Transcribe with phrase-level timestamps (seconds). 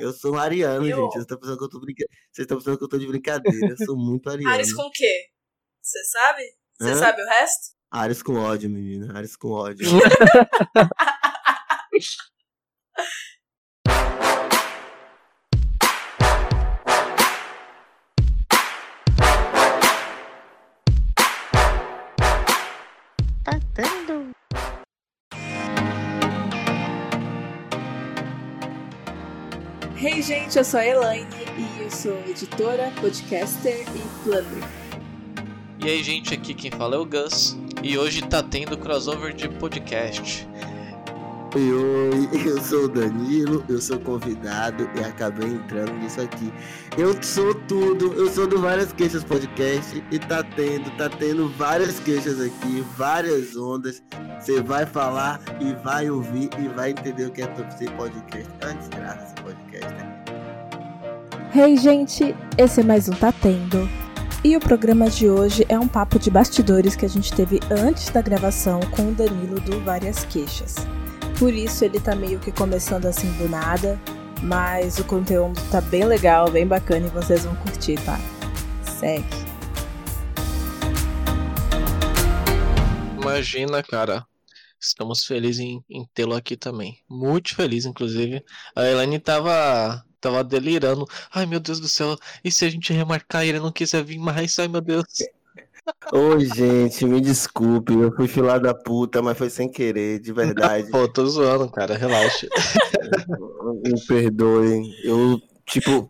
[0.00, 1.12] Eu sou ariano, Eu- gente.
[1.12, 2.04] Vocês estão pensando que eu tô brinca...
[2.30, 3.66] Vocês estão pensando que eu tô de brincadeira.
[3.78, 4.50] Eu sou muito ariano.
[4.50, 5.26] Ares com o quê?
[5.80, 6.42] Você sabe?
[6.78, 7.72] Você sabe o resto?
[7.90, 9.16] Ares com ódio, menina.
[9.16, 9.86] Ares com ódio.
[30.04, 34.68] Hey, gente, eu sou a Elaine e eu sou editora, podcaster e planner.
[35.78, 37.56] E aí, gente, aqui quem fala é o Gus.
[37.84, 40.44] E hoje tá tendo crossover de podcast.
[41.54, 46.52] Oi, oi, eu sou o Danilo, eu sou convidado e acabei entrando nisso aqui.
[46.98, 52.00] Eu sou tudo, eu sou do Várias Queixas Podcast e tá tendo, tá tendo várias
[52.00, 54.02] queixas aqui, várias ondas.
[54.40, 58.50] Você vai falar e vai ouvir e vai entender o que é Top Podcast.
[58.60, 59.71] É uma desgraça esse podcast?
[61.54, 63.86] Hey, gente, esse é mais um Tá Tendo.
[64.42, 68.08] E o programa de hoje é um papo de bastidores que a gente teve antes
[68.08, 70.76] da gravação com o Danilo do Várias Queixas.
[71.38, 74.00] Por isso ele tá meio que começando assim do nada,
[74.42, 78.18] mas o conteúdo tá bem legal, bem bacana e vocês vão curtir, tá?
[78.98, 79.26] Segue.
[83.20, 84.24] Imagina, cara.
[84.80, 86.96] Estamos felizes em, em tê-lo aqui também.
[87.10, 88.42] Muito feliz, inclusive.
[88.74, 91.06] A Elaine tava, tava delirando.
[91.34, 92.16] Ai, meu Deus do céu.
[92.42, 94.58] E se a gente remarcar e ele não quiser vir mais?
[94.58, 95.04] Ai, meu Deus.
[96.12, 100.88] Oi, gente, me desculpe, eu fui filha da puta, mas foi sem querer, de verdade.
[100.90, 101.96] Pô, tô zoando, cara.
[101.96, 102.46] Relaxa.
[103.84, 104.94] Me perdoem.
[105.02, 106.08] Eu, tipo.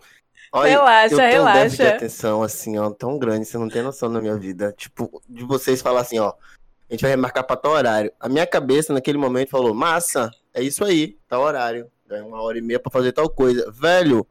[0.52, 1.96] Olha, Relaxa, eu tenho um déficit de relaxa.
[1.96, 4.74] atenção, assim, ó, tão grande, você não tem noção na minha vida.
[4.77, 8.12] Tipo, de vocês falar assim, ó, a gente vai remarcar pra tal horário.
[8.20, 11.90] A minha cabeça, naquele momento, falou, massa, é isso aí, tal horário.
[12.12, 13.72] Ganha uma hora e meia pra fazer tal coisa.
[13.72, 14.27] Velho,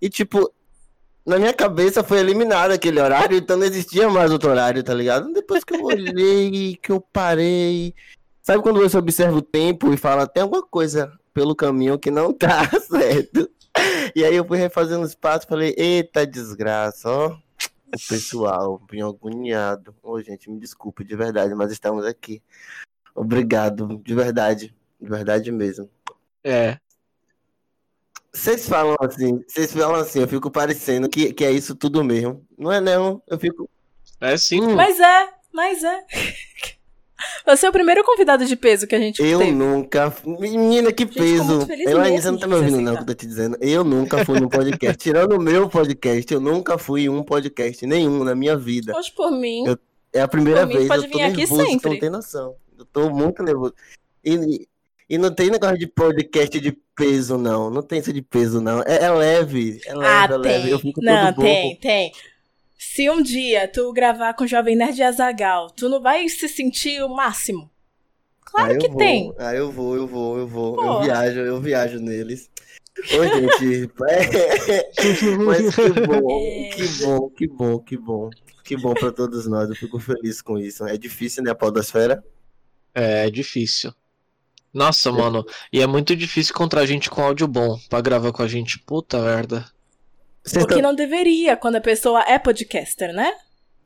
[0.00, 0.50] e tipo,
[1.26, 5.30] na minha cabeça foi eliminado aquele horário, então não existia mais outro horário, tá ligado?
[5.30, 7.94] Depois que eu olhei, que eu parei.
[8.42, 12.32] Sabe quando você observa o tempo e fala, tem alguma coisa pelo caminho que não
[12.32, 13.50] tá certo?
[14.16, 17.28] E aí eu fui refazendo os passos falei, eita desgraça, ó.
[17.28, 19.94] O pessoal, bem agoniado.
[20.02, 22.42] Ô, gente, me desculpe de verdade, mas estamos aqui.
[23.14, 24.74] Obrigado, de verdade.
[24.98, 25.90] De verdade mesmo.
[26.42, 26.78] É.
[28.32, 32.44] Vocês falam assim, vocês falam assim, eu fico parecendo que, que é isso tudo mesmo.
[32.56, 33.68] Não é não, eu fico.
[34.20, 34.60] É sim.
[34.74, 36.04] Mas é, mas é.
[37.44, 39.50] Você é o primeiro convidado de peso que a gente Eu teve.
[39.50, 40.14] nunca.
[40.24, 41.66] Menina, que Gente, ficou muito peso.
[41.66, 43.00] feliz Elaine, você não tá de me ouvindo, você não, que aceitar.
[43.02, 43.58] eu tô te dizendo.
[43.60, 44.96] Eu nunca fui num podcast.
[44.98, 48.96] Tirando o meu podcast, eu nunca fui em um podcast nenhum na minha vida.
[48.96, 49.66] Hoje por mim.
[49.66, 49.78] Eu-
[50.12, 51.90] É a primeira Por mim, vez, pode eu tô vir aqui nervoso, você sempre.
[51.90, 52.54] não tem noção.
[52.78, 53.74] Eu tô muito nervoso.
[54.24, 54.68] E,
[55.08, 57.70] e não tem negócio de podcast de peso, não.
[57.70, 58.82] Não tem isso de peso, não.
[58.82, 60.62] É, é leve, é leve, Ah, é leve.
[60.62, 60.70] tem.
[60.70, 61.42] Eu fico Não, todo bobo.
[61.48, 62.12] tem, tem.
[62.78, 67.02] Se um dia tu gravar com o Jovem Nerd Azagal, tu não vai se sentir
[67.02, 67.70] o máximo.
[68.44, 68.96] Claro Ah, eu que vou.
[68.98, 69.34] tem.
[69.38, 70.70] Ah, eu vou, eu vou, eu vou.
[70.76, 71.04] Eu Porra.
[71.04, 72.48] viajo, eu viajo neles.
[72.98, 73.90] Ô, gente.
[74.08, 76.68] é- Mas que bom, É.
[76.70, 78.30] que bom, que bom, que bom.
[78.64, 79.68] Que bom pra todos nós.
[79.68, 80.84] Eu fico feliz com isso.
[80.86, 82.22] É difícil, né, a podosfera?
[82.94, 83.92] É, é difícil.
[84.72, 85.44] Nossa, mano.
[85.72, 88.78] E é muito difícil encontrar gente com áudio bom pra gravar com a gente.
[88.80, 89.64] Puta merda.
[90.44, 93.32] Vocês O que não deveria quando a pessoa é podcaster, né?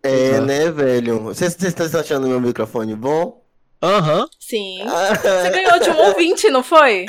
[0.03, 0.47] É, Exato.
[0.47, 1.21] né, velho?
[1.21, 3.41] Vocês estão achando meu microfone bom?
[3.82, 4.28] Aham.
[4.38, 4.81] Sim.
[4.82, 7.04] Ah, Você ganhou de um ouvinte, não foi?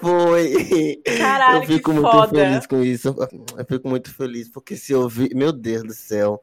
[0.00, 1.00] Foi.
[1.18, 2.32] Caralho, eu fico que muito foda.
[2.40, 3.14] feliz com isso.
[3.56, 6.42] Eu fico muito feliz porque se eu vi, meu Deus do céu.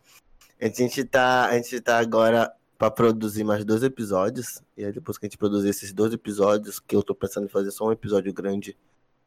[0.61, 2.49] A gente tá, a gente tá agora
[2.83, 6.79] pra produzir mais dois episódios e aí depois que a gente produzir esses dois episódios,
[6.81, 8.75] que eu tô pensando em fazer só um episódio grande,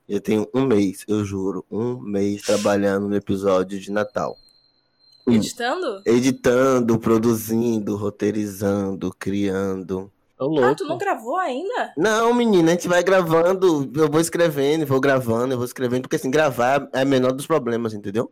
[0.07, 4.37] já tenho um mês, eu juro, um mês trabalhando no episódio de Natal.
[5.27, 6.03] Editando?
[6.05, 10.13] Editando, produzindo, roteirizando, criando.
[10.39, 10.77] Ô, Ah, louco.
[10.77, 11.95] tu não gravou ainda?
[11.97, 16.17] Não, menina, a gente vai gravando, eu vou escrevendo, vou gravando, eu vou escrevendo, porque
[16.17, 18.31] assim, gravar é o menor dos problemas, entendeu?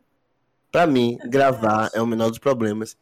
[0.71, 2.95] Pra mim, É gravar é o menor dos problemas.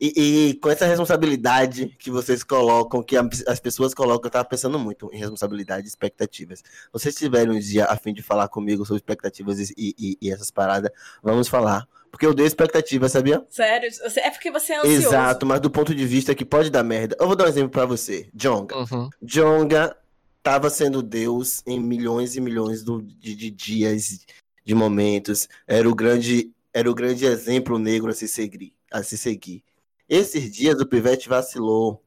[0.00, 4.44] E, e com essa responsabilidade que vocês colocam, que a- as pessoas colocam, eu tava
[4.46, 6.62] pensando muito em responsabilidade e expectativas.
[6.92, 10.50] Vocês tiverem um dia a fim de falar comigo sobre expectativas e, e- e essas
[10.50, 10.90] paradas,
[11.22, 11.86] vamos falar.
[12.10, 13.44] Porque eu dei expectativa, sabia?
[13.50, 13.88] Sério?
[14.16, 15.06] É porque você é ansioso.
[15.08, 17.16] Exato, mas do ponto de vista que pode dar merda.
[17.20, 18.28] Eu vou dar um exemplo pra você.
[18.34, 18.76] Jonga.
[18.78, 19.08] Uhum.
[19.22, 19.96] Jonga
[20.38, 24.26] estava sendo Deus em milhões e milhões do- de, de dias,
[24.64, 25.46] de momentos.
[25.68, 28.72] Era o grande, era o grande exemplo negro a se seguir.
[28.90, 29.62] A se seguir.
[30.10, 32.02] Esses dias o Pivete vacilou.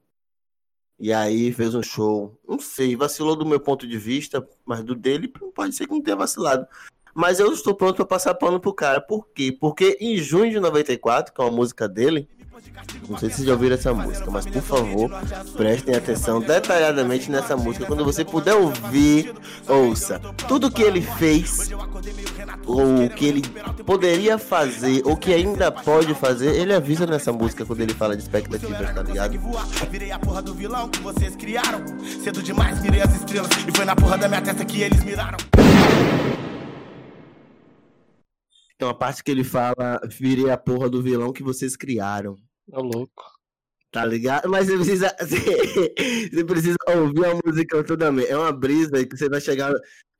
[0.99, 2.37] E aí fez um show.
[2.45, 6.01] Não sei, vacilou do meu ponto de vista, mas do dele pode ser que não
[6.01, 6.67] tenha vacilado.
[7.15, 8.99] Mas eu estou pronto pra passar pano pro cara.
[8.99, 9.57] Por quê?
[9.57, 12.27] Porque em junho de 94, que é uma música dele,
[13.09, 15.09] não sei se vocês já ouviram essa música, mas por favor,
[15.57, 17.85] prestem atenção detalhadamente nessa música.
[17.85, 19.33] Quando você puder ouvir,
[19.67, 20.19] ouça.
[20.47, 21.71] Tudo que ele fez,
[22.65, 23.41] ou que ele
[23.85, 28.23] poderia fazer, ou que ainda pode fazer, ele avisa nessa música quando ele fala de
[28.23, 29.39] expectativas, tá ligado?
[29.89, 31.83] Virei a porra do vilão que vocês criaram.
[32.23, 33.49] Cedo demais as estrelas.
[33.67, 35.37] E foi na porra da minha testa que eles miraram.
[38.77, 42.35] Tem uma parte que ele fala: virei a porra do vilão que vocês criaram.
[42.67, 43.23] Ô, louco.
[43.91, 44.49] Tá ligado?
[44.49, 45.15] Mas você precisa.
[46.33, 48.05] Você precisa ouvir a música toda.
[48.23, 49.71] É uma brisa que você vai chegar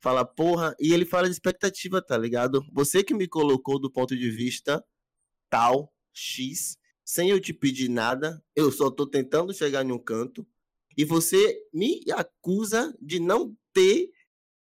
[0.04, 2.62] fala, porra, e ele fala de expectativa, tá ligado?
[2.74, 4.84] Você que me colocou do ponto de vista
[5.48, 10.46] tal, X, sem eu te pedir nada, eu só tô tentando chegar em um canto,
[10.96, 14.10] e você me acusa de não ter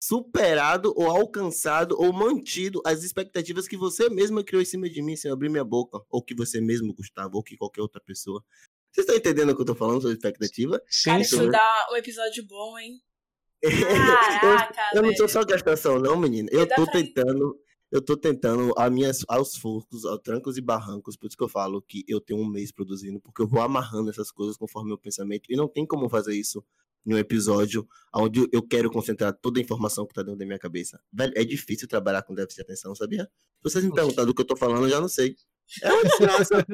[0.01, 5.15] superado ou alcançado ou mantido as expectativas que você mesmo criou em cima de mim
[5.15, 8.43] sem abrir minha boca, ou que você mesmo, Gustavo, ou que qualquer outra pessoa.
[8.91, 10.81] Vocês estão entendendo o que eu tô falando sobre expectativa?
[10.87, 12.99] Sim, Cara, isso dá um episódio bom, hein?
[13.61, 15.17] eu, Caraca, eu não velho.
[15.17, 16.49] sou só gastação, não, menina.
[16.51, 17.59] Eu tô tentando,
[17.91, 21.47] eu tô tentando a minhas, aos focos, aos trancos e barrancos, por isso que eu
[21.47, 24.97] falo que eu tenho um mês produzindo, porque eu vou amarrando essas coisas conforme meu
[24.97, 26.65] pensamento, e não tem como fazer isso
[27.05, 30.59] em um episódio onde eu quero concentrar toda a informação que tá dentro da minha
[30.59, 30.99] cabeça.
[31.11, 33.23] Velho, é difícil trabalhar com déficit de atenção, sabia?
[33.57, 35.35] Se vocês me perguntarem do que eu tô falando, eu já não sei.
[35.81, 36.65] É uma desgraça.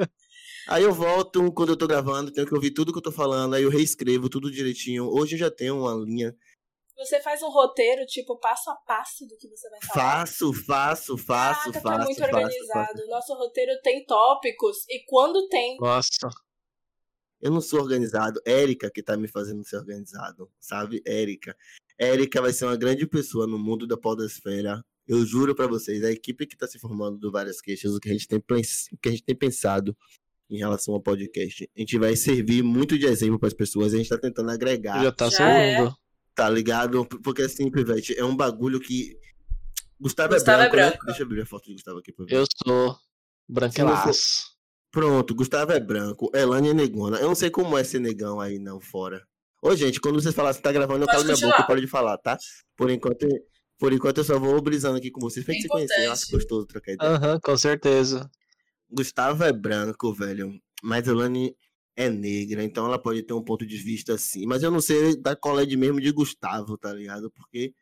[0.68, 3.54] Aí eu volto, quando eu tô gravando, tenho que ouvir tudo que eu tô falando,
[3.54, 5.06] aí eu reescrevo tudo direitinho.
[5.06, 6.36] Hoje eu já tenho uma linha
[6.98, 10.26] Você faz um roteiro, tipo, passo a passo do que você vai falar.
[10.26, 12.98] Faço, faço, faço, Caraca, faço, tá muito faço, organizado.
[12.98, 13.08] faço.
[13.08, 15.78] Nosso roteiro tem tópicos e quando tem.
[15.80, 16.28] Nossa.
[17.42, 18.42] Eu não sou organizado.
[18.46, 21.02] Érica que tá me fazendo ser organizado, sabe?
[21.06, 21.56] Érica.
[21.98, 24.84] Érica vai ser uma grande pessoa no mundo da podosfera.
[25.08, 28.10] Eu juro pra vocês, a equipe que tá se formando do Várias Queixas, o que
[28.10, 29.96] a gente tem, o que a gente tem pensado
[30.50, 34.10] em relação ao podcast, a gente vai servir muito de exemplo pras pessoas, a gente
[34.10, 35.94] tá tentando agregar, Já tá servindo.
[36.36, 37.06] tá ligado?
[37.06, 39.18] Porque assim, Pivete, é um bagulho que...
[40.00, 40.90] Gustavo, Gustavo é é branco, né?
[40.92, 41.06] branco.
[41.06, 42.36] Deixa eu abrir a foto de Gustavo aqui pra ver.
[42.36, 42.98] Eu sou
[43.48, 44.57] branquelaço.
[44.92, 47.18] Pronto, Gustavo é branco, Elane é negona.
[47.18, 49.26] Eu não sei como é ser negão aí não fora.
[49.62, 52.18] Ô, gente, quando vocês falarem que tá gravando, eu calo minha boca paro de falar,
[52.18, 52.38] tá?
[52.76, 53.28] Por enquanto,
[53.78, 56.06] por enquanto eu só vou brisando aqui com vocês pra É gente se conhecer.
[56.06, 57.12] Eu acho gostoso trocar ideia.
[57.12, 58.30] Aham, com certeza.
[58.90, 60.54] Gustavo é branco, velho.
[60.82, 61.56] Mas Elane
[61.96, 64.46] é negra, então ela pode ter um ponto de vista assim.
[64.46, 67.32] Mas eu não sei da colégio mesmo de Gustavo, tá ligado?
[67.32, 67.74] Porque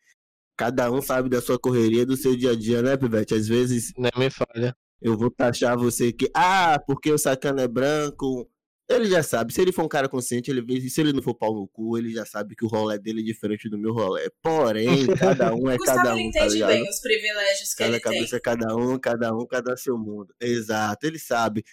[0.57, 3.36] cada um sabe da sua correria, do seu dia a dia, né, Pivete?
[3.36, 4.75] Às vezes Nem me falha.
[5.06, 8.50] Eu vou taxar você que, ah, porque o sacana é branco.
[8.88, 11.34] Ele já sabe, se ele for um cara consciente, ele vê, se ele não for
[11.34, 14.30] pau no cu, ele já sabe que o rolê dele é diferente do meu rolê.
[14.44, 16.69] Porém, cada um é Gustavo cada ele um, tá entende ligado?
[16.69, 18.13] bem os privilégios que Cada ele tem.
[18.13, 20.34] cabeça é cada um, cada um, cada seu mundo.
[20.40, 21.63] Exato, ele sabe.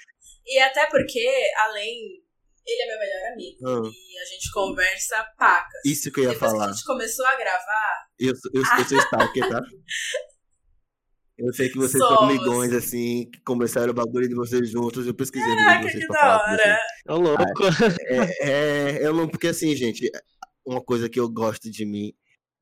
[0.47, 1.27] E até porque,
[1.69, 2.23] além.
[2.65, 3.59] Ele é meu melhor amigo.
[3.67, 3.91] Ah.
[3.93, 5.81] E a gente conversa pacas.
[5.85, 6.65] Isso que eu ia Depois falar.
[6.67, 9.61] que a gente começou a gravar, Eu, eu, eu sou stalker, tá?
[11.39, 12.25] Eu sei que vocês são Somos.
[12.35, 15.07] amigões, assim, que começaram o bagulho de vocês juntos.
[15.07, 16.69] Eu pesquisei caraca, vocês que pra da falar com vocês.
[16.69, 16.81] hora.
[17.09, 18.03] Ô, louco.
[18.07, 18.51] É,
[19.01, 20.11] é, eu não, porque assim, gente,
[20.65, 22.13] uma coisa que eu gosto de mim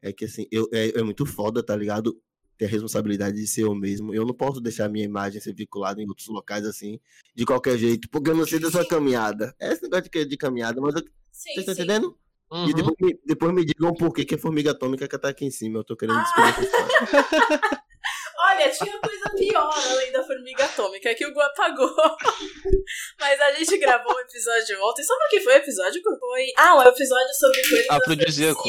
[0.02, 2.16] é que assim, eu, é, é muito foda, tá ligado?
[2.56, 4.14] Ter a responsabilidade de ser eu mesmo.
[4.14, 7.00] Eu não posso deixar minha imagem ser vinculada em outros locais assim,
[7.34, 9.54] de qualquer jeito, porque eu não sei da sua caminhada.
[9.60, 11.00] É esse negócio de, de caminhada, mas eu,
[11.32, 11.82] Sim, vocês estão sim.
[11.82, 12.16] entendendo?
[12.52, 12.72] E Uhum.
[12.72, 15.50] depois me, depois me digam por que, que é formiga atômica que tá aqui em
[15.50, 15.78] cima.
[15.80, 16.22] Eu tô querendo Ah.
[16.22, 17.80] descobrir história.
[18.60, 21.88] Olha, tinha coisa pior além da formiga atômica que o Gu apagou.
[23.18, 25.02] Mas a gente gravou um episódio ontem.
[25.02, 26.02] Sabe o que foi o episódio?
[26.02, 26.46] Foi.
[26.58, 28.60] Ah, um episódio sobre coisas afrodisíacas.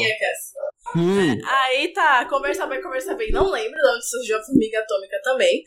[0.96, 3.30] Hum, Aí tá, conversa bem, conversa bem.
[3.30, 5.62] Não lembro de onde surgiu a formiga atômica também.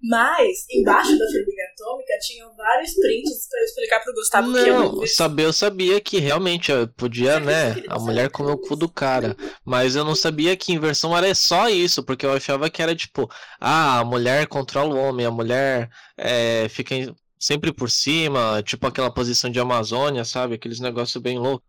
[0.00, 4.74] Mas, embaixo da formiga atômica, tinham vários prints pra eu explicar pro Gustavo que eu
[4.78, 7.86] não Não, saber eu sabia que realmente eu podia, Você acredita né?
[7.88, 9.36] A não mulher sabia comer o cu do cara.
[9.64, 12.94] Mas eu não sabia que em versão era só isso, porque eu achava que era
[12.94, 13.28] tipo,
[13.60, 18.86] ah, a mulher controla o homem, a mulher é, fica em- sempre por cima, tipo
[18.86, 20.54] aquela posição de Amazônia, sabe?
[20.54, 21.66] Aqueles negócios bem loucos.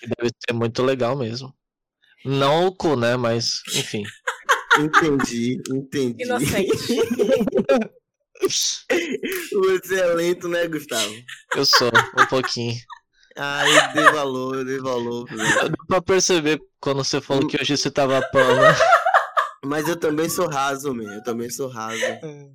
[0.00, 1.54] Que Deve ser muito legal mesmo.
[2.24, 3.16] Não o cu, né?
[3.16, 4.02] Mas, enfim.
[4.80, 6.22] Entendi, entendi.
[6.24, 6.70] Inocente.
[9.52, 11.12] Você é lento, né, Gustavo?
[11.54, 11.88] Eu sou,
[12.20, 12.74] um pouquinho.
[13.36, 15.26] Ah, eu dei valor, eu dei valor.
[15.28, 15.68] velho.
[15.70, 18.56] Dá pra perceber quando você falou que hoje você tava pano.
[18.62, 18.68] né?
[19.64, 21.10] Mas eu também sou raso, meu.
[21.10, 22.00] Eu também sou raso.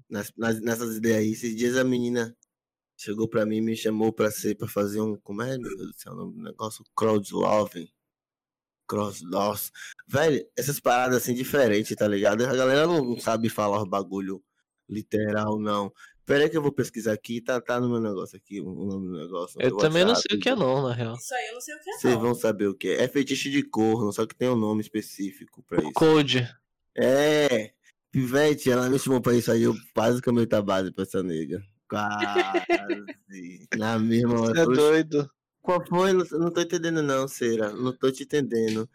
[0.09, 1.31] Nas, nas- nessas ideias aí.
[1.31, 2.35] Esses dias a menina
[2.97, 5.15] chegou pra mim e me chamou pra ser, pra fazer um.
[5.17, 6.83] Como é, meu Deus do céu, o nome do negócio?
[6.95, 7.87] Crowdloving.
[8.91, 9.71] Cross, nossa.
[10.05, 12.43] Velho, essas paradas assim diferentes, tá ligado?
[12.43, 14.43] A galera não sabe falar os bagulho
[14.89, 15.93] literal, não.
[16.25, 19.07] Pera aí que eu vou pesquisar aqui, tá, tá no meu negócio aqui, o nome
[19.07, 19.61] do negócio.
[19.61, 21.15] Eu também não sei o que é não, na real.
[21.15, 23.03] Isso aí eu não sei o que é, Vocês vão saber o que é.
[23.03, 25.93] É fetiche de corno, só que tem um nome específico pra isso.
[25.93, 26.47] Code.
[26.95, 27.71] É,
[28.11, 31.63] Pivete, ela me chamou pra isso aí, eu quase caminhei a base pra essa nega.
[31.89, 32.25] Quase.
[33.77, 34.53] Na mesma hora.
[34.53, 35.31] Você é doido.
[35.61, 36.13] Qual foi?
[36.13, 37.71] Não, tô entendendo não, Cera.
[37.71, 38.89] Não tô te entendendo.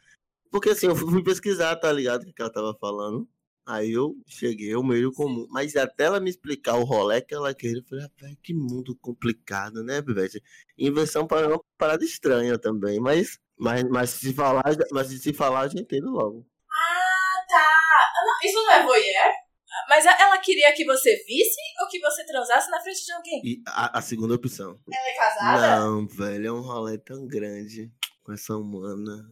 [0.51, 2.23] Porque assim, eu fui pesquisar, tá ligado?
[2.23, 3.29] O que ela tava falando.
[3.67, 5.47] Aí eu cheguei ao meio comum.
[5.51, 8.97] Mas até ela me explicar o rolê que ela queria, eu falei, rapaz, que mundo
[9.01, 10.43] complicado, né, Pivete?
[10.79, 13.01] Inversão para uma parada estranha também.
[13.01, 16.47] Mas, mas, mas, se falar, mas se falar, eu já entendo logo.
[16.71, 18.49] Ah, tá.
[18.49, 19.46] Isso não é voyeur?
[19.89, 23.41] Mas ela queria que você visse ou que você transasse na frente de alguém?
[23.45, 24.79] E a, a segunda opção.
[24.91, 25.81] Ela é casada?
[25.81, 27.91] Não, velho, é um rolê tão grande
[28.25, 29.31] com essa humana.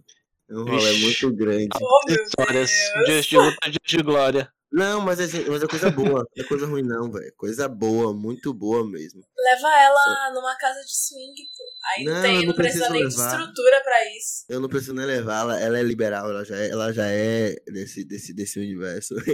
[0.48, 1.24] É um rolê Vixe.
[1.24, 1.68] muito grande.
[1.80, 2.70] Oh, meu Histórias.
[2.94, 3.06] Deus.
[3.06, 4.53] Dias de luta, dias de glória.
[4.74, 6.26] Não, mas é, mas é coisa boa.
[6.36, 7.32] Não é coisa ruim, não, velho.
[7.36, 9.22] Coisa boa, muito boa mesmo.
[9.38, 11.62] Leva ela numa casa de swing, pô.
[11.94, 13.38] Aí não, tem, não, não precisa nem de levar.
[13.38, 14.44] estrutura pra isso.
[14.48, 18.04] Eu não preciso nem levá-la, ela é liberal, ela já é, ela já é desse,
[18.04, 19.14] desse, desse universo.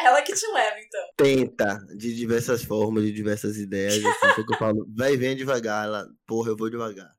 [0.00, 1.00] Ela que te leva, então.
[1.16, 4.02] Tenta, de diversas formas, de diversas ideias.
[4.04, 5.84] Assim, que eu falo, vai, vem devagar.
[5.84, 7.10] Ela, porra, eu vou devagar.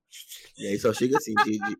[0.57, 1.77] E aí só chega assim, de, de,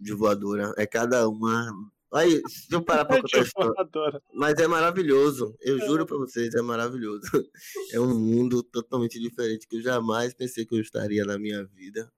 [0.00, 0.72] de voadora.
[0.76, 1.70] É cada uma.
[2.12, 4.22] Aí, se eu parar pra contar a história.
[4.32, 5.54] Mas é maravilhoso.
[5.60, 7.20] Eu juro pra vocês, é maravilhoso.
[7.92, 12.10] É um mundo totalmente diferente que eu jamais pensei que eu estaria na minha vida.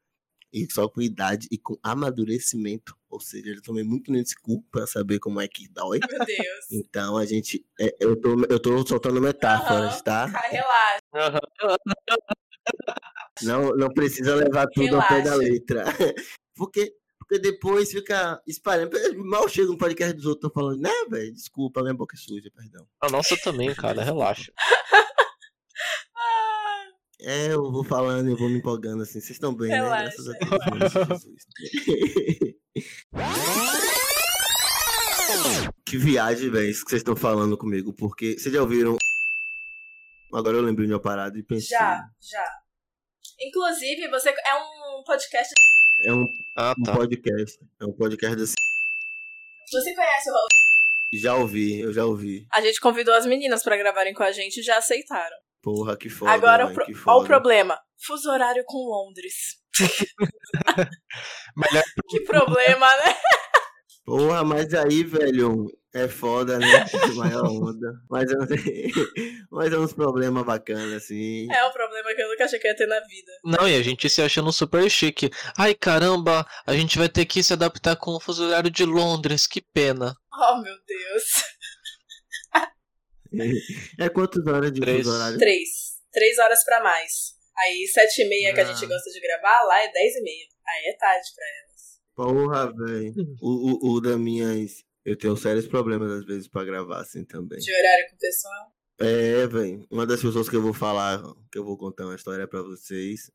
[0.53, 2.97] E só com idade e com amadurecimento.
[3.09, 6.01] Ou seja, eu tomei muito nesse cu pra saber como é que dói.
[6.09, 6.67] Meu Deus.
[6.73, 7.65] Então a gente.
[7.81, 10.03] é, eu, tô, eu tô soltando metáforas, Aham.
[10.03, 10.31] tá?
[10.31, 11.39] Cara, relaxa.
[13.43, 15.39] Não, não precisa levar tudo ao pé da Relaxa.
[15.39, 15.85] letra.
[16.57, 16.93] Porque,
[17.31, 18.91] porque depois fica espalhando.
[19.25, 21.33] Mal chega um podcast dos outros, tô falando, né, velho?
[21.33, 22.85] Desculpa, minha boca é suja, perdão.
[23.01, 24.53] A nossa também, cara, relaxa.
[27.23, 29.21] É, eu vou falando, eu vou me empolgando assim.
[29.21, 29.75] Vocês estão bem, né?
[29.75, 30.05] Relaxa.
[30.05, 31.37] Graças a Deus, Jesus.
[35.85, 37.93] que viagem, velho, isso que vocês estão falando comigo.
[37.93, 38.97] Porque vocês já ouviram.
[40.33, 41.77] Agora eu lembrei de uma parada e pensei.
[41.77, 42.51] Já, já.
[43.39, 45.53] Inclusive, você é um podcast.
[46.05, 46.27] É um,
[46.57, 46.93] Ah, um tá.
[46.95, 47.59] podcast.
[47.81, 48.55] É um podcast assim.
[49.73, 50.49] Você conhece o Raul?
[51.13, 52.47] Já ouvi, eu já ouvi.
[52.53, 55.37] A gente convidou as meninas pra gravarem com a gente e já aceitaram.
[55.63, 56.31] Porra, que foda.
[56.33, 56.87] Agora, o véi, pro...
[56.87, 57.27] que ó o foda.
[57.27, 57.79] problema.
[58.07, 59.59] Fuso horário com Londres.
[62.09, 63.15] Que problema, né?
[64.05, 66.87] Porra, mas aí, velho, é foda, né?
[67.17, 67.93] Maior onda.
[68.09, 68.39] Mas, eu-
[69.51, 71.47] mas é uns problemas bacanas, assim.
[71.53, 73.33] É um problema que eu nunca achei que ia ter na vida.
[73.45, 75.31] Não, e a gente se achando super chique.
[75.59, 79.47] Ai, caramba, a gente vai ter que se adaptar com o fuso horário de Londres,
[79.47, 80.15] que pena.
[80.33, 81.25] Oh, meu Deus.
[83.99, 84.99] É quantas horas de Três.
[85.05, 85.39] fuso horário?
[85.39, 85.69] Três.
[86.13, 87.35] Três horas pra mais.
[87.57, 88.67] Aí, sete e meia que a Ah.
[88.67, 90.47] gente gosta de gravar, lá é dez e meia.
[90.67, 92.01] Aí é tarde pra elas.
[92.17, 93.15] Porra, velho.
[93.41, 94.83] O, o, o da minhas.
[95.05, 97.59] Eu tenho sérios problemas às vezes pra gravar assim também.
[97.59, 98.73] De horário com o pessoal.
[98.99, 99.87] É, velho.
[99.91, 103.31] Uma das pessoas que eu vou falar, que eu vou contar uma história pra vocês,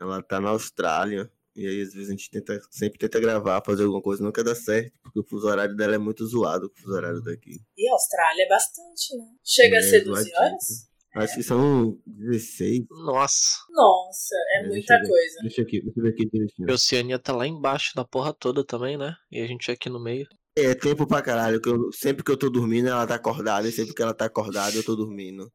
[0.00, 1.30] ela tá na Austrália.
[1.56, 4.54] E aí, às vezes, a gente tenta, sempre tenta gravar, fazer alguma coisa, nunca dá
[4.54, 7.56] certo, porque o fuso horário dela é muito zoado com o fuso horário daqui.
[7.78, 9.24] E a Austrália é bastante, né?
[9.42, 10.36] Chega a É, ser 12 zoadinho.
[10.38, 10.86] horas?
[11.14, 12.84] Acho que são 16.
[12.90, 15.08] Nossa, Nossa, é É, muita deixa eu ver.
[15.08, 15.40] coisa.
[15.40, 16.70] Deixa aqui, deixa eu ver aqui direitinho.
[16.70, 19.16] a Oceania tá lá embaixo da porra toda também, né?
[19.32, 20.28] E a gente aqui no meio.
[20.58, 23.72] É tempo pra caralho, que eu, sempre que eu tô dormindo, ela tá acordada, e
[23.72, 25.50] sempre que ela tá acordada, eu tô dormindo.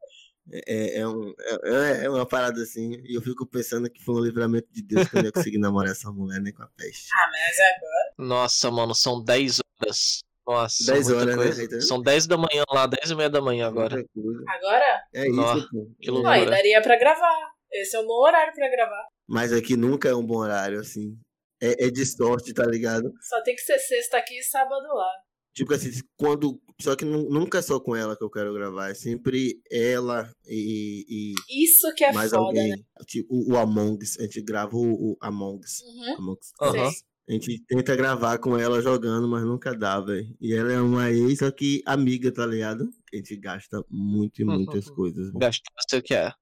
[0.50, 1.32] É, é, é um,
[1.64, 5.08] é, é uma parada assim, e eu fico pensando que foi um livramento de Deus
[5.08, 7.08] que eu não ia conseguir namorar essa mulher nem com a peste.
[7.14, 8.14] Ah, mas agora.
[8.18, 10.20] Nossa, mano, são 10 horas.
[10.46, 11.42] Nossa, 10 muita horas, né?
[11.44, 11.64] coisa.
[11.64, 14.04] Então- São 10 da manhã lá, 10 e meia da manhã agora.
[14.48, 15.02] Agora?
[15.14, 15.90] É isso, Nossa, pô.
[16.00, 16.32] que loucura.
[16.34, 17.52] aí daria pra gravar.
[17.72, 19.06] Esse é um bom horário pra gravar.
[19.28, 21.16] Mas aqui nunca é um bom horário, assim.
[21.62, 23.10] É, é de sorte, tá ligado?
[23.28, 25.10] Só tem que ser sexta aqui e sábado lá.
[25.54, 26.60] Tipo assim, quando.
[26.80, 30.28] Só que nu- nunca é só com ela que eu quero gravar, é sempre ela
[30.46, 31.04] e,
[31.48, 32.70] e Isso que é mais foda, alguém.
[32.70, 32.76] né?
[33.06, 35.80] Tipo, o, o Among Us, a gente grava o, o Among Us.
[35.82, 36.14] Uhum.
[36.18, 36.52] Among Us.
[36.60, 36.90] Aham.
[36.90, 37.00] Sei.
[37.28, 40.26] A gente tenta gravar com ela jogando, mas nunca dá, velho.
[40.40, 42.88] E ela é uma ex, só que amiga, tá ligado?
[43.12, 45.26] A gente gasta muito e muitas coisas.
[45.28, 45.38] velho.
[45.38, 46.32] Gasta você o que é.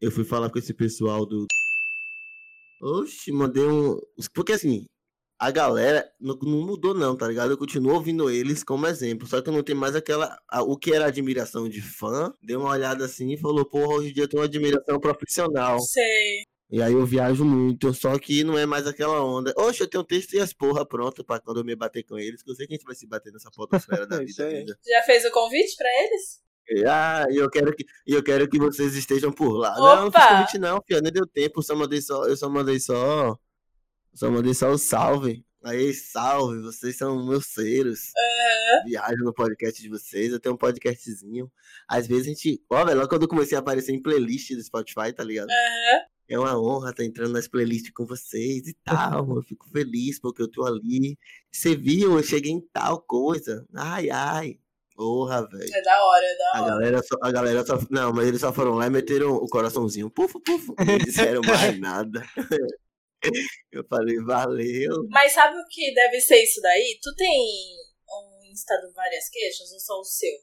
[0.00, 1.46] Eu fui falar com esse pessoal do.
[2.80, 3.98] Oxi, mandei um.
[4.34, 4.84] Porque assim,
[5.38, 7.50] a galera não, não mudou, não, tá ligado?
[7.52, 9.26] Eu continuo ouvindo eles como exemplo.
[9.26, 10.38] Só que não tem mais aquela.
[10.50, 14.10] a- o que era admiração de fã, deu uma olhada assim e falou: porra, hoje
[14.10, 15.78] em dia eu tenho uma admiração profissional.
[15.80, 16.44] Sei.
[16.72, 19.52] E aí eu viajo muito, só que não é mais aquela onda.
[19.56, 22.16] Oxe, eu tenho um texto e as porra pronta pra quando eu me bater com
[22.16, 24.78] eles, que eu sei que a gente vai se bater nessa fotosfera da vida ainda.
[24.86, 26.38] Já fez o convite pra eles?
[26.68, 29.74] E, Ah, eu quero que, eu quero que vocês estejam por lá.
[29.76, 30.28] Não, não Opa!
[30.28, 33.36] convite não, filha, nem deu tempo, só mandei só, eu só mandei só,
[34.14, 35.44] só mandei só o salve.
[35.62, 38.12] Aí, salve, vocês são meus seres.
[38.86, 41.50] Viajo no podcast de vocês, eu tenho um podcastzinho.
[41.86, 45.12] Às vezes a gente, ó, velho, quando eu comecei a aparecer em playlist do Spotify,
[45.12, 45.50] tá ligado?
[45.50, 46.04] Aham.
[46.30, 49.34] É uma honra estar entrando nas playlists com vocês e tal.
[49.34, 51.18] Eu fico feliz porque eu tô ali.
[51.50, 52.16] Você viu?
[52.16, 53.66] Eu cheguei em tal coisa.
[53.74, 54.58] Ai, ai.
[55.00, 55.74] Porra, velho.
[55.74, 56.70] É da hora, é da A hora.
[56.72, 57.78] galera, só, a galera só.
[57.90, 60.10] Não, mas eles só foram lá e meteram o coraçãozinho.
[60.10, 60.74] Pufo, pufo.
[60.78, 62.22] Não disseram mais nada.
[63.72, 65.06] Eu falei, valeu.
[65.08, 66.98] Mas sabe o que deve ser isso daí?
[67.02, 67.40] Tu tem
[68.10, 70.36] um Insta do Várias Queixas ou só o seu?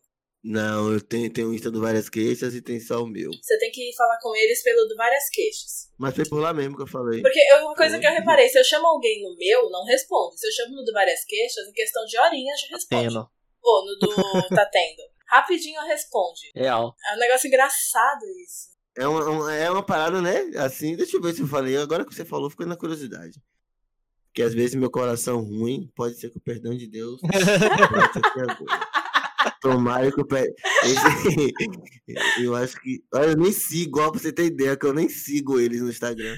[0.44, 3.30] Não, eu tenho, tenho um Insta do Várias Queixas e tem só o meu.
[3.32, 5.92] Você tem que falar com eles pelo do Várias Queixas.
[6.00, 7.22] Mas foi por lá mesmo que eu falei.
[7.22, 10.40] Porque eu- uma coisa que eu reparei, se eu chamo alguém no meu, não responde.
[10.40, 13.08] Se eu chamo no do Várias Queixas, em questão de horinhas já responde.
[13.08, 13.30] Tendo.
[13.64, 14.08] Ou no do
[14.56, 15.04] Tá Tendo.
[15.28, 16.52] Rapidinho responde.
[16.56, 16.96] Real.
[17.12, 18.78] É um negócio engraçado isso.
[18.98, 20.40] É uma, uma- é uma parada, né?
[20.58, 21.76] Assim, deixa eu ver se eu falei.
[21.78, 23.40] Agora que você falou, ficou na curiosidade.
[24.28, 27.20] Porque às vezes meu coração ruim pode ser com o perdão de Deus.
[27.22, 28.88] pode aqui agora.
[29.62, 30.46] Tomara que eu per...
[30.84, 31.54] Esse...
[32.44, 33.04] Eu acho que.
[33.14, 35.90] Olha, eu nem sigo, ó, pra você ter ideia, que eu nem sigo eles no
[35.90, 36.36] Instagram.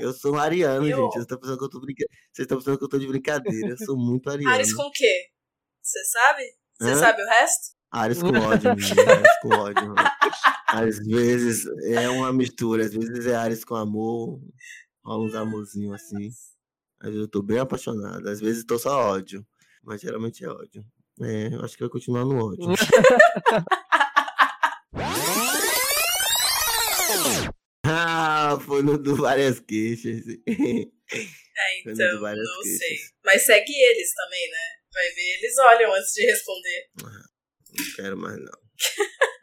[0.00, 1.12] Eu sou um ariano, Eu- gente.
[1.12, 2.04] Vocês estão pensando que eu tô brinca...
[2.32, 3.68] Vocês estão pensando que eu tô de brincadeira.
[3.70, 4.50] Eu sou muito ariano.
[4.50, 5.26] Ares com o quê?
[5.86, 6.42] Você sabe?
[6.80, 6.96] Você Hã?
[6.96, 7.76] sabe o resto?
[7.92, 9.08] Ares com ódio, menino.
[9.08, 9.94] Ares com ódio.
[10.66, 14.40] Às vezes é uma mistura, às vezes é Ares com amor,
[15.04, 16.28] rola uns amorzinhos assim.
[16.98, 19.46] Às vezes eu tô bem apaixonado, às vezes tô só ódio,
[19.84, 20.84] mas geralmente é ódio.
[21.22, 22.66] É, eu acho que vai continuar no ódio.
[27.86, 30.18] ah, foi no do várias queixas.
[30.18, 30.32] É,
[31.80, 32.78] então, não queixas.
[32.78, 32.98] sei.
[33.24, 34.85] Mas segue eles também, né?
[34.96, 36.88] Vai ver, eles olham antes de responder.
[36.96, 38.58] Não quero mais não.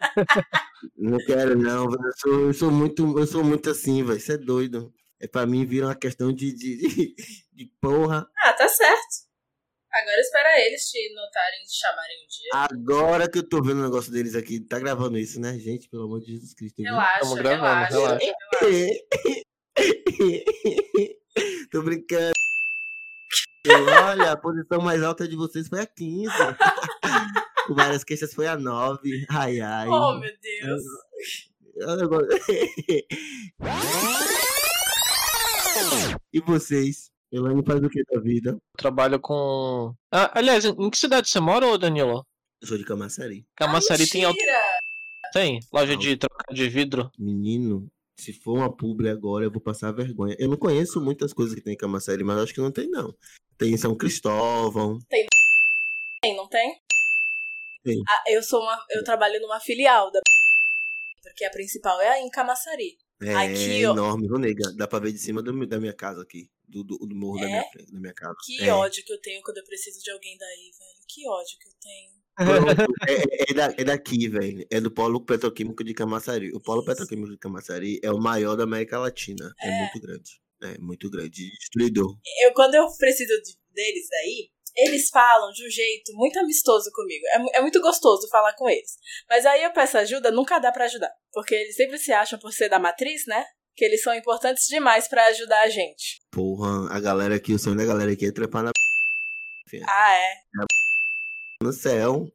[0.97, 4.19] não quero não, eu sou, eu sou muito, eu sou muito assim, velho.
[4.19, 4.91] Você é doido.
[5.21, 7.15] É pra mim vira uma questão de, de, de,
[7.53, 8.27] de porra.
[8.39, 9.27] Ah, tá certo.
[9.91, 12.49] Agora espera eles te notarem, te chamarem um dia.
[12.53, 15.87] Agora que eu tô vendo o negócio deles aqui, tá gravando isso, né, gente?
[15.87, 16.81] Pelo amor de Jesus Cristo.
[16.81, 18.25] Relaxa, Tamo gravando, relaxa, relaxa.
[18.71, 19.03] relaxa.
[21.71, 22.32] tô brincando.
[23.67, 26.25] Olha, a posição mais alta de vocês foi a 15.
[27.67, 29.25] Com várias queixas foi a 9.
[29.29, 29.87] Ai, ai.
[29.87, 30.81] Oh, meu Deus.
[31.75, 31.89] Eu
[36.33, 37.09] e vocês?
[37.31, 38.51] Elaine faz o que da vida?
[38.51, 39.93] Eu trabalho com.
[40.11, 42.25] Ah, aliás, em que cidade você mora, ô Danilo?
[42.61, 43.45] Eu sou de Camaçari.
[43.55, 44.61] Camaçari tem, auto- Mentira!
[45.33, 47.09] tem loja de trocar de vidro.
[47.17, 50.35] Menino, se for uma publi agora, eu vou passar vergonha.
[50.39, 53.13] Eu não conheço muitas coisas que tem em Camaçari, mas acho que não tem, não.
[53.57, 54.97] Tem em São Cristóvão.
[55.09, 55.27] Tem,
[56.35, 56.77] não tem?
[57.83, 58.01] Tem.
[58.07, 58.77] Ah, eu sou uma.
[58.91, 60.19] Eu trabalho numa filial da.
[61.21, 62.97] Porque a principal é em Camaçari.
[63.21, 63.91] É Aqui, ó.
[63.93, 64.73] enorme, viu, nega?
[64.75, 66.49] Dá pra ver de cima do- da minha casa aqui.
[66.67, 67.47] Do, do, do morro da, É?
[67.49, 68.35] minha frente, da minha casa.
[68.45, 68.73] Que É.
[68.73, 71.05] ódio que eu tenho quando eu preciso de alguém daí, velho.
[71.07, 72.22] Que ódio que eu tenho.
[72.35, 72.65] Pronto,
[73.07, 74.65] é, é da- é daqui, velho.
[74.71, 76.51] É do Polo Petroquímico de Camaçari.
[76.53, 76.83] O Polo.
[76.83, 79.53] Petroquímico de Camaçari é o maior da América Latina.
[79.61, 79.79] É, É.
[79.79, 80.31] muito grande.
[80.63, 81.49] É muito grande.
[81.59, 82.15] Destruidor.
[82.43, 87.23] Eu, quando eu preciso de- deles daí, eles falam de um jeito muito amistoso comigo.
[87.27, 88.91] É, é muito gostoso falar com eles.
[89.29, 91.11] Mas aí eu peço ajuda, nunca dá pra ajudar.
[91.31, 93.43] Porque eles sempre se acham, por ser da matriz, né?
[93.75, 96.21] Que eles são importantes demais pra ajudar a gente.
[96.31, 98.71] Porra, a galera aqui, o sonho da galera aqui é trepar na
[99.87, 100.33] Ah, é?
[101.63, 102.27] no céu.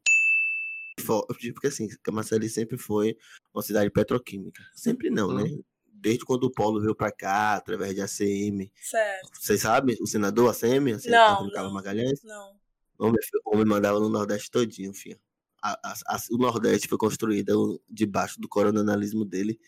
[1.53, 3.15] Porque assim, Camaçari sempre foi
[3.53, 4.61] uma cidade petroquímica.
[4.73, 5.49] Sempre não, né?
[5.93, 8.69] Desde quando o Polo veio pra cá, através de ACM.
[8.75, 9.29] Certo.
[9.33, 9.95] Vocês sabem?
[10.01, 10.93] O senador ACM?
[10.93, 11.73] ACM Não, Antônio Carlos não.
[11.73, 12.23] Magalhães?
[12.23, 12.51] Não.
[12.97, 15.19] O homem, o homem mandava no Nordeste todinho, filho.
[15.63, 19.59] A- a- a- o Nordeste foi construído debaixo do coronalismo dele,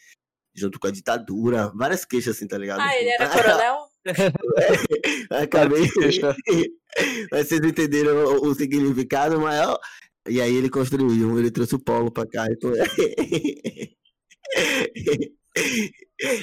[0.54, 1.72] junto com a ditadura.
[1.76, 2.82] Várias queixas assim, tá ligado?
[2.82, 3.30] Ah, ele era
[3.64, 3.88] coronel?
[5.30, 5.82] Acabei.
[7.32, 9.80] Mas vocês entenderam o, o significado maior?
[10.28, 12.46] E aí ele construiu, ele trouxe o polo pra cá.
[12.52, 12.72] Então...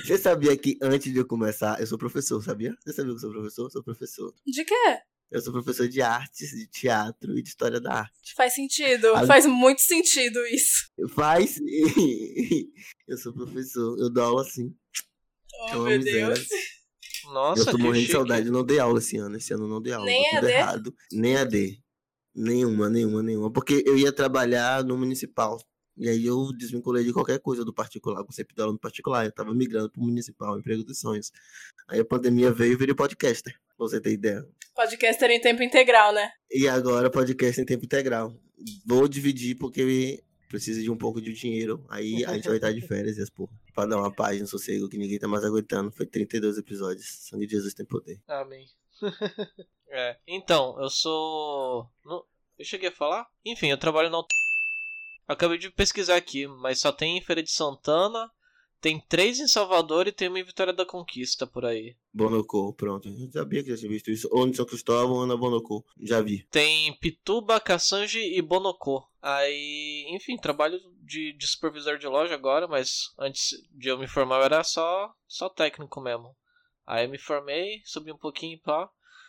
[0.04, 2.74] Você sabia que antes de eu começar, eu sou professor, sabia?
[2.84, 3.64] Você sabia que eu sou professor?
[3.64, 4.34] Eu sou professor.
[4.46, 4.98] De quê?
[5.30, 8.34] Eu sou professor de artes, de teatro e de história da arte.
[8.34, 9.14] Faz sentido.
[9.14, 10.88] Ali- Faz muito sentido isso.
[11.14, 11.58] Faz.
[13.06, 14.74] eu sou professor, eu dou aula assim.
[15.60, 16.26] Oh, É meu miséria.
[16.34, 16.48] Deus.
[17.32, 19.36] Nossa, eu tô morrendo de saudade, não dei aula esse ano.
[19.36, 20.06] Esse ano eu não dei aula.
[20.06, 20.58] Nem deu tudo EAD?
[20.58, 20.94] errado.
[21.12, 21.82] Nem AD.
[22.34, 23.52] Nenhuma, nenhuma, nenhuma.
[23.52, 25.58] Porque eu ia trabalhar no municipal.
[25.96, 29.24] E aí eu desvinculei de qualquer coisa do particular, conceito de aluno particular.
[29.24, 31.32] Eu tava migrando pro municipal, emprego dos sonhos.
[31.88, 34.46] Aí a pandemia veio e virei podcaster, pra você ter ideia.
[34.76, 36.30] Podcaster em tempo integral, né?
[36.48, 38.32] E agora podcast em tempo integral.
[38.86, 41.84] Vou dividir porque precisa de um pouco de dinheiro.
[41.88, 43.52] Aí a gente vai estar de férias, e as porra.
[43.74, 45.92] Pra dar uma paz no sossego que ninguém tá mais aguentando.
[45.92, 47.06] Foi 32 episódios.
[47.06, 48.20] Sangue de Jesus tem poder.
[48.26, 48.66] Amém.
[49.90, 50.16] é.
[50.26, 51.88] Então, eu sou.
[52.58, 53.26] Eu cheguei a falar?
[53.44, 54.22] Enfim, eu trabalho na.
[55.28, 58.30] Acabei de pesquisar aqui, mas só tem em Feira de Santana,
[58.80, 61.96] tem três em Salvador e tem uma em Vitória da Conquista por aí.
[62.12, 63.08] Bonocô, pronto.
[63.08, 64.28] Eu sabia que já tinha visto isso.
[64.30, 65.84] Ou no São Cristóvão ou na Bonocô.
[66.00, 66.46] Já vi.
[66.50, 69.07] Tem Pituba, Caçange e Bonocô.
[69.30, 74.36] Aí, enfim, trabalho de, de supervisor de loja agora, mas antes de eu me formar
[74.38, 76.34] eu era só, só técnico mesmo.
[76.86, 78.88] Aí eu me formei, subi um pouquinho pá.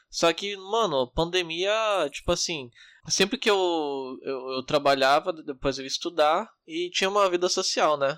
[0.10, 1.74] Só que, mano, pandemia,
[2.14, 2.72] tipo assim,
[3.10, 7.98] sempre que eu, eu, eu trabalhava, depois eu ia estudar e tinha uma vida social,
[7.98, 8.18] né?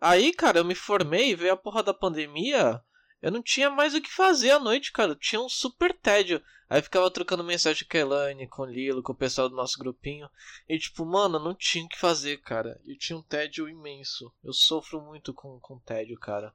[0.00, 2.80] Aí, cara, eu me formei, veio a porra da pandemia,
[3.22, 5.14] eu não tinha mais o que fazer à noite, cara.
[5.14, 6.42] Tinha um super tédio.
[6.68, 9.78] Aí ficava trocando mensagem com a Elaine, com o Lilo, com o pessoal do nosso
[9.78, 10.28] grupinho.
[10.68, 12.80] E tipo, mano, não tinha o que fazer, cara.
[12.84, 14.32] Eu tinha um tédio imenso.
[14.42, 16.52] Eu sofro muito com, com tédio, cara.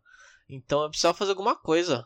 [0.50, 2.06] Então eu precisava fazer alguma coisa.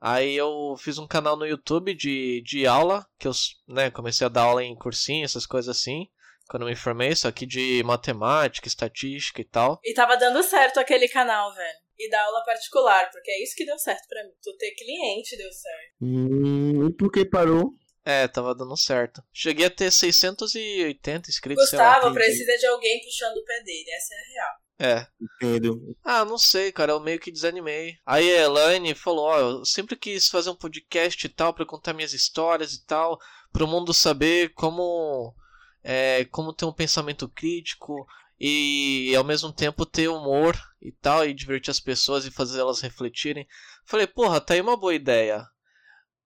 [0.00, 3.32] Aí eu fiz um canal no YouTube de, de aula, que eu
[3.68, 6.08] né, comecei a dar aula em cursinho, essas coisas assim.
[6.48, 9.80] Quando eu me formei, só que de matemática, estatística e tal.
[9.84, 11.85] E tava dando certo aquele canal, velho.
[11.98, 14.32] E dar aula particular, porque é isso que deu certo pra mim.
[14.42, 15.92] Tu ter cliente deu certo.
[16.00, 17.72] Hum, e por que parou?
[18.04, 19.20] É, tava dando certo.
[19.32, 21.72] Cheguei a ter 680 inscritos.
[21.72, 21.94] lá.
[21.94, 24.66] Gustavo precisa de alguém puxando o pé dele, essa é a real.
[24.78, 25.06] É.
[25.20, 25.96] Entendo.
[26.04, 27.96] Ah, não sei, cara, eu meio que desanimei.
[28.04, 31.94] Aí a Elaine falou, ó, eu sempre quis fazer um podcast e tal pra contar
[31.94, 33.18] minhas histórias e tal,
[33.52, 35.34] pro mundo saber como
[35.82, 38.06] é, como ter um pensamento crítico
[38.38, 42.80] e ao mesmo tempo ter humor e tal e divertir as pessoas e fazer elas
[42.80, 43.46] refletirem.
[43.86, 45.42] Falei, porra, tá aí uma boa ideia.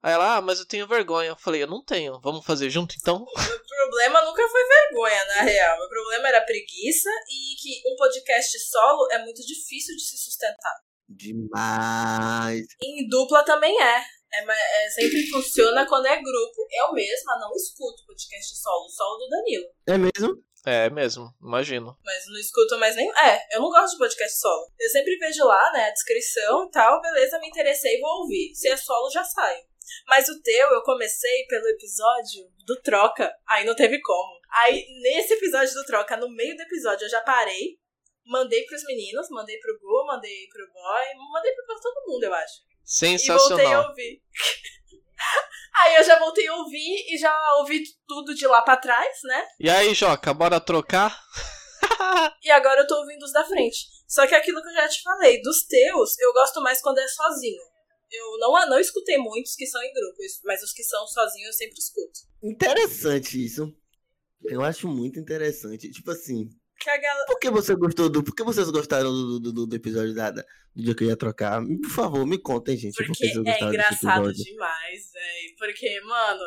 [0.02, 1.28] Aí ela, ah, mas eu tenho vergonha.
[1.28, 2.18] Eu falei, eu não tenho.
[2.20, 3.18] Vamos fazer junto então?
[3.18, 5.78] Meu problema nunca foi vergonha, na real.
[5.78, 10.74] Meu problema era preguiça e que um podcast solo é muito difícil de se sustentar.
[11.08, 12.66] Demais.
[12.82, 14.02] Em dupla também é.
[14.32, 16.66] É, é, sempre funciona quando é grupo.
[16.70, 19.66] Eu mesma não escuto podcast solo, só o do Danilo.
[19.86, 20.42] É mesmo?
[20.66, 21.96] É mesmo, imagino.
[22.04, 23.08] Mas não escuto mais nem.
[23.10, 24.70] É, eu não gosto de podcast solo.
[24.78, 28.54] Eu sempre vejo lá, né, a descrição e tal, beleza, me interessei, vou ouvir.
[28.54, 29.64] Se é solo, já saio.
[30.06, 34.40] Mas o teu, eu comecei pelo episódio do Troca, aí não teve como.
[34.52, 37.78] Aí, nesse episódio do Troca, no meio do episódio, eu já parei,
[38.26, 42.54] mandei pros meninos, mandei pro Gu, mandei pro Boy, mandei pra todo mundo, eu acho.
[43.02, 43.88] E voltei a Sensacional.
[43.88, 44.22] ouvir.
[45.78, 49.46] aí eu já voltei a ouvir e já ouvi tudo de lá pra trás, né?
[49.60, 51.16] E aí, Joca, bora trocar?
[52.42, 53.78] E agora eu tô ouvindo os da frente.
[54.08, 57.06] Só que aquilo que eu já te falei, dos teus, eu gosto mais quando é
[57.06, 57.60] sozinho.
[58.10, 61.52] Eu não, não escutei muitos que são em grupos, mas os que são sozinhos eu
[61.52, 62.20] sempre escuto.
[62.42, 63.72] Interessante isso.
[64.44, 65.90] Eu acho muito interessante.
[65.90, 66.48] Tipo assim,
[66.80, 67.26] Que a galera.
[67.26, 68.22] por que você gostou do.
[68.24, 70.32] Por que vocês gostaram do, do, do- do episódio da-
[70.74, 71.60] do dia que eu ia trocar?
[71.82, 72.94] Por favor, me contem, gente.
[72.94, 75.56] por que Porque é engraçado demais, velho.
[75.58, 76.42] Porque, mano,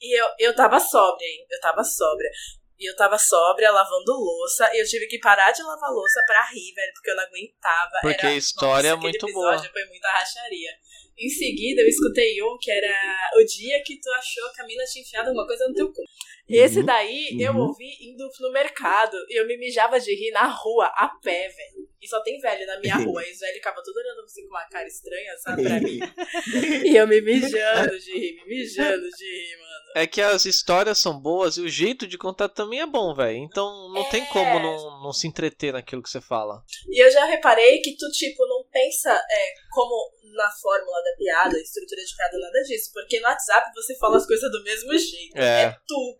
[0.00, 1.46] e eu, eu tava sóbria, hein?
[1.50, 2.30] Eu tava sóbria.
[2.78, 6.44] E eu tava sóbria, lavando louça, e eu tive que parar de lavar louça pra
[6.46, 7.98] rir, velho, porque eu não aguentava.
[8.02, 9.58] Porque Era- a história é Nossa, aquele muito boa.
[9.70, 10.70] Foi muita racharia.
[11.16, 14.82] Em seguida, eu escutei um que era o dia que tu achou que a mina
[14.84, 16.02] tinha enfiado alguma coisa no teu cu.
[16.48, 17.68] Esse Uhum, daí eu uhum.
[17.68, 21.88] ouvi indo no mercado e eu me mijava de rir na rua, a pé, velho.
[22.02, 23.24] E só tem velho na minha rua.
[23.26, 26.00] E os velhos ficavam tudo olhando assim com uma cara estranha, sabe, pra mim.
[26.84, 29.72] E eu me mijando de rir, me mijando de rir, mano.
[29.94, 33.36] É que as histórias são boas e o jeito de contar também é bom, velho.
[33.38, 34.26] Então não tem É.
[34.26, 36.62] como não, não se entreter naquilo que você fala.
[36.88, 41.58] E eu já reparei que tu, tipo, não pensa é, como na fórmula da piada,
[41.60, 42.90] estrutura de piada, nada disso.
[42.92, 45.36] Porque no WhatsApp você fala as coisas do mesmo jeito.
[45.36, 45.76] É.
[45.86, 46.16] tu.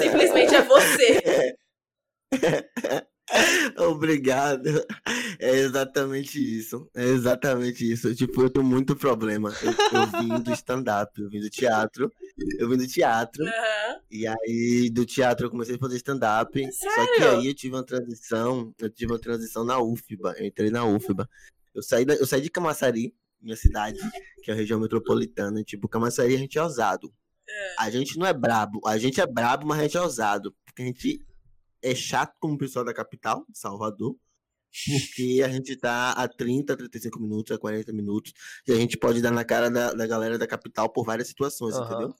[0.00, 1.56] Simplesmente é você.
[3.78, 4.68] Obrigado.
[5.38, 6.88] É exatamente isso.
[6.94, 8.14] É exatamente isso.
[8.14, 9.52] Tipo, eu tenho muito problema.
[9.62, 12.12] Eu, eu vim do stand-up, eu vim do teatro.
[12.58, 13.44] Eu vim do teatro.
[13.44, 14.00] Aham.
[14.10, 16.72] E aí, do teatro, eu comecei a fazer stand-up.
[16.72, 18.72] Só que aí eu tive uma transição.
[18.78, 20.34] Eu tive uma transição na UFBA.
[20.38, 21.28] Eu entrei na UFBA.
[21.74, 23.98] Eu saí, da- eu saí de Camaçari, minha cidade,
[24.42, 25.62] que é a região metropolitana.
[25.62, 27.12] Tipo, Camaçari a gente é ousado.
[27.78, 28.80] A gente não é brabo.
[28.86, 30.54] A gente é brabo, mas a gente é ousado.
[30.64, 31.20] Porque a gente
[31.90, 34.16] é chato como o pessoal da capital, Salvador.
[34.84, 38.32] Porque a gente tá a 30, 35 minutos, a 40 minutos.
[38.66, 41.74] E a gente pode dar na cara da, da galera da capital por várias situações,
[41.76, 41.86] Aham.
[41.86, 42.14] entendeu?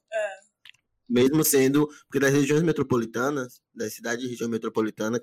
[1.09, 5.21] Mesmo sendo, porque das regiões metropolitanas, das cidades de região metropolitana,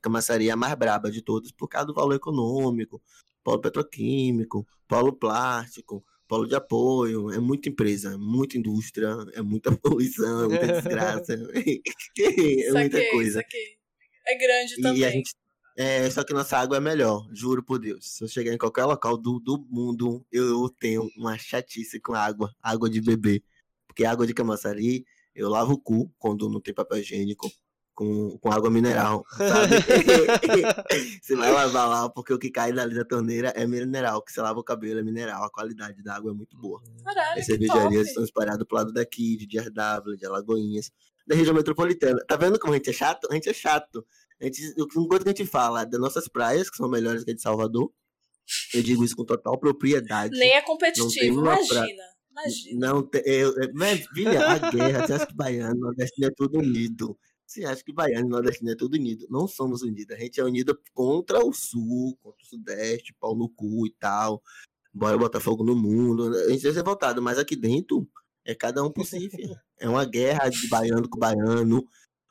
[0.00, 3.02] Camaçari é a mais braba de todas por causa do valor econômico,
[3.42, 10.44] polo petroquímico, polo plástico, polo de apoio, é muita empresa, muita indústria, é muita poluição,
[10.44, 13.40] é muita desgraça, é muita Saquei, coisa.
[13.40, 13.83] saquei.
[14.26, 15.04] É grande E também.
[15.04, 15.34] a gente.
[15.76, 18.16] É, só que nossa água é melhor, juro por Deus.
[18.16, 22.54] Se eu chegar em qualquer local do, do mundo, eu tenho uma chatice com água,
[22.62, 23.42] água de beber.
[23.88, 27.50] Porque água de camaçari, eu lavo o cu quando não tem papel higiênico
[27.92, 29.74] com, com água mineral, sabe?
[31.22, 34.40] você vai lavar lá, porque o que cai dali da torneira é mineral, que você
[34.40, 36.82] lava o cabelo é mineral, a qualidade da água é muito boa.
[37.04, 38.08] Caralho, As cervejarias top.
[38.08, 40.90] estão espalhadas pro lado daqui, de DRW, de Alagoinhas,
[41.26, 42.24] da região metropolitana.
[42.26, 43.28] Tá vendo como a gente é chato?
[43.30, 44.04] A gente é chato.
[44.40, 47.34] A gente, enquanto que a gente fala das nossas praias, que são melhores que a
[47.34, 47.90] de Salvador,
[48.74, 50.36] eu digo isso com total propriedade.
[50.38, 52.02] Nem é competitivo, imagina.
[52.30, 52.86] Imagina.
[52.86, 53.22] Não tem.
[53.24, 57.16] Eu, mas, filha, a guerra, você acha que baiano nordestino é tudo unido?
[57.46, 59.26] Você acha que baiano e nordestino é tudo unido?
[59.30, 60.16] Não somos unidos.
[60.16, 64.42] A gente é unido contra o sul, contra o sudeste, pau no cu e tal.
[64.92, 66.34] Bora botar fogo no mundo.
[66.34, 68.08] A gente vai ser voltado, mas aqui dentro
[68.44, 69.60] é cada um por si, filha.
[69.78, 71.84] É uma guerra de baiano com baiano,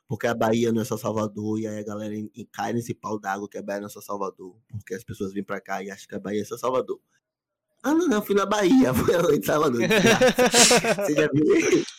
[0.08, 3.18] porque a Bahia não é só Salvador, e aí a galera en- cai nesse pau
[3.18, 5.90] d'água que a Bahia não é só Salvador, porque as pessoas vêm pra cá e
[5.90, 7.00] acham que a Bahia é só Salvador.
[7.82, 9.80] Ah, não, não, eu fui na Bahia, foi em Salvador.
[9.82, 11.44] Você já viu?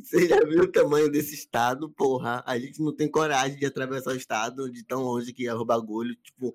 [0.00, 1.90] Você já viu o tamanho desse estado?
[1.90, 5.54] Porra, a gente não tem coragem de atravessar o estado de tão longe que é
[5.54, 6.14] o bagulho.
[6.16, 6.54] Tipo,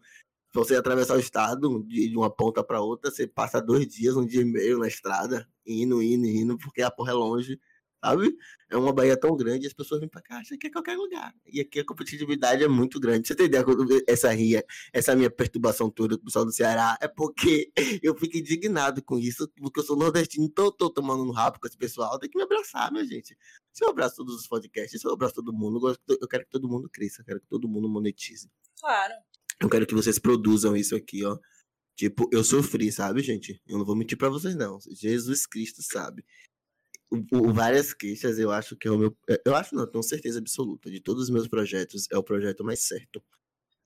[0.52, 4.16] se você atravessar o estado de, de uma ponta pra outra, você passa dois dias,
[4.16, 7.60] um dia e meio na estrada, indo, indo, indo, porque a porra é longe,
[8.04, 8.36] sabe?
[8.70, 11.34] É uma Bahia tão grande, as pessoas vêm pra cá, acham que é qualquer lugar.
[11.46, 13.28] E aqui a competitividade é muito grande.
[13.28, 13.64] Você tem ideia
[14.08, 16.98] essa ria, essa minha perturbação toda com o pessoal do Ceará?
[17.02, 17.72] É porque
[18.04, 21.68] eu fico indignado com isso, porque eu sou nordestino, tô, tô tomando no rabo com
[21.68, 23.38] esse pessoal, tem que me abraçar, minha gente.
[23.72, 26.52] Se eu abraço todos os podcasts, se eu abraço todo mundo, eu eu quero que
[26.52, 28.50] todo mundo cresça, eu quero que todo mundo monetize.
[28.80, 29.14] Claro.
[29.62, 31.38] Eu quero que vocês produzam isso aqui, ó.
[31.96, 33.62] Tipo, eu sofri, sabe, gente?
[33.68, 34.80] Eu não vou mentir pra vocês, não.
[34.90, 36.26] Jesus Cristo sabe.
[37.12, 39.16] O, o Várias Queixas, eu acho que é o meu.
[39.46, 40.90] Eu acho, não, tenho certeza absoluta.
[40.90, 43.24] De todos os meus projetos, é o projeto mais certo.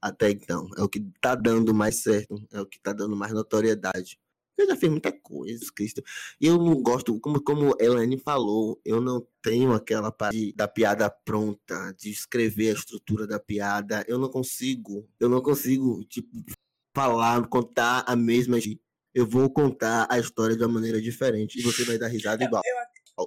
[0.02, 0.70] Até então.
[0.78, 2.36] É o que tá dando mais certo.
[2.52, 4.17] É o que tá dando mais notoriedade.
[4.58, 6.02] Eu já fiz muita coisa, Cristo.
[6.41, 11.10] E eu não gosto, como, como Elaine falou, eu não tenho aquela parte da piada
[11.10, 14.04] pronta, de escrever a estrutura da piada.
[14.08, 15.08] Eu não consigo.
[15.20, 16.30] Eu não consigo, tipo,
[16.98, 18.58] falar, contar a mesma.
[19.14, 22.64] Eu vou contar a história de uma maneira diferente e você vai dar risada igual.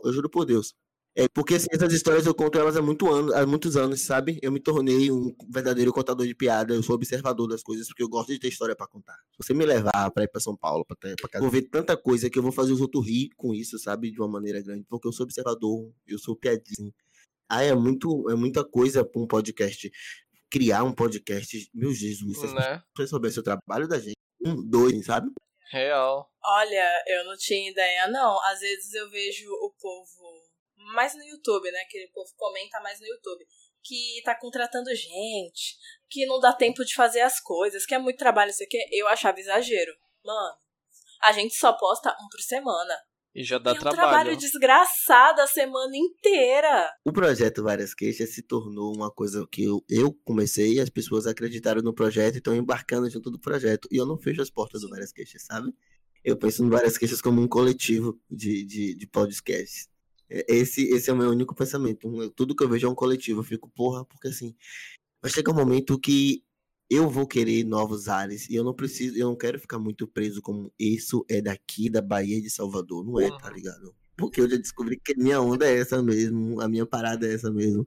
[0.04, 0.74] Eu juro por Deus.
[1.16, 4.38] É porque assim, essas histórias eu conto elas há, muito ano, há muitos anos, sabe?
[4.42, 8.08] Eu me tornei um verdadeiro contador de piada, eu sou observador das coisas, porque eu
[8.08, 9.14] gosto de ter história pra contar.
[9.32, 11.96] Se você me levar pra ir pra São Paulo, pra casa, eu vou ver tanta
[11.96, 14.10] coisa que eu vou fazer os outros rir com isso, sabe?
[14.10, 16.92] De uma maneira grande, porque eu sou observador, eu sou piadinho.
[17.48, 19.90] Ah, é, muito, é muita coisa pra um podcast.
[20.50, 22.82] Criar um podcast, meu Jesus, se as né?
[22.92, 25.28] pessoas soubessem o trabalho da gente, um, dois, sabe?
[25.70, 26.28] Real.
[26.42, 28.42] Olha, eu não tinha ideia, não.
[28.44, 30.42] Às vezes eu vejo o povo,
[30.94, 31.84] mais no YouTube, né?
[31.88, 33.46] Que o povo comenta mais no YouTube,
[33.82, 35.76] que tá contratando gente,
[36.08, 38.78] que não dá tempo de fazer as coisas, que é muito trabalho, isso aqui.
[38.90, 39.92] Eu achava exagero.
[40.24, 40.56] Mano,
[41.22, 42.94] a gente só posta um por semana.
[43.34, 44.36] E já dá e um trabalho trabalho.
[44.36, 46.90] desgraçado a semana inteira.
[47.04, 51.26] O projeto Várias Queixas se tornou uma coisa que eu, eu comecei e as pessoas
[51.26, 53.88] acreditaram no projeto e estão embarcando junto do projeto.
[53.90, 55.72] E eu não fecho as portas do Várias Queixas, sabe?
[56.24, 59.88] Eu penso no Várias Queixas como um coletivo de, de, de podcasts.
[60.28, 62.30] É, Esse, esse é o meu único pensamento.
[62.30, 63.40] Tudo que eu vejo é um coletivo.
[63.40, 64.54] Eu fico, porra, porque assim,
[65.22, 66.42] vai chegar um momento que
[66.90, 70.42] eu vou querer novos ares e eu não preciso, eu não quero ficar muito preso
[70.42, 73.04] como isso é daqui da Bahia de Salvador.
[73.04, 73.54] Não é, tá Uhum.
[73.54, 73.94] ligado?
[74.16, 77.50] Porque eu já descobri que minha onda é essa mesmo, a minha parada é essa
[77.50, 77.86] mesmo.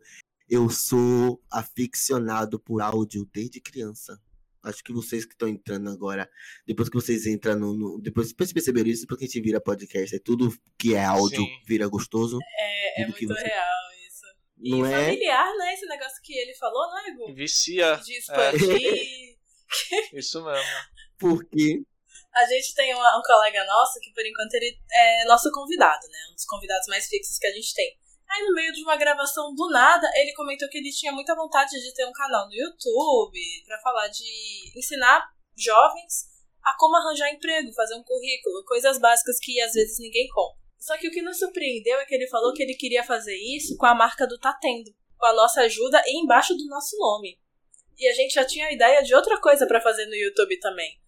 [0.49, 4.19] Eu sou aficionado por áudio desde criança.
[4.63, 6.29] Acho que vocês que estão entrando agora,
[6.65, 7.73] depois que vocês entram no.
[7.73, 11.41] no- depois vocês perceberam isso, porque a gente vira podcast, é tudo que é áudio
[11.41, 11.49] Sim.
[11.67, 12.39] vira gostoso.
[12.57, 13.82] É, é muito real.
[14.63, 15.05] E Não é?
[15.05, 15.73] familiar, né?
[15.73, 17.33] Esse negócio que ele falou, não é, Gu?
[17.35, 17.95] Vicia.
[17.97, 19.37] De expandir.
[20.13, 20.63] Isso mesmo.
[21.19, 21.81] Porque.
[22.33, 26.17] A gente tem uma- um colega nosso que, por enquanto, ele é nosso convidado, né?
[26.31, 27.95] Um dos convidados mais fixos que a gente tem.
[28.29, 31.71] Aí, no meio de uma gravação do nada, ele comentou que ele tinha muita vontade
[31.79, 34.23] de ter um canal no YouTube pra falar de
[34.79, 36.25] ensinar jovens
[36.63, 40.57] a como arranjar emprego, fazer um currículo, coisas básicas que às vezes ninguém conta.
[40.85, 43.77] Só que o que nos surpreendeu é que ele falou que ele queria fazer isso
[43.77, 47.39] com a marca do Tá Tendo, com a nossa ajuda e embaixo do nosso nome.
[47.97, 50.99] E a gente já tinha a ideia de outra coisa pra fazer no YouTube também.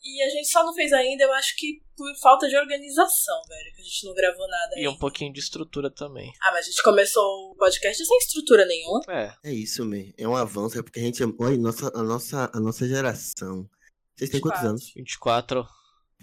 [0.00, 3.74] E a gente só não fez ainda, eu acho que por falta de organização, velho.
[3.74, 4.90] Que a gente não gravou nada E ainda.
[4.90, 6.30] um pouquinho de estrutura também.
[6.40, 9.00] Ah, mas a gente começou o podcast sem estrutura nenhuma.
[9.08, 9.32] É.
[9.42, 10.04] É isso, man.
[10.16, 11.20] É um avanço, é porque a gente.
[11.20, 13.68] é- Olha, nossa, a, nossa, a nossa geração.
[14.14, 14.68] Vocês têm quantos 24.
[14.68, 14.92] anos?
[14.94, 15.66] 24.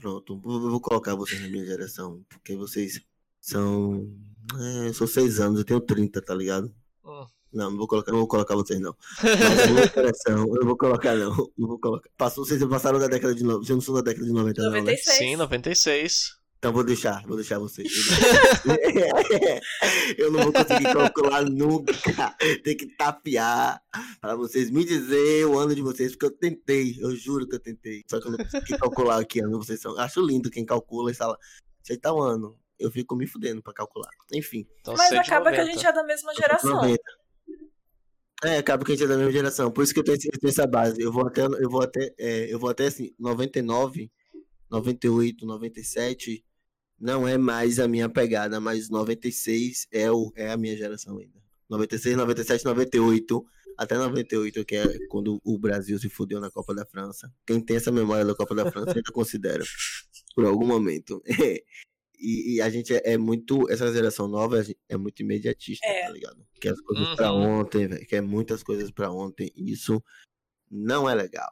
[0.02, 2.26] Pronto, eu vou colocar vocês na minha geração.
[2.28, 3.00] Porque vocês
[3.40, 4.12] são.
[4.60, 6.74] É, eu sou seis anos, eu tenho 30, tá ligado?
[7.06, 7.26] Hum.
[7.54, 8.96] Não, não vou colocar, não vou colocar vocês, não.
[9.22, 11.36] Mas geração, eu não vou colocar, não.
[11.56, 12.10] Não vou colocar.
[12.18, 13.64] Passou, vocês passaram da década de 90.
[13.64, 14.80] Vocês não são da década de 90, não, né?
[14.80, 15.18] 96.
[15.18, 16.41] Sim, 96.
[16.62, 17.92] Então vou deixar, vou deixar vocês.
[20.16, 22.38] Eu não vou conseguir calcular nunca.
[22.64, 23.82] Tem que tapear
[24.22, 27.60] para vocês me dizer o ano de vocês, porque eu tentei, eu juro que eu
[27.60, 28.04] tentei.
[28.08, 29.98] Só que eu não consegui calcular que ano vocês são.
[29.98, 31.36] Acho lindo quem calcula e fala,
[31.82, 32.56] sei tal ano.
[32.78, 34.12] Eu fico me fudendo pra calcular.
[34.32, 34.68] Enfim.
[34.82, 35.74] Então, Mas acaba que a 90.
[35.74, 36.76] gente é da mesma geração.
[36.76, 37.04] 90.
[38.44, 39.72] É, acaba que a gente é da mesma geração.
[39.72, 41.02] Por isso que eu tenho, eu tenho essa base.
[41.02, 44.12] Eu vou até, eu vou até, é, eu vou até assim, 99,
[44.70, 46.46] 98, 97
[47.02, 51.42] não é mais a minha pegada, mas 96 é, o, é a minha geração ainda.
[51.70, 53.46] 96, 97, 98,
[53.78, 57.34] até 98, que é quando o Brasil se fudeu na Copa da França.
[57.48, 59.64] Quem tem essa memória da Copa da França ainda considera,
[60.36, 61.22] por algum momento.
[62.24, 66.04] E, e a gente é, é muito, essa geração nova é- é muito imediatista, É.
[66.06, 66.46] tá ligado?
[66.62, 67.62] Quer as coisas pra Uhum.
[67.62, 68.06] ontem, velho.
[68.06, 69.52] Quer muitas coisas pra ontem.
[69.56, 70.00] E isso
[70.70, 71.50] não é legal.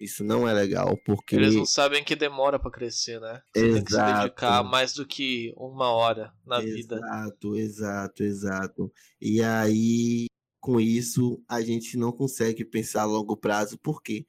[0.00, 1.36] Isso não é legal, porque.
[1.36, 3.40] Eles não sabem que demora pra crescer, né?
[3.54, 4.22] Você tem que se Exato.
[4.22, 6.96] dedicar mais do que uma hora na vida.
[6.96, 8.92] Exato, exato, exato.
[9.20, 10.26] E aí,
[10.60, 13.78] com isso, a gente não consegue pensar a longo prazo.
[13.78, 14.26] Por quê?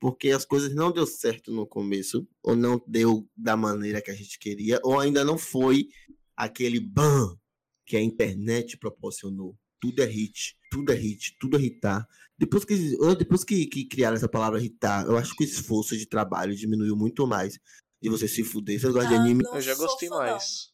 [0.00, 4.14] Porque as coisas não deu certo no começo, ou não deu da maneira que a
[4.14, 5.88] gente queria, ou ainda não foi
[6.34, 7.36] aquele ban
[7.84, 9.54] que a internet proporcionou.
[9.78, 12.08] Tudo é hit, tudo é hit, tudo é hitar.
[12.38, 16.06] Depois que, depois que, que criaram essa palavra hitar, eu acho que o esforço de
[16.06, 17.58] trabalho diminuiu muito mais.
[18.02, 18.80] De você se fuder.
[18.80, 19.44] Você gosta de Ah, anime?
[19.52, 20.72] Eu já gostei mais.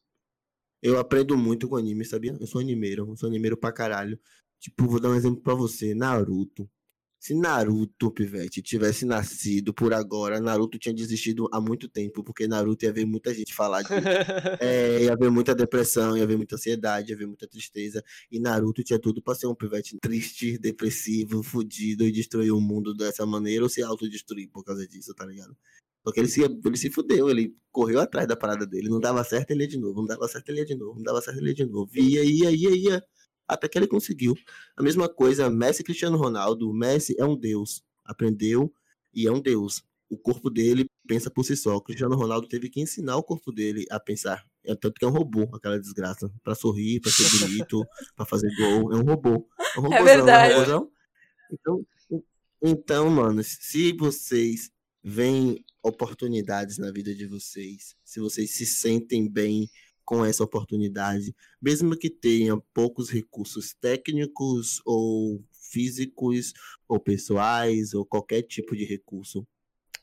[0.81, 2.37] Eu aprendo muito com anime, sabia?
[2.39, 4.21] Eu sou animeiro, eu sou animeiro pra caralho.
[4.61, 6.71] Tipo, vou dar um exemplo pra você, Naruto.
[7.27, 12.85] Se Naruto, Pivete, tivesse nascido por agora, Naruto tinha desistido há muito tempo, porque Naruto
[12.85, 13.89] ia ver muita gente falar de.
[14.61, 18.01] É, ia haver muita depressão, ia haver muita ansiedade, ia haver muita tristeza.
[18.31, 22.95] E Naruto tinha tudo pra ser um pivete triste, depressivo, fudido e destruir o mundo
[22.95, 25.57] dessa maneira ou se autodestruir por causa disso, tá ligado?
[26.05, 28.89] Porque ele se, ele se fudeu, ele correu atrás da parada dele.
[28.89, 29.99] Não dava certo, ele ia de novo.
[29.99, 30.95] Não dava certo, ele ia de novo.
[30.95, 31.91] Não dava certo, ele ia de novo.
[31.93, 33.05] Ia, ia, ia, ia.
[33.49, 34.37] Até que ele conseguiu.
[34.77, 36.73] A mesma coisa, Messi e Cristiano Ronaldo.
[36.73, 37.83] Messi é um deus.
[38.05, 38.73] Aprendeu
[39.15, 39.85] e é um deus.
[40.09, 41.77] O corpo dele pensa por si só.
[41.77, 44.45] O Cristiano Ronaldo teve que ensinar o corpo dele a pensar.
[44.65, 46.33] É tanto que é um robô, aquela desgraça.
[46.43, 47.85] Pra sorrir, pra ser bonito,
[48.17, 48.93] pra fazer gol.
[48.93, 49.49] É um robô.
[49.59, 50.53] É, um robôzão, verdade.
[50.53, 50.91] É um robôzão.
[51.53, 51.87] Então,
[52.63, 54.71] então, mano, se vocês
[55.03, 59.71] veem oportunidades na vida de vocês, se vocês se sentem bem
[60.07, 66.53] com essa oportunidade, mesmo que tenha poucos recursos técnicos ou físicos
[66.88, 69.47] ou pessoais ou qualquer tipo de recurso,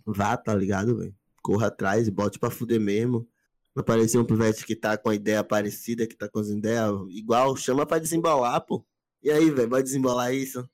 [0.06, 1.16] vá, tá ligado, velho?
[1.42, 3.28] Corra atrás bote pra fuder mesmo.
[3.74, 6.92] Não aparecer um pivete que tá com a ideia parecida, que tá com as ideias
[7.10, 8.86] igual, chama pra desembolar, pô.
[9.24, 10.70] E aí, velho, vai desembolar isso?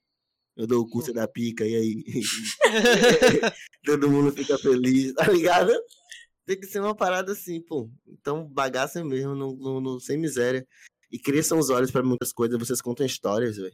[0.56, 2.04] Eu dou o curso da pica, e aí?
[3.86, 5.72] Todo mundo fica feliz, tá ligado?
[6.50, 7.88] Tem que ser uma parada assim, pô.
[8.08, 10.66] Então, bagaça mesmo, no, no- no- sem miséria.
[11.08, 13.72] E cresçam os olhos pra muitas coisas, vocês contam histórias, velho.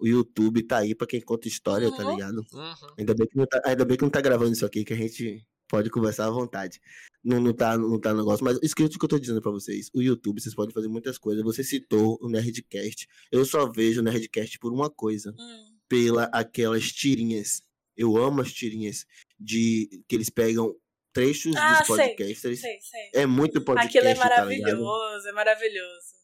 [0.00, 2.10] O YouTube tá aí pra quem conta história, tá Uhum.
[2.16, 2.38] ligado?
[2.52, 2.74] Uhum.
[2.98, 4.96] Ainda bem, que não tá, ainda bem que não tá gravando isso aqui, que a
[4.96, 6.80] gente pode conversar à vontade.
[7.22, 8.44] Não, não, tá, não tá negócio.
[8.44, 9.88] Mas isso que eu que eu tô dizendo pra vocês.
[9.94, 11.44] O YouTube, vocês podem fazer muitas coisas.
[11.44, 13.06] Você citou o Nerdcast.
[13.30, 15.32] Eu só vejo o Nerdcast por uma coisa.
[15.38, 15.76] Hum.
[15.88, 17.62] Pela aquelas tirinhas.
[17.96, 19.06] Eu amo as tirinhas
[19.38, 20.74] de que eles pegam
[21.12, 22.60] trechos Ah, dos sei, podcasters.
[22.60, 23.10] Sei, sei.
[23.14, 26.22] É muito podcast, Aquilo é tá maravilhoso, é maravilhoso.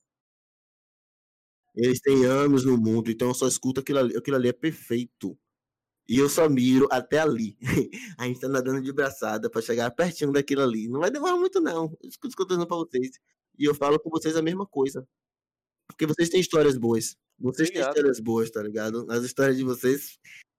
[1.74, 4.16] Eles têm anos no mundo, então eu só escuto aquilo ali.
[4.16, 5.38] Aquilo ali é perfeito.
[6.08, 7.56] E eu só miro até ali.
[8.18, 10.88] A gente tá nadando de braçada pra chegar pertinho daquilo ali.
[10.88, 11.96] Não vai demorar muito, não.
[12.02, 13.10] Eu escuto escutando pra vocês.
[13.58, 15.06] E eu falo com vocês a mesma coisa.
[15.86, 17.16] Porque vocês têm histórias boas.
[17.38, 17.96] Vocês têm Obrigado.
[17.96, 19.06] histórias boas, tá ligado?
[19.10, 20.18] As histórias de vocês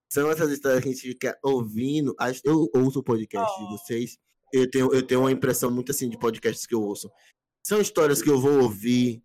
[0.09, 2.15] são essas histórias que a gente fica ouvindo.
[2.43, 3.69] Eu ouço o podcast de Oh.
[3.77, 4.17] vocês.
[4.51, 7.09] Eu tenho, eu tenho uma impressão muito assim de podcasts que eu ouço.
[7.63, 9.21] São histórias que eu vou ouvir,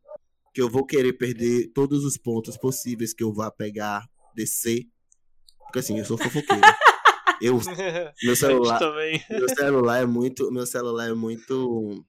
[0.53, 4.85] que eu vou querer perder todos os pontos possíveis que eu vá pegar, descer.
[5.59, 6.61] Porque assim, eu sou fofoqueiro.
[7.41, 7.59] Eu,
[8.23, 8.81] meu celular,
[9.29, 12.07] meu celular é muito, meu celular é muito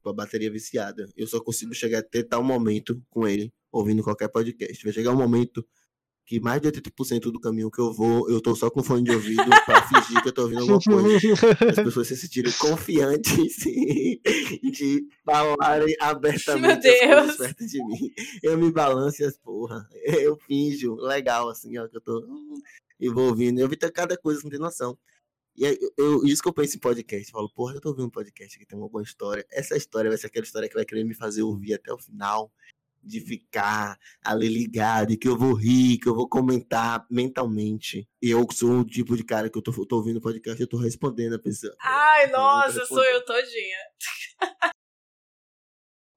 [0.00, 1.06] com a bateria viciada.
[1.16, 4.82] Eu só consigo chegar até tal momento com ele, ouvindo qualquer podcast.
[4.84, 5.66] Vai chegar um momento
[6.26, 9.10] que mais de 80% do caminho que eu vou, eu tô só com fone de
[9.10, 11.70] ouvido pra fingir que eu tô ouvindo alguma coisa.
[11.70, 13.56] As pessoas se sentirem confiantes
[14.72, 18.10] de falarem abertamente Meu as perto de mim.
[18.42, 19.86] Eu me balanço as porra.
[20.04, 22.54] Eu finjo legal, assim, ó, que eu tô hum,
[23.00, 23.60] envolvindo.
[23.60, 24.96] Eu vi cada coisa, não tem noção.
[25.56, 27.28] E aí, eu, isso que eu penso em podcast.
[27.28, 29.46] Eu falo, porra, eu tô ouvindo um podcast que tem uma boa história.
[29.50, 32.50] Essa história vai ser aquela história que vai querer me fazer ouvir até o final.
[33.04, 38.08] De ficar ali ligado, e que eu vou rir, que eu vou comentar mentalmente.
[38.22, 40.68] Eu sou o tipo de cara que eu tô, eu tô ouvindo podcast e eu
[40.68, 41.74] tô respondendo a pessoa.
[41.82, 42.86] Ai, Eu nossa, responder.
[42.86, 43.78] sou eu todinha.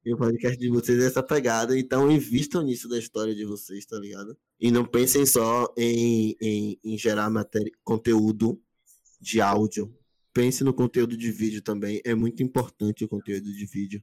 [0.06, 3.86] E o podcast de vocês é essa pegada, então invistam nisso da história de vocês,
[3.86, 4.38] tá ligado?
[4.58, 8.58] E não pensem só em, em, em gerar matéria, conteúdo
[9.20, 9.94] de áudio.
[10.34, 12.00] Pense no conteúdo de vídeo também.
[12.06, 14.02] É muito importante o conteúdo de vídeo.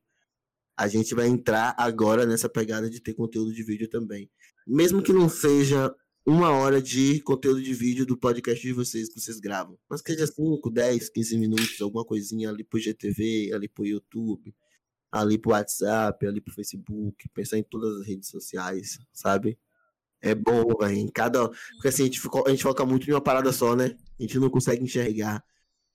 [0.77, 4.31] A gente vai entrar agora nessa pegada de ter conteúdo de vídeo também.
[4.67, 5.95] Mesmo que não seja
[6.27, 9.79] uma hora de conteúdo de vídeo do podcast de vocês que vocês gravam.
[9.89, 14.55] Mas que seja 5, 10, 15 minutos, alguma coisinha ali pro GTV, ali pro YouTube
[15.15, 19.57] ali pro WhatsApp, ali pro Facebook, pensar em todas as redes sociais, sabe?
[20.21, 20.65] É bom.
[20.91, 21.49] Em cada.
[21.49, 23.97] Porque assim, a gente, ficou, a gente foca muito em uma parada só, né?
[24.19, 25.45] A gente não consegue enxergar.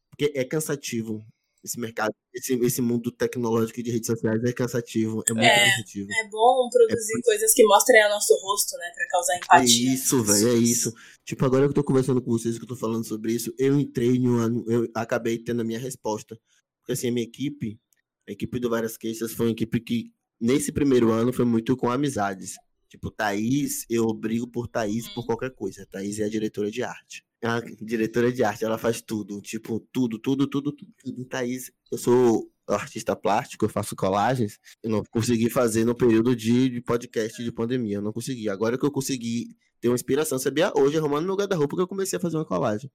[0.10, 1.22] Porque é cansativo.
[1.64, 5.22] Esse mercado, esse, esse mundo tecnológico de redes sociais é cansativo.
[5.28, 5.66] É muito É.
[5.72, 6.08] cansativo.
[6.10, 8.92] É bom produzir coisas que mostrem o nosso rosto, né?
[8.96, 9.94] Pra causar É empatia.
[9.94, 10.94] isso, velho, é isso.
[11.26, 13.78] Tipo, agora que eu tô conversando com vocês, que eu tô falando sobre isso, eu
[13.78, 14.46] entrei em uma.
[14.72, 16.40] Eu acabei tendo a minha resposta.
[16.82, 17.78] Porque assim, a minha equipe,
[18.28, 21.90] a equipe do Várias Queixas foi uma equipe que, nesse primeiro ano, foi muito com
[21.92, 22.56] amizades.
[22.88, 25.86] Tipo, Thaís, eu brigo por Thaís por qualquer coisa.
[25.86, 27.24] Thaís é a diretora de arte.
[27.42, 29.42] A diretora de arte, ela faz tudo.
[29.42, 30.94] Tipo, tudo, tudo, tudo, tudo.
[30.98, 31.26] tudo.
[31.26, 34.60] Thaís, eu sou artista plástico, eu faço colagens.
[34.84, 37.98] Eu não consegui fazer no período de, podcast de pandemia.
[37.98, 38.50] Eu não consegui.
[38.50, 40.72] Agora que eu consegui ter uma inspiração, sabia?
[40.76, 42.92] Hoje, arrumando meu guarda-roupa, que eu comecei a fazer uma colagem.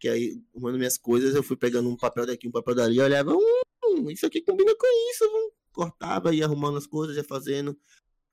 [0.00, 3.04] Que aí, arrumando minhas coisas, eu fui pegando um papel daqui, um papel dali, eu
[3.04, 5.24] olhava, hum, isso aqui combina com isso.
[5.24, 5.50] hum.
[5.72, 7.76] Cortava, ia arrumando as coisas, ia fazendo.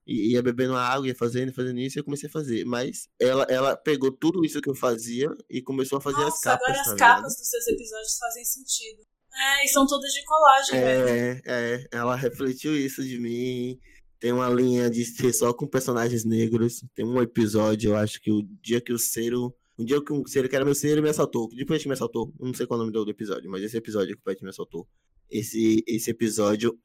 [0.06, 2.66] E ia bebendo água, ia fazendo, fazendo isso, e eu comecei a fazer.
[2.66, 6.44] Mas ela, ela pegou tudo isso que eu fazia e começou a fazer as Nossa,
[6.44, 6.70] capas.
[6.70, 9.04] agora as capas dos seus episódios fazem sentido.
[9.34, 11.10] É, e são todas de colagem, velho.
[11.10, 13.80] É, é, ela refletiu isso de mim.
[14.20, 16.84] Tem uma linha de ser só com personagens negros.
[16.94, 19.56] Tem um episódio, eu acho que o dia que o Cero.
[19.80, 21.50] Um dia que um Cero, que era meu Cero, me assaltou.
[21.56, 22.32] Depois que me assaltou.
[22.40, 24.44] Não sei qual é o nome do do episódio, mas esse episódio que o Pet
[24.44, 24.88] me assaltou.
[25.30, 26.78] Esse, esse episódio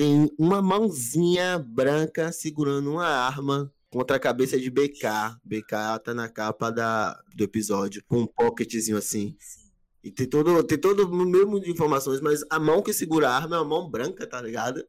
[0.00, 5.36] tem uma mãozinha branca segurando uma arma contra a cabeça de BK.
[5.44, 9.36] BK tá na capa da, do episódio, com um pocketzinho assim.
[10.02, 13.36] E tem todo, tem todo o mesmo de informações, mas a mão que segura a
[13.36, 14.82] arma é uma mão branca, tá ligado?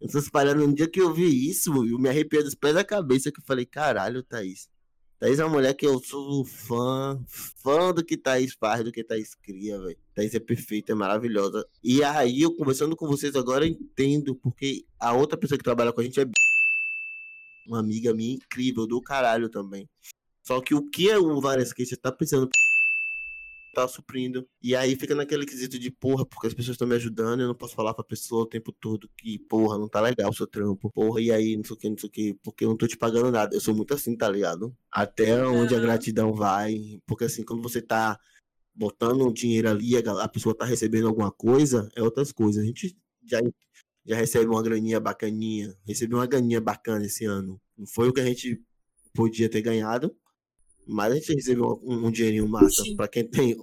[0.00, 2.82] Eu tô espalhando no dia que eu vi isso, eu me arrepiei dos pés da
[2.82, 4.70] cabeça, que eu falei, caralho, Thaís.
[5.18, 9.04] Thaís é uma mulher que eu sou fã, fã do que Thaís faz, do que
[9.04, 9.96] Thaís cria, velho.
[10.14, 11.66] Thaís é perfeita, é maravilhosa.
[11.82, 15.92] E aí, eu conversando com vocês agora, eu entendo, porque a outra pessoa que trabalha
[15.92, 16.26] com a gente é
[17.66, 19.88] uma amiga minha incrível, do caralho também.
[20.46, 22.48] Só que o que o Várias Queixas tá pensando
[23.74, 24.46] tá suprindo.
[24.62, 27.54] E aí fica naquele quesito de porra, porque as pessoas estão me ajudando, eu não
[27.54, 30.90] posso falar pra pessoa o tempo todo que, porra, não tá legal o seu trampo.
[30.92, 32.86] Porra, e aí, não sei o que, não sei o que, porque eu não tô
[32.86, 33.54] te pagando nada.
[33.54, 34.76] Eu sou muito assim, tá ligado?
[34.90, 37.00] Até onde a gratidão vai.
[37.06, 38.18] Porque assim, quando você tá
[38.74, 42.62] botando um dinheiro ali, a pessoa tá recebendo alguma coisa, é outras coisas.
[42.62, 43.40] A gente já,
[44.04, 45.76] já recebe uma graninha bacaninha.
[45.86, 47.60] Recebeu uma graninha bacana esse ano.
[47.76, 48.60] Não foi o que a gente
[49.14, 50.14] podia ter ganhado,
[50.86, 52.82] mas a gente recebeu um, um dinheirinho massa.
[52.82, 52.96] Sim.
[52.96, 53.56] Pra quem tem.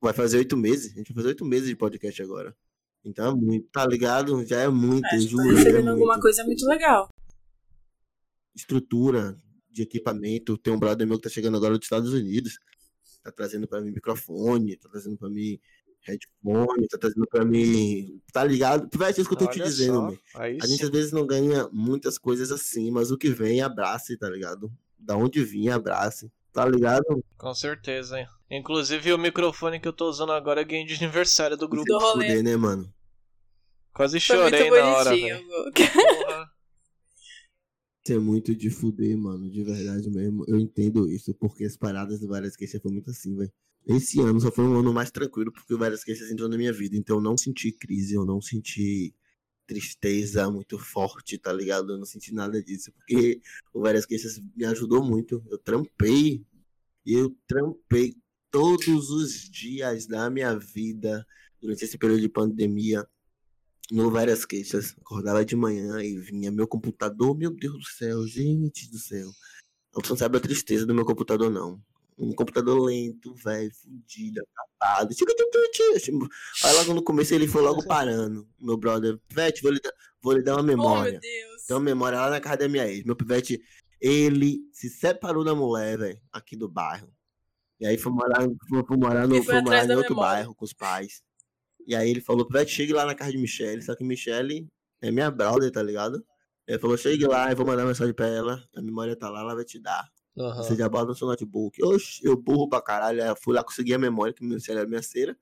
[0.00, 0.92] Vai fazer oito meses.
[0.92, 2.56] A gente vai fazer oito meses de podcast agora.
[3.04, 4.44] Então é muito, tá ligado?
[4.46, 5.54] Já é muito, É, tipo, juro.
[5.56, 6.22] recebendo é alguma muito.
[6.22, 7.08] coisa muito legal.
[8.54, 9.36] Estrutura
[9.70, 10.58] de equipamento.
[10.58, 12.58] Tem um brother meu que tá chegando agora dos Estados Unidos.
[13.22, 15.58] Tá trazendo pra mim microfone, tá trazendo pra mim
[16.02, 18.20] headphone, tá trazendo pra mim.
[18.32, 18.88] Tá ligado?
[18.96, 20.18] Vai, isso que eu tô te Olha dizendo, só, meu.
[20.36, 24.16] Aí A gente às vezes não ganha muitas coisas assim, mas o que vem, abrace,
[24.16, 24.72] tá ligado?
[25.00, 26.30] Da onde vinha, abrace.
[26.52, 27.24] Tá ligado?
[27.36, 28.26] Com certeza, hein?
[28.50, 31.86] Inclusive o microfone que eu tô usando agora é ganhei de aniversário do grupo.
[31.86, 32.26] Do rolê.
[32.26, 32.92] Fuder, né, mano?
[33.92, 35.46] Quase chorei na hora, velho.
[38.02, 39.48] Isso é muito de fuder, mano.
[39.50, 40.44] De verdade mesmo.
[40.48, 43.52] Eu entendo isso, porque as paradas do Várias Queixas foi muito assim, velho.
[43.86, 46.72] Esse ano só foi um ano mais tranquilo, porque o Várias Queixas entrou na minha
[46.72, 46.96] vida.
[46.96, 49.14] Então eu não senti crise, eu não senti
[49.70, 51.92] tristeza muito forte, tá ligado?
[51.92, 53.40] Eu não senti nada disso, porque
[53.72, 55.40] o Várias Queixas me ajudou muito.
[55.48, 56.44] Eu trampei,
[57.06, 58.16] eu trampei
[58.50, 61.24] todos os dias da minha vida
[61.60, 63.06] durante esse período de pandemia
[63.92, 64.96] no Várias Queixas.
[65.00, 69.30] Acordava de manhã e vinha meu computador, meu Deus do céu, gente do céu.
[69.94, 71.80] Você não sabe a tristeza do meu computador, não.
[72.22, 74.42] Um computador lento, velho, fudido,
[74.78, 75.14] acabado.
[76.64, 78.46] Aí logo no começo ele foi logo parando.
[78.60, 81.12] Meu brother, Pivete, vou lhe dar, vou lhe dar uma Oh, memória.
[81.12, 81.64] meu Deus.
[81.66, 83.04] Tem uma memória lá na casa da minha ex.
[83.04, 83.58] Meu pivete,
[84.00, 87.10] ele se separou da mulher, velho, aqui do bairro.
[87.80, 90.32] E aí foi morar, foi, foi morar, no, foi morar em outro memória.
[90.34, 91.22] bairro com os pais.
[91.86, 93.80] E aí ele falou, pivete, chegue lá na casa de Michelle.
[93.82, 94.68] Só que Michelle
[95.00, 96.22] é minha brother, tá ligado?
[96.66, 98.62] Ele falou, chegue lá, eu vou mandar mensagem pra ela.
[98.76, 100.06] A memória tá lá, ela vai te dar.
[100.38, 100.62] Aham.
[100.62, 101.82] Você já bota no seu notebook.
[101.84, 103.20] Oxe, eu burro pra caralho.
[103.20, 105.36] Eu fui lá conseguir a memória, que Michelle era minha cera.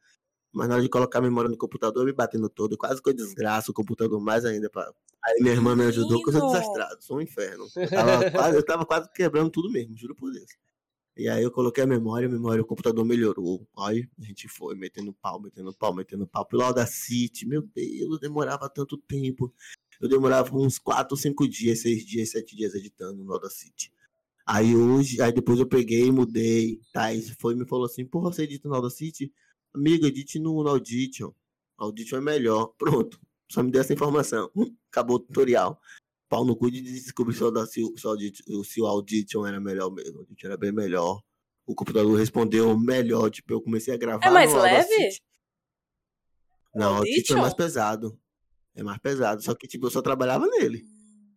[0.52, 2.76] Mas na hora de colocar a memória no computador, eu me batendo todo.
[2.76, 4.70] Quase que eu desgraço o computador mais ainda.
[4.70, 4.90] Pra...
[5.24, 7.02] Aí minha irmã me ajudou, que eu sou desastrado.
[7.02, 7.66] Sou um inferno.
[7.76, 10.50] Eu tava, quase, eu tava quase quebrando tudo mesmo, juro por Deus.
[11.16, 13.66] E aí eu coloquei a memória, a memória, o computador melhorou.
[13.76, 16.46] Aí a gente foi metendo pau, metendo pau, metendo pau.
[16.46, 19.52] Pelo Audacity, meu Deus, demorava tanto tempo.
[20.00, 23.92] Eu demorava uns 4, 5 dias, 6 dias, 7 dias editando no Audacity.
[24.50, 26.80] Aí hoje, aí depois eu peguei, mudei.
[26.90, 29.30] Thais foi e me falou assim: Porra, você edita no Audacity?
[29.74, 31.34] Amigo, edite no, no Audition.
[31.76, 32.72] Audition é melhor.
[32.78, 33.20] Pronto.
[33.52, 34.50] Só me deu essa informação.
[34.90, 35.78] Acabou o tutorial.
[36.30, 40.16] Pau no cu de descobrir se se se o Audition era melhor mesmo.
[40.16, 41.22] O Audition era bem melhor.
[41.66, 43.30] O computador respondeu melhor.
[43.30, 44.26] Tipo, eu comecei a gravar.
[44.26, 44.76] É mais no leve?
[44.76, 45.22] Audacity.
[46.74, 48.18] Não, o Audition é mais pesado.
[48.74, 49.42] É mais pesado.
[49.42, 50.86] Só que, tipo, eu só trabalhava nele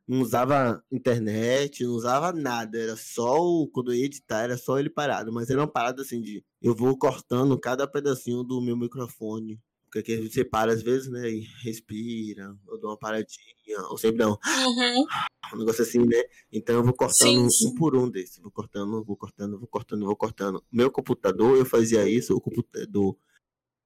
[0.07, 4.79] não usava internet, não usava nada, era só o, quando eu ia editar, era só
[4.79, 8.75] ele parado, mas era uma parada assim de eu vou cortando cada pedacinho do meu
[8.77, 13.97] microfone, porque aqui você para às vezes, né, e respira, ou dá uma paradinha, ou
[13.97, 15.05] sempre dá um, Uhum.
[15.53, 16.21] um negócio assim, né,
[16.51, 17.67] então eu vou cortando Sim, um- sim.
[17.67, 20.63] um por um desses, vou cortando, vou cortando, vou cortando, vou cortando.
[20.71, 23.17] Meu computador, eu fazia isso, o computador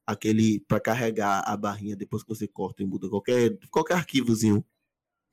[0.06, 4.64] aquele para carregar a barrinha depois que você corta e muda qualquer qualquer arquivozinho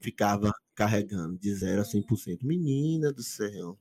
[0.03, 2.39] ficava carregando de 0 a 100%.
[2.43, 3.79] Menina do céu.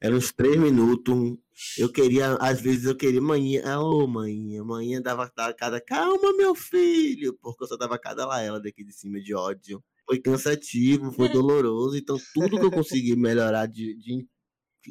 [0.00, 1.38] Era uns 3 minutos.
[1.78, 3.78] Eu queria, às vezes eu queria manhã.
[3.80, 4.62] Ô, manhã.
[4.62, 5.80] Manhã dava cada.
[5.80, 7.38] Calma, meu filho.
[7.40, 9.82] Porque eu só dava cada lá ela daqui de cima de ódio.
[10.06, 11.96] Foi cansativo, foi doloroso.
[11.96, 14.28] Então, tudo que eu consegui melhorar de, de-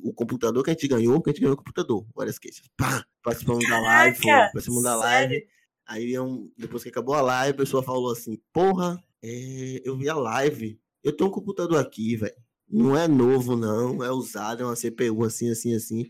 [0.03, 2.03] o computador que a gente ganhou, que a gente ganhou o computador.
[2.15, 2.65] Várias queixas.
[2.75, 3.05] Pá!
[3.21, 4.31] Participamos da live, foi.
[4.31, 5.47] Participamos da live.
[5.85, 6.13] Aí,
[6.57, 10.79] depois que acabou a live, a pessoa falou assim: Porra, é, eu vi a live.
[11.03, 12.33] Eu tenho um computador aqui, velho.
[12.69, 14.03] Não é novo, não.
[14.03, 16.05] É usado, é uma CPU assim, assim, assim.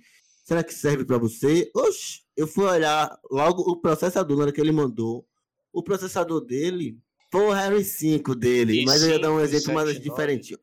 [0.45, 1.69] Será que serve pra você?
[1.75, 5.25] Oxe, eu fui olhar logo o processador na hora que ele mandou.
[5.71, 6.97] O processador dele
[7.31, 8.85] foi o Harry 5 dele.
[8.85, 9.99] mas eu ia dar um i5, exemplo mais 79.
[10.09, 10.59] diferentinho.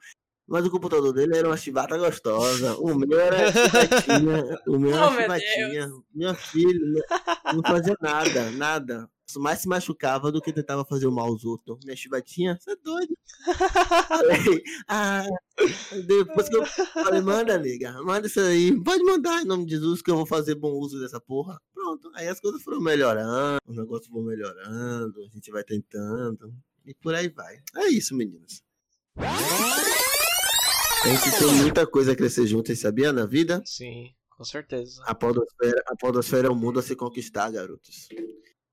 [0.47, 2.77] Mas o computador dele era uma chivata gostosa.
[2.79, 4.61] O meu era chivatinha.
[4.67, 5.91] O meu era Oh, meu chivatinha.
[6.15, 9.11] Minha filha não- não fazia nada, nada.
[9.39, 11.79] Mais se machucava do que tentava fazer o mal aos outros.
[11.85, 13.15] Minha chivatinha, você é doido.
[14.09, 15.27] Falei, ah,
[16.07, 18.79] depois que eu falei, manda, nega, manda isso aí.
[18.83, 21.61] Pode mandar em nome de Jesus que eu vou fazer bom uso dessa porra.
[21.73, 22.11] Pronto.
[22.15, 26.53] Aí as coisas foram melhorando, os negócios vão melhorando, a gente vai tentando.
[26.87, 27.59] E por aí vai.
[27.77, 28.63] É isso, meninos.
[31.03, 33.63] A gente tem muita coisa a crescer junto, sabia, na vida?
[33.65, 35.03] Sim, com certeza.
[35.05, 38.09] A podosfera, a podosfera é um mundo a se conquistar, garotos.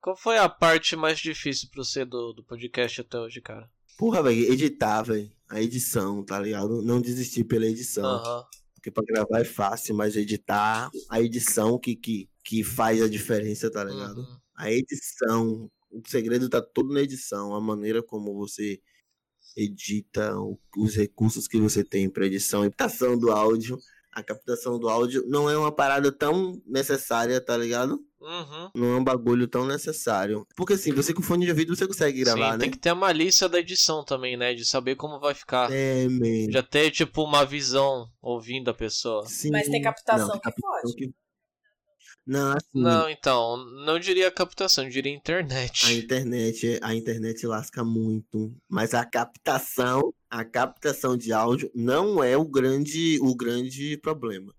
[0.07, 3.69] Qual foi a parte mais difícil pra você do, do podcast até hoje, cara?
[3.97, 5.29] Porra, velho, editar, velho.
[5.49, 6.81] A edição, tá ligado?
[6.81, 8.05] Não desistir pela edição.
[8.05, 8.45] Aham.
[8.73, 13.69] Porque pra gravar é fácil, mas editar, a edição que, que, que faz a diferença,
[13.69, 14.21] tá ligado?
[14.21, 14.37] Uhum.
[14.55, 18.79] A edição, o segredo tá todo na edição, a maneira como você
[19.57, 20.33] edita,
[20.77, 23.77] os recursos que você tem pra edição, a captação do áudio.
[24.17, 27.99] A captação do áudio não é uma parada tão necessária, tá ligado?
[28.19, 28.71] Uhum.
[28.73, 30.43] Não é um bagulho tão necessário.
[30.55, 32.57] Porque assim, você com fone de ouvido você consegue gravar, Sim, né?
[32.57, 34.55] tem que ter a malícia da edição também, né?
[34.55, 35.71] De saber como vai ficar.
[35.71, 36.51] É, man.
[36.51, 39.23] Já ter, tipo, uma visão ouvindo a pessoa.
[39.27, 39.51] Sim.
[39.51, 40.95] Mas tem captação Não, tem que captação pode.
[40.95, 41.13] que-
[42.27, 43.55] Não, assim, Não, então,
[43.85, 45.93] não diria captação, diria A internet.
[45.93, 52.43] internet, a internet lasca muito, mas a captação, a captação de áudio não é o
[52.45, 54.53] grande, o grande problema.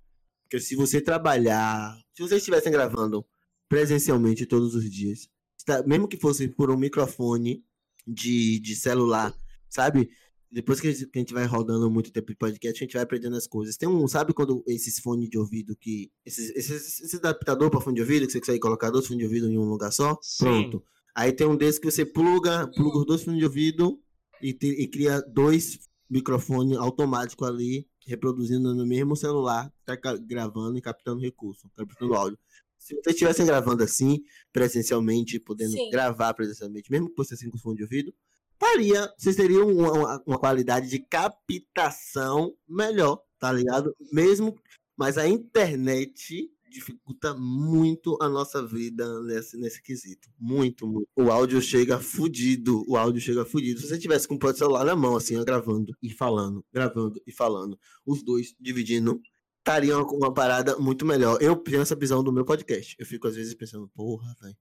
[0.45, 3.23] Porque se você trabalhar, se vocês estivessem gravando
[3.69, 5.29] presencialmente todos os dias,
[5.66, 7.62] tá- mesmo que fosse por um microfone
[8.07, 9.35] de, de celular,
[9.69, 10.09] sabe?
[10.51, 13.46] Depois que a gente vai rodando muito tempo de podcast, a gente vai aprendendo as
[13.46, 13.76] coisas.
[13.76, 16.11] Tem um, sabe quando esses fones de ouvido que.
[16.24, 19.24] Esses, esses, esse adaptador para fone de ouvido, que você consegue colocar dois fones de
[19.26, 20.18] ouvido em um lugar só?
[20.22, 20.44] Sim.
[20.44, 20.82] Pronto.
[21.14, 24.01] Aí tem um desses que você pluga, pluga os dois fones de ouvido
[24.40, 30.80] e, te- e cria dois microfones automáticos ali, reproduzindo no mesmo celular, tá gravando e
[30.80, 32.38] captando recurso, captando áudio.
[32.78, 34.20] Se vocês estivessem gravando assim,
[34.51, 35.90] presencialmente, podendo Sim.
[35.90, 38.14] gravar presencialmente, mesmo que fosse assim com fone de ouvido,
[38.61, 43.23] estaria, vocês teriam uma, uma- qualidade de captação melhor.
[43.39, 43.95] tá ligado?
[44.13, 44.57] Mesmo,
[44.97, 50.29] mas a internet dificulta muito a nossa vida nesse, nesse quesito.
[50.39, 51.09] Muito, muito.
[51.17, 52.85] O áudio chega fudido.
[52.87, 53.81] O áudio chega fudido.
[53.81, 57.33] Se você tivesse com o celular na mão, assim, ó, gravando e falando, gravando e
[57.33, 59.21] falando, os dois dividindo,
[59.59, 61.39] estariam com uma parada muito melhor.
[61.41, 62.95] Eu tenho essa visão do meu podcast.
[62.99, 64.57] Eu fico às vezes pensando, porra, velho.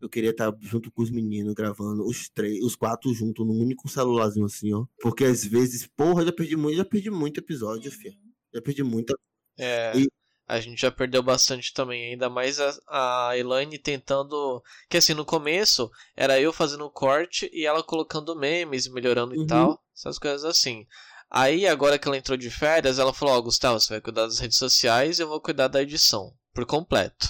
[0.00, 3.88] Eu queria estar junto com os meninos gravando os três, os quatro juntos num único
[3.88, 4.84] celularzinho assim, ó.
[5.00, 8.16] Porque às vezes, porra, já perdi muito, já perdi muito episódio, filho.
[8.54, 9.18] Já perdi muita.
[9.58, 9.92] É.
[9.96, 10.06] E-
[10.48, 14.62] A gente já perdeu bastante também, ainda mais a, a Elaine tentando.
[14.88, 19.42] Que assim, no começo era eu fazendo o corte e ela colocando memes, melhorando Uhum.
[19.42, 20.86] e tal, essas coisas assim.
[21.28, 24.38] Aí, agora que ela entrou de férias, ela falou: Ó, Gustavo, você vai cuidar das
[24.38, 27.28] redes sociais e eu vou cuidar da edição, por completo.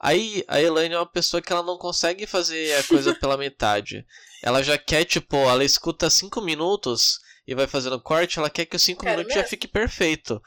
[0.00, 4.04] Aí, a Elaine é uma pessoa que ela não consegue fazer a coisa pela metade.
[4.42, 8.76] Ela já quer, tipo, ela escuta cinco minutos e vai fazendo corte, ela quer que
[8.76, 9.50] os cinco Quero minutos já mesmo.
[9.50, 10.40] fique perfeito.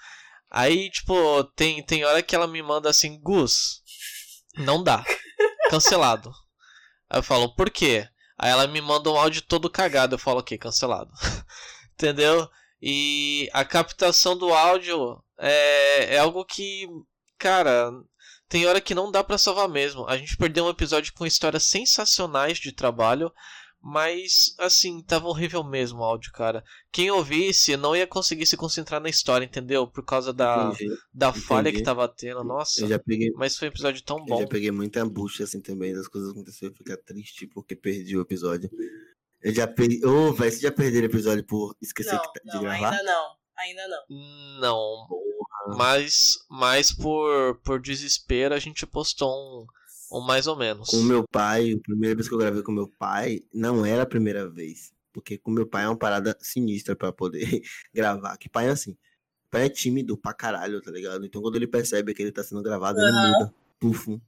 [0.50, 3.82] Aí, tipo, tem, tem hora que ela me manda assim, Gus,
[4.58, 5.04] não dá.
[5.70, 6.32] Cancelado.
[7.10, 8.08] Aí eu falo, por quê?
[8.38, 10.16] Aí ela me manda um áudio todo cagado.
[10.16, 11.12] Eu falo, ok, cancelado.
[11.94, 12.50] Entendeu?
[12.82, 16.88] E a captação do áudio é, é algo que,
[17.38, 17.92] cara,
[18.50, 20.06] tem hora que não dá pra salvar mesmo.
[20.08, 23.32] A gente perdeu um episódio com histórias sensacionais de trabalho,
[23.82, 26.64] mas assim, tava horrível mesmo o áudio, cara.
[26.92, 29.88] Quem ouvisse não ia conseguir se concentrar na história, entendeu?
[29.88, 30.96] Por causa da, Entendi.
[31.14, 32.44] da falha que tava tendo.
[32.44, 33.32] Nossa, Eu já peguei.
[33.36, 34.42] mas foi um episódio tão Eu bom.
[34.42, 38.70] já peguei muita bucha assim também das coisas aconteceram, ficar triste porque perdi o episódio.
[39.42, 40.04] Eu já perdi.
[40.06, 42.90] Ô, velho, você já perdeu o episódio por esquecer Não, que tá- de não, gravar?
[42.92, 43.38] ainda não.
[43.60, 44.60] Ainda não.
[44.60, 45.08] Não,
[45.76, 50.90] mas, mas por, por desespero a gente postou um, um mais ou menos.
[50.90, 54.04] Com o meu pai, a primeira vez que eu gravei com meu pai, não era
[54.04, 54.92] a primeira vez.
[55.12, 57.62] Porque com meu pai é uma parada sinistra pra poder
[57.94, 58.38] gravar.
[58.38, 58.96] Que pai é assim.
[59.50, 61.26] Pai é tímido pra caralho, tá ligado?
[61.26, 63.32] Então quando ele percebe que ele tá sendo gravado, ele Aham.
[63.32, 63.54] muda.
[63.80, 64.22] Pufo.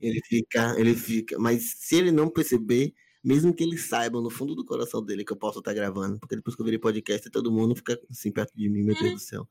[0.00, 1.38] Ele fica, ele fica.
[1.38, 2.92] Mas se ele não perceber,
[3.22, 6.36] mesmo que ele saiba no fundo do coração dele que eu posso estar gravando, porque
[6.36, 9.18] depois que eu virei podcast, todo mundo fica assim perto de mim, meu Deus do
[9.18, 9.48] céu.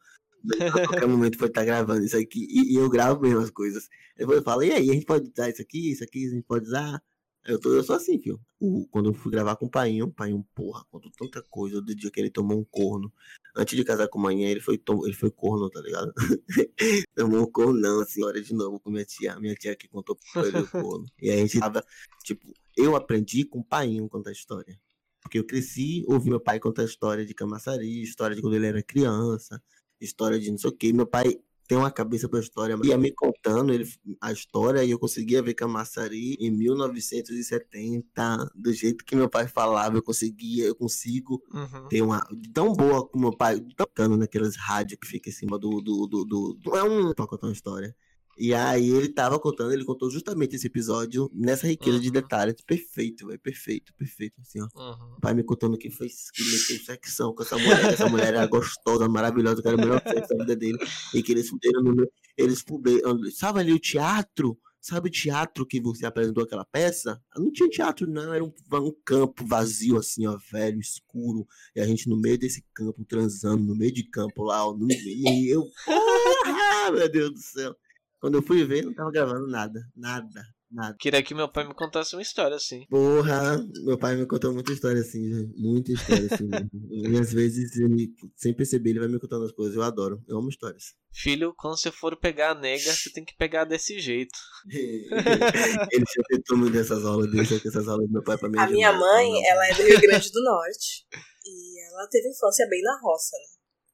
[0.59, 2.45] A qualquer momento pode estar gravando isso aqui.
[2.49, 3.87] E, e eu gravo mesmo as coisas.
[4.17, 6.43] Depois eu falo, e aí, a gente pode usar isso aqui, isso aqui, a gente
[6.43, 7.01] pode usar.
[7.45, 8.39] Eu, tô, eu sou assim, filho.
[8.59, 11.93] O, quando eu fui gravar com o Painho, o Painho, porra, contou tanta coisa do
[11.93, 13.11] dia que ele tomou um corno.
[13.55, 16.13] Antes de casar com a manhã, ele foi, tom- ele foi corno, tá ligado?
[17.15, 19.37] tomou um corno, não, assim, olha de novo com minha tia.
[19.39, 21.05] Minha tia que contou pra ele o corno.
[21.21, 21.83] E a gente tava,
[22.23, 24.79] tipo, eu aprendi com o Painho contar a história.
[25.21, 28.67] Porque eu cresci, ouvi meu pai contar a história de Camaçari, história de quando ele
[28.67, 29.61] era criança,
[30.05, 30.91] história de não sei o que.
[30.93, 31.35] Meu pai
[31.67, 32.77] tem uma cabeça pra história.
[32.83, 33.89] Ia me contando ele,
[34.21, 39.97] a história e eu conseguia ver Camaçari em 1970, do jeito que meu pai falava,
[39.97, 41.87] eu conseguia, eu consigo Uhum.
[41.87, 45.81] ter uma tão boa como meu pai, tocando naquelas rádios que fica em cima do.
[45.81, 47.13] do, do, do, do- é um.
[47.13, 47.95] pra contar uma história.
[48.37, 52.13] E aí ele tava contando, ele contou justamente esse episódio nessa riqueza de Uhum.
[52.13, 52.55] detalhes.
[52.65, 53.39] Perfeito, velho.
[53.39, 54.39] Perfeito, perfeito.
[54.41, 54.67] Assim, ó.
[54.75, 55.13] Uhum.
[55.17, 57.93] O pai me contando que foi que meteu sexão com essa mulher.
[57.93, 60.77] Essa mulher era gostosa, maravilhosa, que era o melhor sexo da vida dele.
[61.13, 62.07] E que eles fuderam no.
[62.37, 63.19] Eles fuderam.
[63.31, 64.57] Sabe ali o teatro?
[64.81, 67.17] Sabe o teatro que você apresentou aquela peça?
[67.37, 68.33] Não tinha teatro, não.
[68.33, 71.47] Era um, um campo vazio, assim, ó, velho, escuro.
[71.73, 74.85] E a gente no meio desse campo, transando, no meio de campo lá, ó, no
[74.85, 74.99] meio.
[75.29, 75.63] E eu.
[76.85, 77.73] Ah, meu Deus do céu.
[78.23, 79.81] Quando eu fui ver, não tava gravando nada.
[79.93, 80.41] Nada.
[80.71, 80.95] Nada.
[80.97, 82.85] Queria que meu pai me contasse uma história assim.
[82.89, 85.45] Porra, meu pai me contou muita história assim, já.
[85.57, 86.47] Muita história assim.
[86.47, 86.69] mesmo.
[86.89, 89.75] e às vezes, ele, sem perceber, ele vai me contando as coisas.
[89.75, 90.23] Eu adoro.
[90.25, 90.95] Eu amo histórias.
[91.13, 94.39] Filho, quando você for pegar a nega, você tem que pegar desse jeito.
[94.71, 98.37] ele já tentou me dar essas aulas dele, só que essas aulas do meu pai
[98.37, 98.57] pra mim.
[98.57, 101.05] é A minha demais, mãe, ela é do Rio Grande do Norte.
[101.45, 103.52] E ela teve infância bem na roça, né?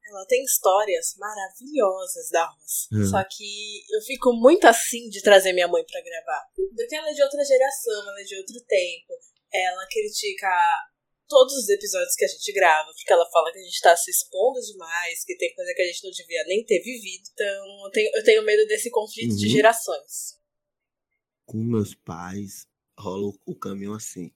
[0.10, 2.88] Ela tem histórias maravilhosas da roça.
[2.91, 3.05] Hum.
[3.10, 6.43] Só que eu fico muito assim de trazer minha mãe pra gravar.
[6.76, 9.14] Porque ela é de outra geração, ela é de outro tempo.
[9.53, 10.49] Ela critica
[11.28, 14.10] todos os episódios que a gente grava, porque ela fala que a gente tá se
[14.10, 17.30] expondo demais, que tem coisa que a gente não devia nem ter vivido.
[17.32, 19.51] Então eu tenho, eu tenho medo desse conflito de Uhum.
[19.51, 20.39] gerações.
[21.45, 22.66] Com meus pais,
[22.97, 24.32] rola o, o caminho assim.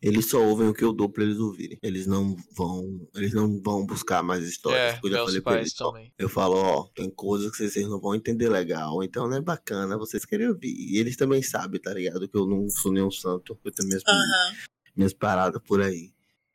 [0.00, 1.78] Eles só ouvem o que eu dou pra eles ouvirem.
[1.82, 3.08] Eles não vão.
[3.14, 4.94] Eles não vão buscar mais histórias.
[4.94, 5.92] É, eu já falei pra eles, ó.
[6.16, 9.98] Eu falo, ó, tem coisas que vocês não vão entender legal, então não é bacana
[9.98, 10.72] vocês querem ouvir.
[10.72, 12.28] E eles também sabem, tá ligado?
[12.28, 14.56] Que eu não sou nenhum santo, eu tenho minhas, Aham.
[14.96, 16.12] minhas paradas por aí.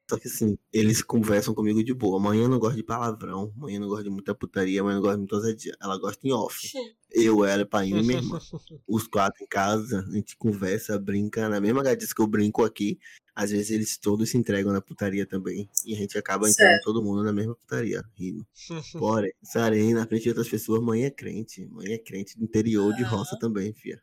[0.10, 2.18] Só que assim, eles conversam comigo de boa.
[2.18, 5.02] Amanhã eu não gosto de palavrão, amanhã eu não gosto de muita putaria, amanhã eu
[5.02, 5.76] não gosto de muita ousadia.
[5.82, 6.72] Ela gosta em off.
[7.14, 8.40] Eu, ela, pai e minha irmã.
[8.88, 11.48] Os quatro em casa, a gente conversa, brinca.
[11.48, 12.98] Na mesma gadice que eu brinco aqui,
[13.36, 15.70] às vezes eles todos se entregam na putaria também.
[15.86, 16.84] E a gente acaba entrando Certo.
[16.84, 18.46] todo mundo na mesma putaria, rindo.
[18.94, 21.68] Porém, sarei na frente de outras pessoas, mãe é crente.
[21.72, 24.02] Mãe é crente do interior de roça também, fia.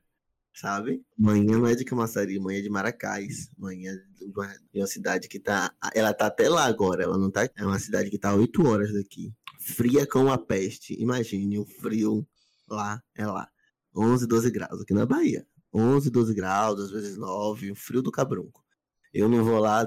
[0.55, 1.03] Sabe?
[1.17, 3.49] Mãe não é de Camaçari, mãe é de Maracás.
[3.57, 5.73] Mãe é de uma, de uma cidade que tá.
[5.95, 7.49] Ela tá até lá agora, ela não tá.
[7.57, 9.33] É uma cidade que tá a 8 horas daqui.
[9.59, 11.01] Fria como a peste.
[11.01, 12.27] Imagine o frio
[12.71, 13.49] lá, é lá.
[13.95, 15.47] 11, 12 graus aqui na Bahia.
[15.73, 18.65] 11, 12 graus, às vezes 9, o frio do cabrunco.
[19.13, 19.87] Eu não vou lá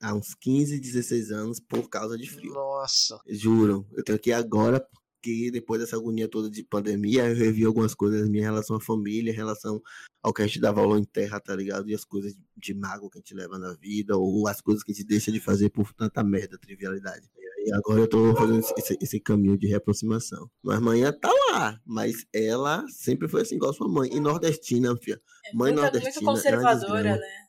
[0.00, 2.52] há uns 15, 16 anos por causa de frio.
[2.54, 3.20] Nossa.
[3.28, 4.86] Juro, eu tenho que ir agora
[5.20, 8.80] porque depois dessa agonia toda de pandemia, eu revi algumas coisas minha em relação à
[8.80, 9.80] família, em relação
[10.22, 11.88] ao que a gente dá valor em terra, tá ligado?
[11.88, 14.92] E as coisas de mago que a gente leva na vida, ou as coisas que
[14.92, 17.28] a gente deixa de fazer por tanta merda, trivialidade.
[17.66, 20.50] E agora eu tô fazendo esse- esse, caminho de reaproximação.
[20.62, 24.08] Mas amanhã tá lá, mas ela sempre foi assim, igual a sua mãe.
[24.10, 25.20] E nordestina, filha.
[25.44, 27.16] É Mãe muita, nordestina muito é uma conservadora, desgrama.
[27.18, 27.46] né?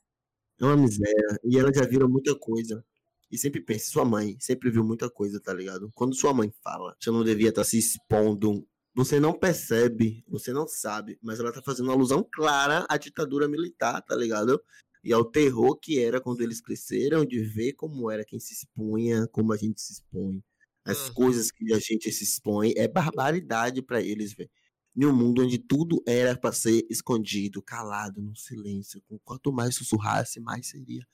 [0.59, 1.39] É uma miséria.
[1.45, 2.83] E ela já viram muita coisa.
[3.31, 5.89] E sempre pense, sua mãe sempre viu muita coisa, tá ligado?
[5.95, 8.67] Quando sua mãe fala, você não devia estar se expondo.
[8.93, 13.47] Você não percebe, você não sabe, mas ela tá fazendo uma alusão clara à ditadura
[13.47, 14.61] militar, tá ligado?
[15.03, 19.27] E ao terror que era quando eles cresceram, de ver como era quem se expunha,
[19.29, 20.43] como a gente se expõe.
[20.85, 21.13] As Uhum.
[21.13, 24.49] coisas que a gente se expõe é barbaridade pra eles, velho.
[24.95, 29.01] Em um mundo onde tudo era pra ser escondido, calado, no silêncio.
[29.07, 31.05] Com Quanto mais sussurrasse, mais seria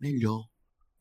[0.00, 0.44] melhor.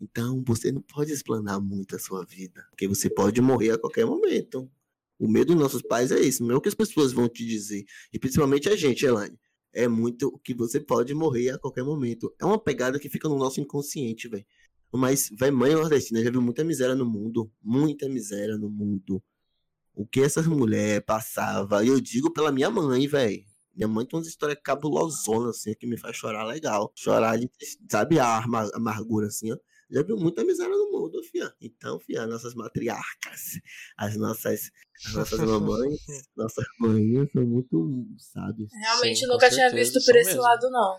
[0.04, 4.06] Então, você não pode explanar muito a sua vida, porque você pode morrer a qualquer
[4.06, 4.70] momento.
[5.18, 7.46] O medo dos nossos pais é isso, não é o que as pessoas vão te
[7.46, 7.86] dizer.
[8.12, 9.40] E principalmente a gente, Elaine.
[9.76, 12.32] É muito que você pode morrer a qualquer momento.
[12.40, 14.46] É uma pegada que fica no nosso inconsciente, velho.
[14.92, 17.52] Mas, vai, mãe nordestina já viu muita miséria no mundo.
[17.64, 19.24] Muita miséria no mundo.
[19.96, 21.84] O que essas mulheres passavam.
[21.84, 23.44] E eu digo pela minha mãe, velho.
[23.76, 26.92] Minha mãe tem umas histórias cabulosonas, assim, que me faz chorar legal.
[26.96, 27.40] Chorar
[27.90, 28.44] sabe, a
[28.76, 29.58] amargura, assim, ó.
[29.94, 31.54] Já viu muita miséria no mundo, fia.
[31.62, 33.60] Então, fia, nossas matriarcas,
[33.96, 34.72] as nossas,
[35.06, 36.00] as nossas mamães,
[36.36, 38.72] nossas mães são muito sábias.
[38.74, 40.42] Realmente Sim, nunca tinha certeza, visto por esse mesmo.
[40.42, 40.98] lado, não.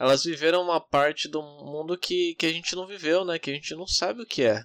[0.00, 3.38] Elas viveram uma parte do mundo que, que a gente não viveu, né?
[3.38, 4.64] Que a gente não sabe o que é.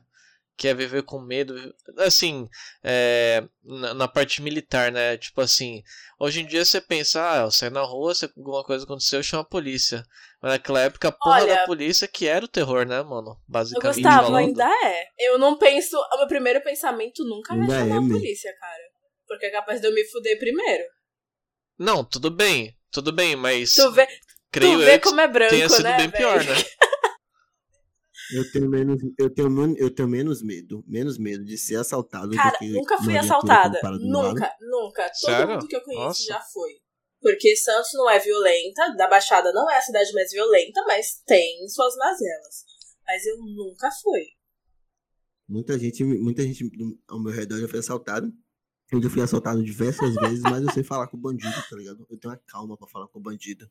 [0.60, 1.56] Que é viver com medo.
[2.00, 2.50] Assim,
[2.84, 5.18] é, na, na parte militar, né?
[5.18, 5.82] Tipo assim,
[6.20, 9.44] hoje em dia você pensa, ah, eu saio na rua, se alguma coisa aconteceu, chama
[9.44, 10.04] a polícia.
[10.42, 13.30] Mas naquela época, a porra Olha, da polícia que era o terror, né, mano?
[13.30, 13.96] Eu Basicamente.
[13.96, 14.36] Gustavo, falando.
[14.36, 15.06] ainda é.
[15.18, 15.96] Eu não penso.
[15.98, 18.84] O meu primeiro pensamento nunca vai Ainda chamar é, a polícia, cara.
[19.26, 20.84] Porque é capaz de eu me fuder primeiro.
[21.78, 24.06] Não, tudo bem, tudo bem, mas Tu vê,
[24.52, 25.96] creio tu vê eu como é branco, tenha sido né?
[25.96, 26.18] bem velho?
[26.18, 26.54] pior, né?
[28.32, 32.52] Eu tenho menos, eu tenho, eu tenho menos medo, menos medo de ser assaltado Cara,
[32.52, 33.80] do que nunca fui assaltada.
[33.80, 33.98] para.
[33.98, 35.04] Nunca, nunca.
[35.04, 35.54] Todo Sério?
[35.56, 36.24] mundo que eu conheço Nossa.
[36.24, 36.72] já foi.
[37.22, 41.68] Porque Santos não é violenta, da Baixada não é a cidade mais violenta, mas tem
[41.68, 42.66] suas mazelas.
[43.06, 44.28] Mas eu nunca fui.
[45.48, 46.64] Muita gente, muita gente
[47.08, 48.32] ao meu redor já foi assaltado.
[48.92, 52.06] Eu já fui assaltado diversas vezes, mas eu sei falar com o bandido, tá ligado?
[52.10, 53.70] Eu tenho uma calma pra falar com o bandido.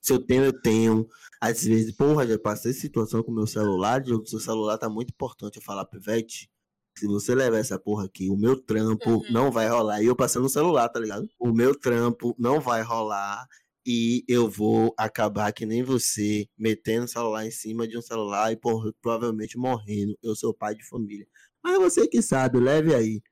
[0.00, 1.06] Se eu tenho, eu tenho.
[1.40, 5.10] Às vezes, porra, já passei situação com meu celular, de o seu celular tá muito
[5.10, 5.56] importante.
[5.56, 6.50] Eu falar, Pivete,
[6.98, 9.22] se você levar essa porra aqui, o meu trampo Uhum.
[9.30, 10.02] não vai rolar.
[10.02, 11.26] E eu passando no celular, tá ligado?
[11.38, 13.46] O meu trampo não vai rolar.
[13.86, 18.52] E eu vou acabar que nem você, metendo o celular em cima de um celular
[18.52, 20.16] e porra, provavelmente morrendo.
[20.22, 21.26] Eu sou pai de família.
[21.64, 23.22] Mas você que sabe, leve aí.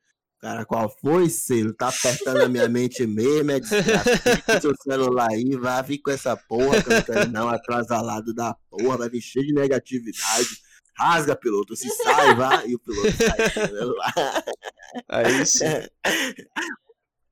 [0.40, 1.74] Cara, qual foi, Selo?
[1.74, 4.16] Tá apertando a minha mente mesmo, é desgraça.
[4.18, 7.48] Fica com seu celular aí, vai vir com essa porra que eu não quero não,
[7.48, 10.48] atrasalado da porra, vai vir cheio de negatividade.
[10.96, 14.44] Rasga, piloto, se sai, vai, e o piloto sai.
[15.08, 15.64] Aí sim.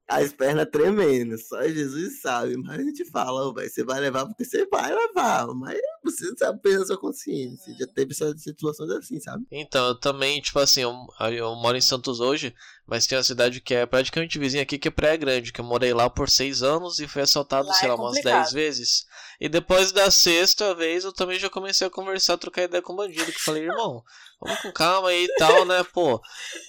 [0.09, 2.57] As pernas tremendo, só Jesus sabe.
[2.57, 5.49] Mas a gente fala, ó, vai, você vai levar porque você vai levar.
[5.49, 7.75] Mas você sabe pela sua consciência.
[7.77, 9.45] Já teve essas situações assim, sabe?
[9.51, 10.95] Então, eu também, tipo assim, eu,
[11.33, 12.55] eu moro em Santos hoje,
[12.87, 15.65] mas tem uma cidade que é praticamente vizinha aqui, que é Praia Grande, que eu
[15.65, 19.07] morei lá por seis anos e fui assaltado, Lá sei é lá, umas dez vezes.
[19.41, 22.97] E depois da sexta vez, eu também já comecei a conversar, trocar ideia com o
[22.97, 24.05] bandido, que falei, irmão,
[24.41, 26.21] vamos com calma aí e tal, né, pô.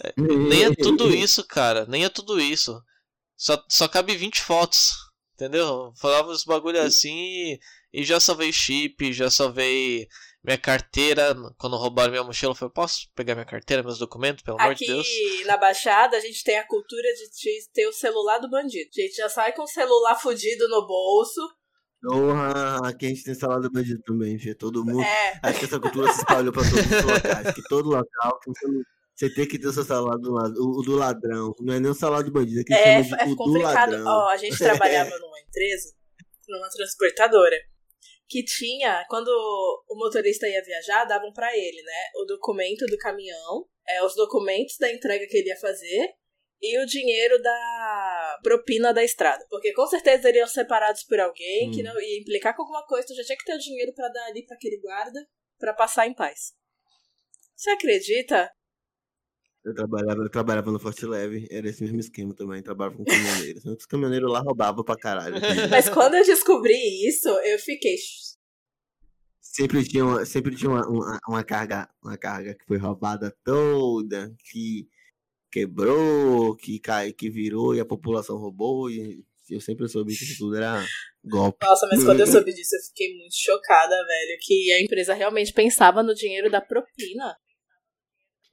[0.04, 2.82] é, Nem é tudo isso, cara, nem é tudo isso.
[3.38, 4.94] Só, só cabe 20 fotos,
[5.36, 5.94] entendeu?
[6.02, 7.60] Falava uns bagulho assim e,
[7.94, 10.08] e já salvei chip, já salvei
[10.44, 11.36] minha carteira.
[11.58, 14.84] Quando roubaram minha mochila, eu falei, posso pegar minha carteira, meus documentos, pelo amor de
[14.86, 15.08] Aqui Deus?
[15.46, 18.90] na Baixada, a gente tem a cultura de te- ter o celular do bandido.
[18.98, 21.42] A gente já sai com o celular fudido no bolso.
[22.02, 24.56] Porra, aqui a gente tem salada bandido também, filho.
[24.56, 25.02] Todo mundo.
[25.02, 27.56] É, Acho que essa cultura se espalhou pra todos os locais.
[27.56, 28.84] Que todo local tem celu-
[29.18, 31.52] Você tem que ter o seu salário do, o, do ladrão.
[31.60, 33.96] Não é nem o salário de bandido, é que É, chama de, é complicado.
[34.06, 35.92] Ó, a gente trabalhava numa empresa,
[36.48, 37.58] numa transportadora,
[38.30, 42.02] que tinha, quando o motorista ia viajar, davam pra ele, né?
[42.22, 46.14] O documento do caminhão, é, os documentos da entrega que ele ia fazer
[46.62, 49.44] e o dinheiro da propina da estrada.
[49.50, 51.86] Porque com certeza iriam separados por alguém que Hum.
[51.86, 54.26] não ia implicar com alguma coisa, tu já tinha que ter o dinheiro pra dar
[54.28, 56.54] ali pra aquele guarda pra passar em paz.
[57.56, 58.52] Você acredita?
[59.68, 63.66] Eu trabalhava, eu trabalhava no Forte Leve, era esse mesmo esquema também, trabalhava com caminhoneiros.
[63.66, 65.36] Os caminhoneiros lá roubavam pra caralho.
[65.70, 67.98] Mas quando eu descobri isso, eu fiquei.
[69.42, 74.34] Sempre tinha, uma, sempre tinha uma, uma, uma carga, uma carga que foi roubada toda,
[74.50, 74.88] que
[75.52, 78.90] quebrou, que cai, que virou e a população roubou.
[78.90, 80.82] E eu sempre soube que isso tudo era
[81.26, 81.66] golpe.
[81.66, 84.38] Nossa, mas quando eu soube disso, eu fiquei muito chocada, velho.
[84.40, 87.36] Que a empresa realmente pensava no dinheiro da propina.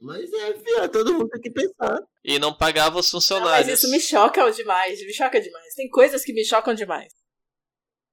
[0.05, 1.99] Mas é, filha, todo mundo tem que pensar.
[2.23, 3.79] E não pagava os Não, mas funcionários.
[3.79, 5.75] isso me choca demais, me choca demais.
[5.75, 7.11] Tem coisas que me chocam demais.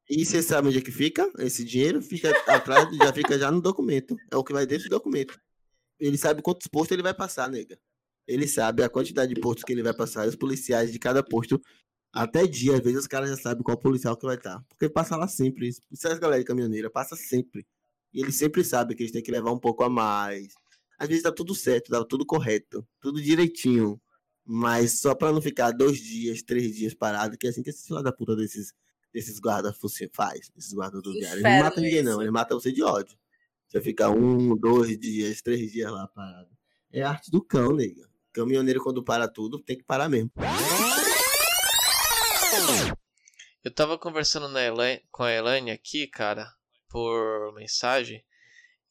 [0.09, 1.29] E você sabe onde é que fica?
[1.37, 4.15] Esse dinheiro fica atrás, já fica já no documento.
[4.31, 5.37] É o que vai dentro do documento.
[5.99, 7.77] Ele sabe quantos postos ele vai passar, nega.
[8.25, 10.25] Ele sabe a quantidade de postos que ele vai passar.
[10.25, 11.61] E os policiais de cada posto,
[12.13, 14.63] até dia, às vezes os caras já sabem qual policial que vai estar.
[14.69, 15.67] Porque passa lá sempre.
[15.67, 17.65] Isso isso é as galera de caminhoneira, passa sempre.
[18.13, 20.53] E eles sempre sabem que eles têm que levar um pouco a mais.
[21.01, 23.99] Às vezes tá tudo certo, tá tudo correto, tudo direitinho.
[24.45, 27.87] Mas só pra não ficar dois dias, três dias parado, que é assim que esses
[27.87, 28.71] filha da puta desses,
[29.11, 29.75] desses guardas
[30.13, 31.39] faz, esses guardas do diário.
[31.39, 33.17] Eles não matam ninguém, não, eles matam você de ódio.
[33.67, 36.51] Você fica um, dois dias, três dias lá parado.
[36.93, 38.07] É a arte do cão, nega.
[38.31, 40.31] Caminhoneiro, quando para tudo, tem que parar mesmo.
[43.63, 44.61] Eu tava conversando na
[45.11, 46.47] com a Elaine aqui, cara,
[46.87, 48.23] por mensagem.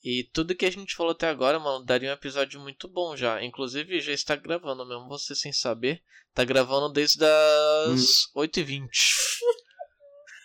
[0.02, 3.42] E tudo que a gente falou até agora, mano, daria um episódio muito bom já.
[3.44, 6.02] Inclusive, já está gravando mesmo, você sem saber.
[6.34, 8.88] Tá gravando desde as 8h20.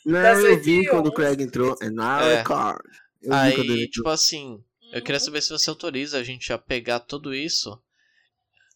[0.05, 1.13] Não, Das eu vi quando o.
[1.13, 1.75] Craig entrou.
[1.81, 2.43] É na É.
[3.21, 6.99] Eu ele Aí, tipo assim, eu queria saber se você autoriza a gente a pegar
[6.99, 7.81] tudo isso.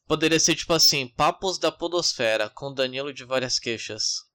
[0.08, 4.28] Poderia ser tipo assim, papos da podosfera, com Danilo de várias queixas.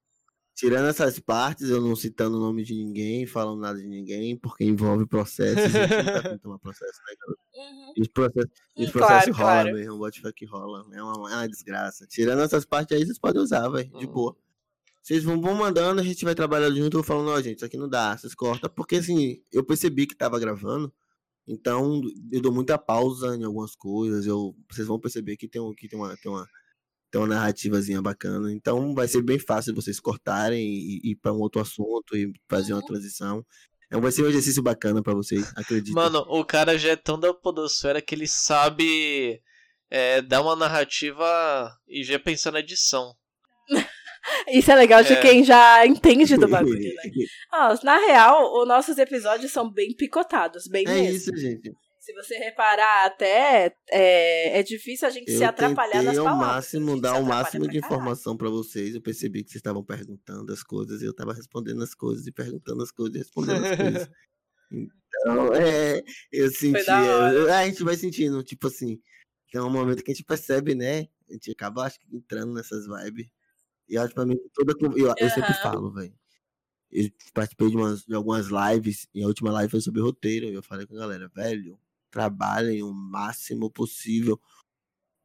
[0.55, 4.65] Tirando essas partes, eu não citando o nome de ninguém, falando nada de ninguém, porque
[4.65, 5.75] envolve processos.
[5.75, 7.35] e a gente não tá tomar processo, né?
[7.57, 7.93] Uhum.
[7.97, 9.77] E os processos, e os processos claro, rolam claro.
[9.77, 10.87] mesmo, o que rola.
[10.93, 12.07] É uma, é uma desgraça.
[12.07, 14.13] Tirando essas partes aí, vocês podem usar, velho, de Hum.
[14.13, 14.37] boa.
[15.03, 17.65] Vocês vão, vão mandando, a gente vai trabalhando junto, eu vou falando, ó, gente, isso
[17.65, 18.71] aqui não dá, vocês cortam.
[18.71, 20.91] Porque assim, eu percebi que tava gravando,
[21.49, 22.01] então
[22.33, 25.89] eu dou muita pausa em algumas coisas, eu, vocês vão perceber que tem, um, que
[25.89, 26.17] tem uma.
[26.17, 26.49] Tem uma
[27.15, 28.53] tem uma narrativazinha bacana.
[28.53, 32.33] Então vai ser bem fácil vocês cortarem e e ir para um outro assunto e
[32.49, 32.87] fazer uma Uhum.
[32.87, 33.47] transição.
[33.87, 35.95] Então vai ser um exercício bacana para vocês, acredito.
[35.95, 39.41] Mano, o cara já é tão da podosfera que ele sabe
[39.91, 41.25] é, dar uma narrativa
[41.87, 43.15] e já pensar na edição.
[44.49, 45.21] Isso é legal de É.
[45.21, 47.03] quem já entende do bagulho, né?
[47.53, 51.17] Ah, na real, os nossos episódios são bem picotados, bem é mesmo.
[51.17, 51.71] isso, gente.
[52.05, 56.49] Se você reparar até, é, é difícil a gente Eu se atrapalhar nas palavras.
[56.49, 58.95] máximo A gente dar o máximo de informação para vocês.
[58.95, 62.31] Eu percebi que vocês estavam perguntando as coisas e eu estava respondendo as coisas e
[62.31, 64.11] perguntando as coisas e respondendo as coisas.
[64.71, 66.03] Então, é,
[66.33, 69.01] eu senti, eu- a gente vai sentindo, tipo assim,
[69.53, 71.07] tem um momento que a gente percebe, né?
[71.31, 73.29] A gente acaba acho que entrando nessas vibes.
[73.89, 76.13] E eu acho pra mim toda eu, eu sempre falo, velho.
[76.91, 80.47] Eu participei de, umas, de algumas lives e a última live foi sobre roteiro.
[80.47, 81.79] E eu falei com a galera, velho,
[82.15, 84.41] trabalhem o máximo possível.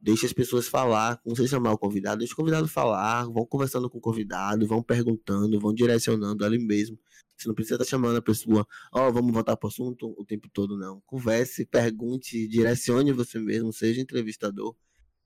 [0.00, 3.88] Deixa as pessoas falar, não sei chamar o convidado, deixa o convidado falar, vão conversando
[3.88, 6.98] com o convidado, vão perguntando, vão direcionando ali mesmo.
[7.36, 10.76] Você não precisa estar chamando a pessoa, ó, vamos voltar pro assunto o tempo todo,
[10.76, 11.00] não.
[11.06, 14.74] Converse, pergunte, direcione você mesmo, seja entrevistador.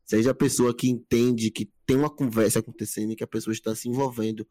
[0.04, 3.74] Seja a pessoa que entende que tem uma conversa acontecendo e que a pessoa está
[3.74, 4.46] se envolvendo.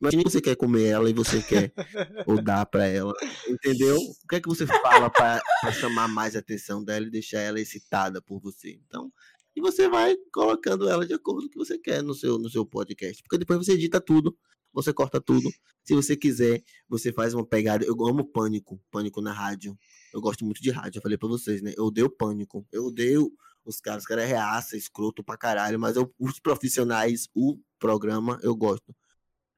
[0.00, 1.72] Imagina que você quer comer ela e você quer
[2.26, 3.14] ou dar pra ela.
[3.48, 3.96] Entendeu?
[3.96, 7.40] O que é que você fala pra, pra chamar mais a atenção dela e deixar
[7.40, 8.78] ela excitada por você?
[8.86, 9.10] Então,
[9.56, 12.50] e você vai colocando ela de acordo com o que você quer no seu, no
[12.50, 13.22] seu podcast.
[13.22, 14.36] Porque depois você edita tudo,
[14.70, 15.50] você corta tudo.
[15.82, 17.82] Se você quiser, você faz uma pegada.
[17.86, 19.78] Eu amo pânico, pânico na rádio.
[20.12, 21.72] Eu gosto muito de rádio, eu falei pra vocês, né?
[21.74, 22.66] Eu odeio pânico.
[22.70, 23.32] Eu odeio
[23.64, 28.38] os caras, os caras é reaça, escroto pra caralho, mas eu, os profissionais, o programa,
[28.42, 28.94] eu gosto.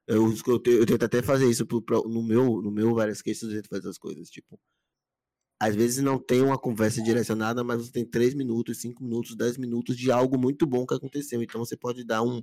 [0.08, 3.52] Eu, eu, eu tento até fazer isso pro, pro- no meu, no meu várias questões,
[3.52, 4.58] eu tento fazer as coisas, tipo.
[5.60, 9.56] Às vezes não tem uma conversa direcionada, mas você tem 3 minutos, 5 minutos, 10
[9.58, 11.42] minutos de algo muito bom que aconteceu.
[11.42, 12.42] Então você pode dar um.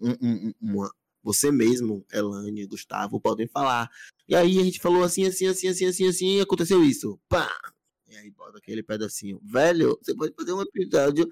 [0.00, 0.92] um, um- um- uma,
[1.22, 3.88] você mesmo, Elane, Gustavo, podem falar.
[4.28, 7.18] E aí a gente falou assim, assim, assim, assim, assim, assim, e aconteceu isso.
[7.28, 7.48] Pá!
[8.08, 9.40] E aí bota aquele pedacinho.
[9.44, 11.28] Velho, você pode fazer um episódio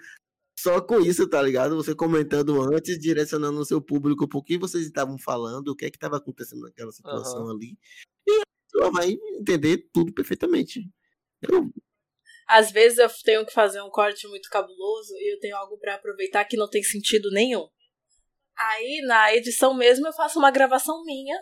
[0.59, 1.75] Só com isso, tá ligado?
[1.77, 5.91] Você comentando antes, direcionando o seu público por que vocês estavam falando, o que é
[5.91, 7.77] que estava acontecendo naquela situação ali.
[8.27, 10.89] E a pessoa vai entender tudo perfeitamente.
[11.43, 11.71] Eu,
[12.49, 15.95] Às vezes eu tenho que fazer um corte muito cabuloso e eu tenho algo pra
[15.97, 17.67] aproveitar que não tem sentido nenhum.
[18.57, 21.37] Aí, na edição mesmo, eu faço uma gravação minha,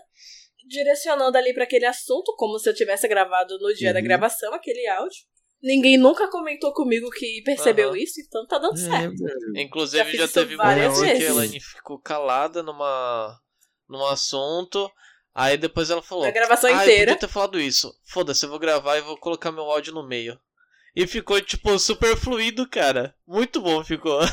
[0.67, 4.05] direcionando ali pra aquele assunto, como se eu tivesse gravado no dia da Uhum.
[4.05, 5.21] gravação aquele áudio.
[5.63, 7.99] Ninguém nunca comentou comigo que percebeu Aham.
[7.99, 9.23] isso, então tá dando é, certo.
[9.23, 9.57] velho.
[9.57, 11.29] Inclusive Já já, teve várias momentos que vezes.
[11.29, 13.39] a Elaine ficou calada numa,
[13.89, 14.91] num assunto.
[15.35, 16.25] Aí depois ela falou.
[16.25, 17.13] A gravação ah, eu inteira.
[17.13, 17.95] podia ter falado isso.
[18.05, 20.39] Foda-se, eu vou gravar e vou colocar meu áudio no meio.
[20.95, 23.15] E ficou, tipo, super fluido, cara.
[23.27, 24.21] Muito bom ficou.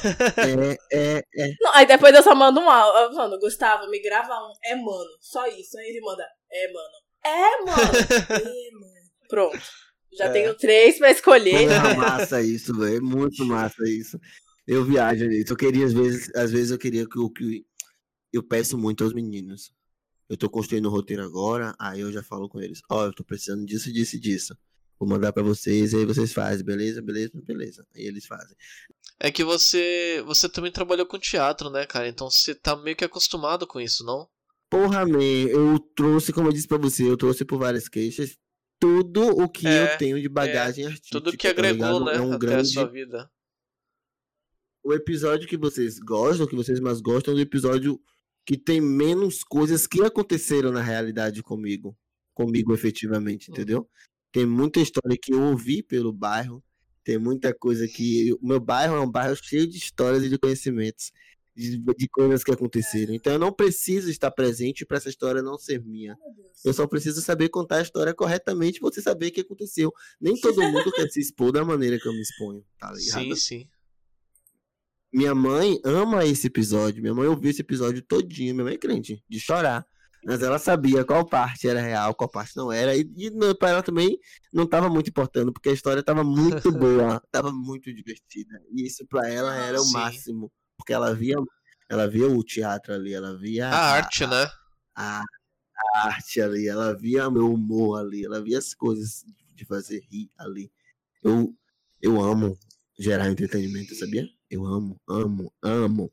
[0.92, 1.54] É, é, é.
[1.62, 3.02] Não, aí depois eu só mando um áudio.
[3.02, 4.52] Eu falo, Gustavo, me grava um.
[4.66, 5.10] É, mano.
[5.22, 5.78] Só isso.
[5.78, 6.28] Aí ele manda.
[6.52, 6.90] É, mano.
[7.24, 7.94] É, mano.
[8.30, 9.10] é, mano.
[9.30, 9.89] Pronto.
[10.18, 10.32] Já É.
[10.32, 11.68] tenho três pra escolher.
[11.98, 12.98] Massa isso, velho.
[12.98, 14.20] É muito massa isso.
[14.68, 15.52] Eu viajo nisso.
[15.54, 17.66] Eu queria, às vezes, às vezes eu queria que o que
[18.32, 19.72] eu peço muito aos meninos.
[20.28, 22.82] Eu tô construindo o roteiro agora, aí eu já falo com eles.
[22.90, 24.56] Ó, eu tô precisando disso, disso e disso.
[25.00, 27.86] Vou mandar pra vocês, aí vocês fazem, beleza, beleza, beleza.
[27.96, 28.56] Aí eles fazem.
[29.20, 30.22] É que você.
[30.28, 32.08] Você também trabalhou com teatro, né, cara?
[32.08, 34.28] Então você tá meio que acostumado com isso, não?
[34.70, 38.38] Porra, man, eu trouxe, como eu disse pra você, eu trouxe por várias queixas
[38.80, 41.20] tudo o que É, eu tenho de bagagem artística.
[41.20, 42.06] Tudo que tá agregou, ligado?
[42.06, 42.16] né?
[42.16, 42.70] É um grande...
[42.70, 43.30] a sua vida.
[44.84, 48.02] o episódio que vocês gostam, que vocês mais gostam, é o episódio
[48.46, 51.96] que tem menos coisas que aconteceram na realidade comigo.
[52.34, 53.56] Comigo, efetivamente, Uhum.
[53.56, 53.90] entendeu?
[54.32, 56.64] Tem muita história que eu ouvi pelo bairro.
[57.04, 58.32] Tem muita coisa que.
[58.42, 61.12] O meu bairro é um bairro cheio de histórias e de conhecimentos.
[61.60, 63.14] De, de coisas que aconteceram.
[63.14, 66.18] Então eu não preciso estar presente para essa história não ser minha.
[66.64, 69.92] Eu só preciso saber contar a história corretamente pra você saber o que aconteceu.
[70.22, 73.24] Nem todo mundo quer se expor da maneira que eu me exponho, tá ligado?
[73.24, 73.70] Sim, sim.
[75.12, 77.02] Minha mãe ama esse episódio.
[77.02, 78.54] Minha mãe ouviu esse episódio todinho.
[78.54, 79.86] Minha mãe é crente, de chorar.
[80.24, 82.96] Mas ela sabia qual parte era real, qual parte não era.
[82.96, 84.18] E, e pra ela também
[84.54, 88.62] não tava muito importando, porque a história tava muito boa, tava muito divertida.
[88.74, 89.94] E isso pra ela era o Sim.
[89.94, 90.52] máximo.
[90.80, 91.36] Porque ela via,
[91.90, 94.50] ela via o teatro ali, ela via A arte, né?
[94.96, 95.22] a,
[95.94, 100.02] a arte ali, ela via o meu humor ali, ela via as coisas de fazer
[100.10, 100.72] rir ali.
[101.22, 101.54] Eu,
[102.02, 102.58] eu amo
[102.98, 104.26] gerar entretenimento, sabia?
[104.50, 106.12] Eu amo, amo, amo.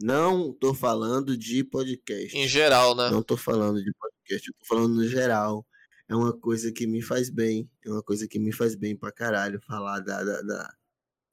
[0.00, 2.36] Não tô falando de podcast.
[2.36, 3.08] Em geral, né?
[3.10, 5.64] Não tô falando de podcast, eu tô falando no geral.
[6.08, 7.70] É uma coisa que me faz bem.
[7.84, 9.60] É uma coisa que me faz bem pra caralho.
[9.66, 10.22] Falar da.
[10.24, 10.74] da, da-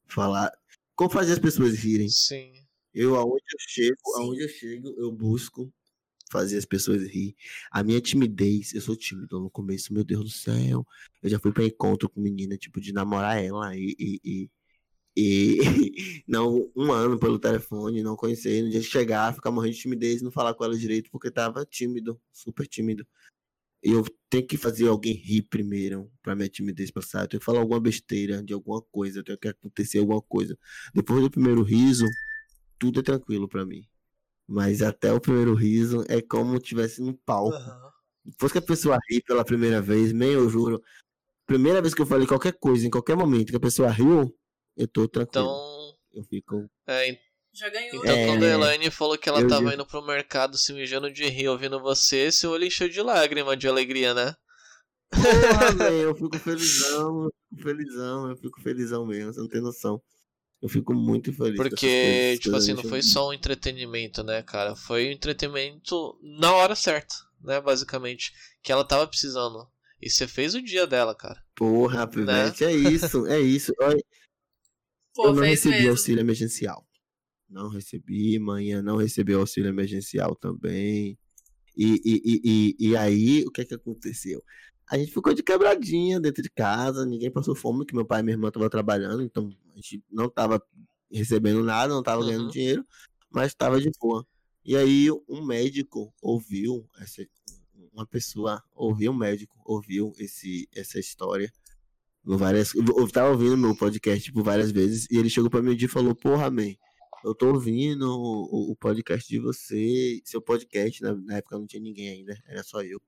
[0.08, 0.52] falar.
[0.96, 2.10] Como fazer as pessoas rirem.
[2.10, 2.65] Sim.
[2.96, 4.22] Eu, aonde eu chego, Sim.
[4.22, 5.72] aonde eu chego, eu busco
[6.32, 7.36] fazer as pessoas rir.
[7.70, 10.88] A minha timidez, eu sou tímido no começo, meu Deus do céu.
[11.22, 13.96] Eu já fui pra encontro com menina, tipo, de namorar ela e.
[14.00, 14.50] e, e,
[15.18, 15.58] e
[16.28, 20.22] não, um ano pelo telefone, não conhecer, no dia de chegar, ficar morrendo de timidez,
[20.22, 23.06] não falar com ela direito, porque tava tímido, super tímido.
[23.84, 27.24] Eu tenho que fazer alguém rir primeiro pra minha timidez passar.
[27.24, 30.58] Eu tenho que falar alguma besteira de alguma coisa, eu tenho que acontecer alguma coisa.
[30.94, 32.06] Depois do primeiro riso,
[32.78, 33.84] tudo é tranquilo pra mim.
[34.48, 37.56] Mas até o primeiro riso é como tivesse no palco.
[37.56, 37.92] Aham.
[38.24, 40.82] Depois que a pessoa ri pela primeira vez, nem eu juro.
[41.46, 44.36] Primeira vez que eu falei qualquer coisa, em qualquer momento que a pessoa riu,
[44.76, 45.46] eu tô tranquilo.
[45.46, 45.96] Então.
[46.14, 46.68] Eu fico.
[46.88, 47.20] É,
[47.54, 47.96] Já ganhou.
[47.96, 51.12] Então, É, quando a Elaine falou que ela eu tava indo pro mercado se mijando
[51.12, 54.34] de rir ouvindo você, seu olho encheu de lágrima de alegria, né?
[55.12, 55.12] Porra,
[55.78, 60.02] velho, eu fico felizão, eu fico felizão, eu fico felizão mesmo, você não tem noção.
[60.66, 61.58] Eu fico muito feliz.
[61.58, 64.76] Porque, tipo assim, não foi só um entretenimento, né, cara?
[64.76, 68.34] Foi um entretenimento na hora certa, né, basicamente.
[68.64, 69.68] Que ela tava precisando.
[70.02, 71.40] E você fez o dia dela, cara.
[71.56, 73.72] Porra, Pivete, é isso, é isso.
[75.14, 75.92] Pô, eu não recebi mesmo.
[75.92, 76.84] auxílio emergencial.
[77.48, 81.16] Não recebi, manhã não recebeu auxílio emergencial também.
[81.78, 84.44] E, e, e, e, aí, o que é que aconteceu?
[84.90, 88.24] A gente ficou de quebradinha dentro de casa, ninguém passou fome, porque meu pai e
[88.24, 90.62] minha irmã estavam trabalhando, então a gente não tava
[91.12, 92.52] recebendo nada, não tava ganhando Uhum.
[92.52, 92.86] dinheiro,
[93.30, 94.26] mas tava de boa.
[94.64, 97.24] E aí, um médico ouviu, essa,
[97.94, 101.52] uma pessoa ouviu, um médico ouviu esse, essa história
[102.24, 105.76] no várias, eu tava ouvindo meu podcast por várias vezes e ele chegou pra mim
[105.76, 106.74] dia e falou: Porra, man,
[107.24, 111.82] eu tô ouvindo o, o podcast de você, seu podcast, na, na época não tinha
[111.82, 113.00] ninguém ainda, era só eu.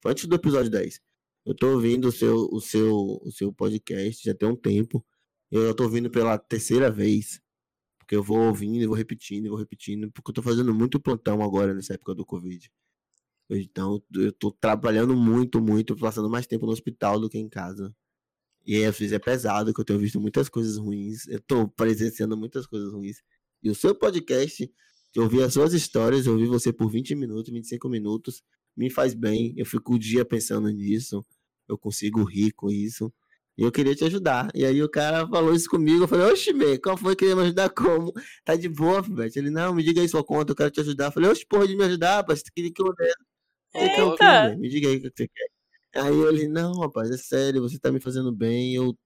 [0.00, 1.00] Foi antes do episódio 10.
[1.44, 5.04] Eu tô ouvindo o seu, o seu, o seu podcast já tem um tempo.
[5.52, 7.40] Eu tô ouvindo pela terceira vez.
[7.98, 11.74] Porque eu vou ouvindo vou repetindo, vou repetindo, porque eu tô fazendo muito plantão agora
[11.74, 12.70] nessa época do Covid.
[13.50, 17.94] Então, eu tô trabalhando muito, muito, passando mais tempo no hospital do que em casa.
[18.66, 21.26] E às vezes é pesado, que eu tenho visto muitas coisas ruins.
[21.28, 23.22] Eu tô presenciando muitas coisas ruins.
[23.62, 24.72] E o seu podcast,
[25.12, 28.42] de ouvir as suas histórias, ouvir você por 20 minutos, 25 minutos,
[28.76, 29.52] me faz bem.
[29.56, 31.24] Eu fico o dia pensando nisso.
[31.68, 33.12] Eu consigo rir com isso.
[33.56, 34.50] E eu queria te ajudar.
[34.54, 36.04] E aí o cara falou isso comigo.
[36.04, 38.12] Eu falei, oxe, me, qual foi que ia me ajudar como?
[38.44, 39.38] Tá de boa, Fibete.
[39.38, 41.06] Ele, não, me diga aí sua conta, eu quero te ajudar.
[41.06, 42.40] Eu falei, oxe, porra, de me ajudar, rapaz.
[42.40, 42.86] Você queria que eu
[43.74, 44.56] Eita!
[44.56, 45.48] Me diga aí o que você quer.
[45.94, 48.96] Aí ele, não, rapaz, é sério, você tá me fazendo bem, eu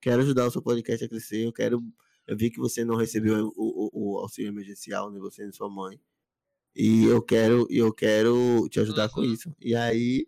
[0.00, 1.82] quero ajudar o seu podcast a crescer, eu quero.
[2.26, 5.68] Eu vi que você não recebeu o, o, o auxílio emergencial, nem você nem sua
[5.68, 6.00] mãe.
[6.74, 9.32] E eu quero, eu quero te ajudar com Uhum.
[9.32, 9.54] isso.
[9.60, 10.26] E aí.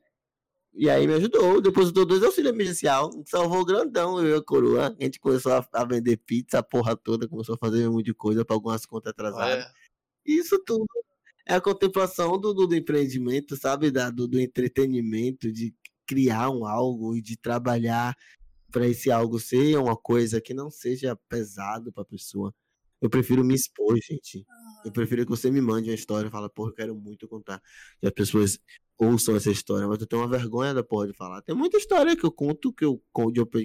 [0.79, 4.97] E aí me ajudou, depositou dois auxílios emergencial, salvou grandão eu e a coroa.
[4.97, 8.05] A gente começou a, a vender pizza, a porra toda, começou a fazer um monte
[8.05, 9.65] de coisa para algumas contas atrasadas.
[9.65, 9.73] Olha,
[10.25, 10.87] Isso tudo
[11.45, 13.91] é a contemplação do, do, do empreendimento, sabe?
[13.91, 15.75] Da, do, do entretenimento, de
[16.07, 18.17] criar um algo e de trabalhar
[18.71, 22.55] para esse algo ser uma coisa que não seja pesado para a pessoa.
[23.01, 24.45] Eu prefiro me expor, gente.
[24.85, 27.63] Eu prefiro que você me mande uma história e fala, porra, eu quero muito contar.
[28.03, 28.59] E as pessoas
[28.99, 31.41] ouçam essa história, mas eu tenho uma vergonha da porra de falar.
[31.43, 33.01] Tem muita história que eu conto, que eu,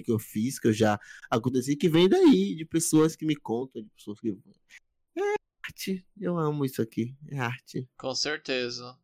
[0.04, 3.82] que eu fiz, que eu já aconteci, que vem daí, de pessoas que me contam,
[3.82, 4.38] de pessoas que.
[5.16, 5.34] É
[5.66, 6.06] arte.
[6.20, 7.16] Eu amo isso aqui.
[7.28, 7.88] É arte.
[7.96, 8.96] com certeza.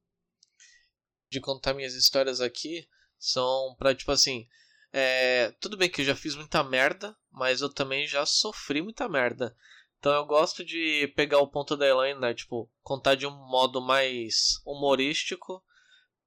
[1.28, 2.86] De contar minhas histórias aqui
[3.18, 4.46] são pra, tipo assim.
[4.92, 9.08] É, tudo bem que eu já fiz muita merda, mas eu também já sofri muita
[9.08, 9.56] merda.
[10.00, 12.32] Então eu gosto de pegar o ponto da Elaine, né?
[12.32, 15.62] Tipo, contar de um modo mais humorístico.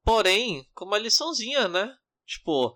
[0.04, 1.92] Porém, com uma liçãozinha, né?
[2.24, 2.76] Tipo,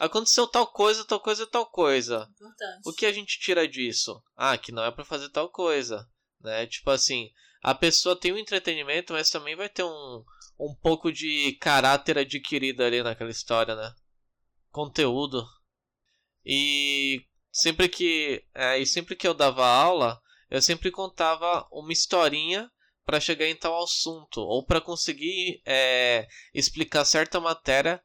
[0.00, 2.28] aconteceu tal coisa, tal coisa, tal coisa.
[2.34, 2.80] Importante.
[2.84, 4.20] O que a gente tira disso?
[4.36, 6.66] Ah, que não é pra fazer tal coisa, né?
[6.66, 7.30] Tipo assim,
[7.62, 10.24] a pessoa tem um entretenimento, mas também vai ter um,
[10.58, 13.94] um pouco de caráter adquirido ali naquela história, né?
[14.72, 15.46] Conteúdo.
[16.44, 20.21] E sempre que é, e sempre que eu dava aula,
[20.52, 22.70] eu sempre contava uma historinha
[23.06, 28.02] pra chegar em tal assunto ou pra conseguir é, explicar certa matéria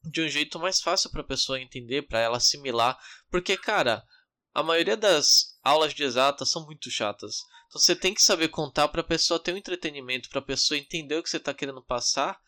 [0.00, 2.96] de um jeito mais fácil pra pessoa entender, pra ela assimilar,
[3.28, 4.04] porque cara,
[4.54, 7.38] a maioria das aulas de exatas são muito chatas.
[7.66, 11.22] Então você tem que saber contar pra pessoa ter um entretenimento, pra pessoa entender o
[11.22, 12.38] que você tá querendo passar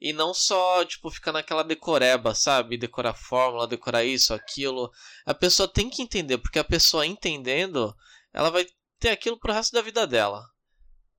[0.00, 2.78] e não só, tipo, ficar naquela decoreba, sabe?
[2.78, 4.92] Decorar fórmula, decorar isso, aquilo.
[5.26, 7.92] A pessoa tem que entender, porque a pessoa entendendo,
[8.32, 8.66] ela vai
[9.04, 10.42] ter aquilo pro resto da vida dela.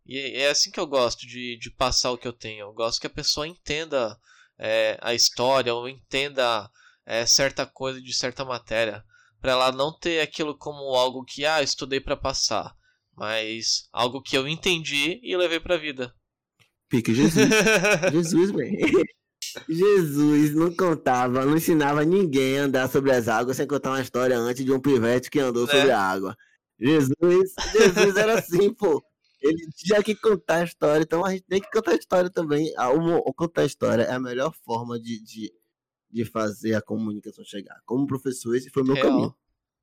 [0.08, 2.62] E é assim que eu gosto de, de passar o que eu tenho.
[2.62, 4.18] Eu gosto que a pessoa entenda
[4.58, 6.68] é, a história ou entenda
[7.06, 9.04] é, certa coisa de certa matéria.
[9.40, 12.74] Pra ela não ter aquilo como algo que, ah, estudei pra passar.
[13.16, 16.12] Mas algo que eu entendi e levei pra vida.
[16.90, 17.50] Pique Jesus.
[18.12, 19.06] Jesus, velho.
[19.70, 24.38] Jesus não contava, não ensinava ninguém a andar sobre as águas sem contar uma história
[24.38, 25.72] antes de um pivete que andou Né?
[25.72, 26.36] sobre a água.
[26.80, 29.04] Jesus, Jesus era assim, pô.
[29.42, 32.74] Ele tinha que contar a história, então a gente tem que contar a história também.
[32.78, 35.54] O, o contar a história é a melhor forma de, de,
[36.10, 37.80] de fazer a comunicação chegar.
[37.86, 39.12] Como professor, esse foi o meu Real.
[39.12, 39.36] caminho.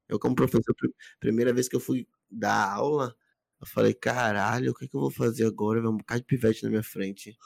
[0.08, 0.90] Eu, como professor, pr-
[1.20, 3.14] primeira vez que eu fui dar aula,
[3.60, 5.80] eu falei, caralho, o que, que eu vou fazer agora?
[5.80, 7.36] Vai um bocado de pivete na minha frente.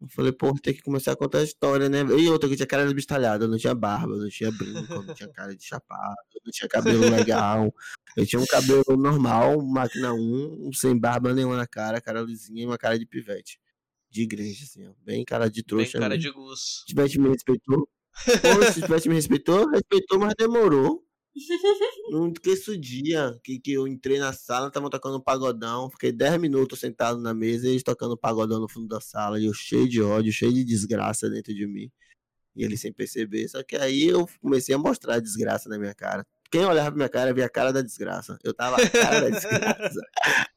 [0.00, 2.00] Eu falei, pô, tem que começar a contar a história, né?
[2.02, 5.14] E outra, que tinha cara de bistalhada, eu não tinha barba, não tinha brinco, não
[5.14, 7.00] tinha cara de chapado, não tinha cabelo
[7.32, 7.74] legal.
[8.14, 12.66] Eu tinha um cabelo normal, máquina 1, sem barba nenhuma na cara, cara lisinha e
[12.66, 13.58] uma cara de pivete.
[14.10, 14.92] De igreja, assim, ó.
[15.02, 15.98] Bem cara de Bem trouxa.
[15.98, 16.22] cara mesmo.
[16.22, 16.80] de gus.
[16.80, 17.88] Se tivesse me respeitou.
[18.42, 21.05] Pô, se tivesse me respeitou, respeitou, mas demorou.
[22.10, 26.10] Não esqueço o dia que, que eu entrei na sala, estavam tocando um pagodão, fiquei
[26.12, 29.52] 10 minutos sentado na mesa e eles tocando pagodão no fundo da sala, e eu
[29.52, 31.90] cheio de ódio, cheio de desgraça dentro de mim.
[32.54, 33.46] E eles sem perceber.
[33.48, 36.26] Só que aí eu comecei a mostrar a desgraça na minha cara.
[36.50, 38.38] Quem olhava pra minha cara via a cara da desgraça.
[38.42, 40.00] Eu tava a cara da desgraça.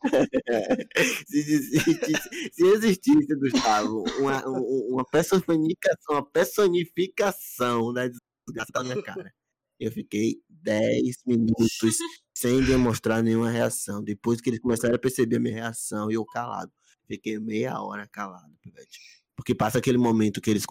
[1.27, 9.01] se, existisse, se existisse, Gustavo, uma, um- uma, personificação, uma personificação da desgraça na minha
[9.03, 9.33] cara.
[9.79, 11.97] Eu fiquei 10 minutos
[12.33, 14.03] sem demonstrar nenhuma reação.
[14.03, 16.71] Depois que eles começaram a perceber a minha reação, eu calado.
[17.07, 18.99] Fiquei meia hora calado, pivete.
[19.35, 20.65] Porque passa aquele momento que eles,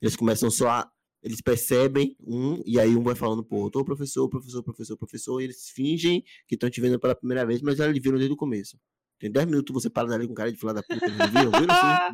[0.00, 0.90] eles começam só a.
[1.20, 5.44] Eles percebem um, e aí um vai falando pro outro, professor, professor, professor, professor, e
[5.44, 8.36] eles fingem que estão te vendo pela primeira vez, mas já lhe viram desde o
[8.36, 8.78] começo.
[9.18, 11.50] Tem 10 minutos você para ali com cara de filha da puta, eles viram?
[11.50, 11.74] Viram.
[11.74, 12.10] Sa-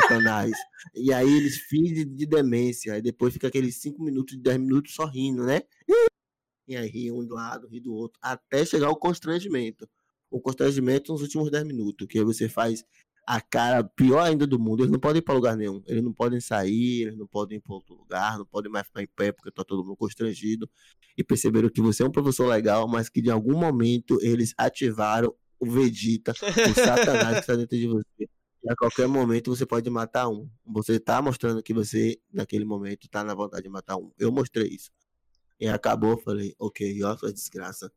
[0.00, 0.52] Satanás.
[0.94, 5.04] E aí eles fingem de demência, aí depois fica aqueles 5 minutos, 10 minutos só
[5.04, 5.62] rindo, né?
[6.66, 9.88] E aí ri um do lado, ri do outro, até chegar o constrangimento.
[10.30, 12.84] O constrangimento nos últimos 10 minutos, que aí você faz
[13.28, 14.80] a cara pior ainda do mundo.
[14.80, 15.82] Eles não podem ir pra lugar nenhum.
[15.86, 19.02] Eles não podem sair, eles não podem ir pra outro lugar, não podem mais ficar
[19.02, 20.66] em pé porque tá todo mundo constrangido.
[21.14, 25.34] E perceberam que você é um professor legal, mas que de algum momento eles ativaram
[25.60, 28.30] o Vegeta, o Satanás que está dentro de você.
[28.64, 30.48] E a qualquer momento você pode matar um.
[30.64, 34.10] Você tá mostrando que você, naquele momento, tá na vontade de matar um.
[34.18, 34.90] Eu mostrei isso.
[35.60, 37.92] E acabou, falei, ok, ó, sua desgraça.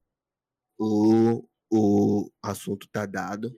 [0.77, 3.55] O, o assunto tá dado.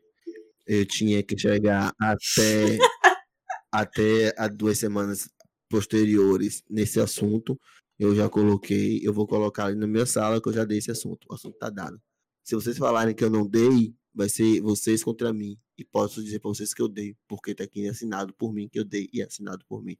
[0.65, 2.77] Eu tinha que chegar até,
[3.71, 5.29] até as duas semanas
[5.69, 7.59] posteriores nesse assunto.
[7.99, 10.91] Eu já coloquei, eu vou colocar ali na minha sala que eu já dei esse
[10.91, 11.25] assunto.
[11.29, 12.01] O assunto tá dado.
[12.43, 15.57] Se vocês falarem que eu não dei, vai ser vocês contra mim.
[15.77, 18.79] E posso dizer pra vocês que eu dei, porque tá aqui assinado por mim que
[18.79, 19.97] eu dei e assinado por mim.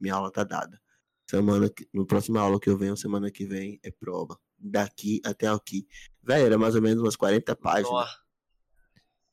[0.00, 0.80] Minha aula tá dada.
[1.28, 4.38] Semana que, no próxima aula que eu venho, semana que vem, é prova.
[4.58, 5.86] Daqui até aqui.
[6.22, 8.06] Velho, era mais ou menos umas 40 páginas Ó,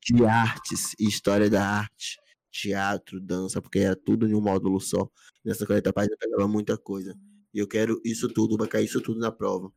[0.05, 2.17] de artes e história da arte,
[2.51, 5.09] teatro, dança, porque era tudo em um módulo só.
[5.43, 7.17] Nessa 40 páginas pegava muita coisa.
[7.53, 9.71] E eu quero isso tudo, vai cair isso tudo na prova.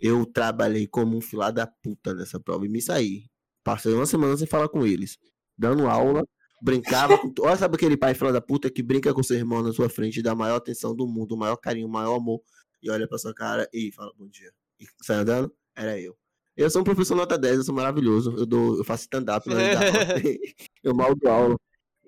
[0.00, 3.26] Eu trabalhei como um filho da puta nessa prova e me saí.
[3.62, 5.18] Passei uma semana sem falar com eles,
[5.56, 6.24] dando aula,
[6.62, 7.32] brincava com.
[7.40, 10.22] Olha, sabe aquele pai filho da puta que brinca com seu irmão na sua frente,
[10.22, 12.40] dá a maior atenção do mundo, o maior carinho, o maior amor,
[12.82, 14.50] e olha pra sua cara e fala bom dia.
[14.80, 15.52] E sai andando?
[15.76, 16.16] Era eu.
[16.58, 18.34] Eu sou um professor nota 10, eu sou maravilhoso.
[18.36, 19.78] Eu, dou, eu faço stand-up na vida.
[20.82, 21.56] eu mal dou aula.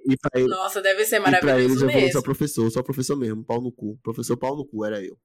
[0.05, 3.17] E pra, ele, Nossa, deve ser e pra eles maravilhoso eu só professor, só professor
[3.17, 3.97] mesmo, pau no cu.
[4.03, 5.17] Professor pau no cu era eu.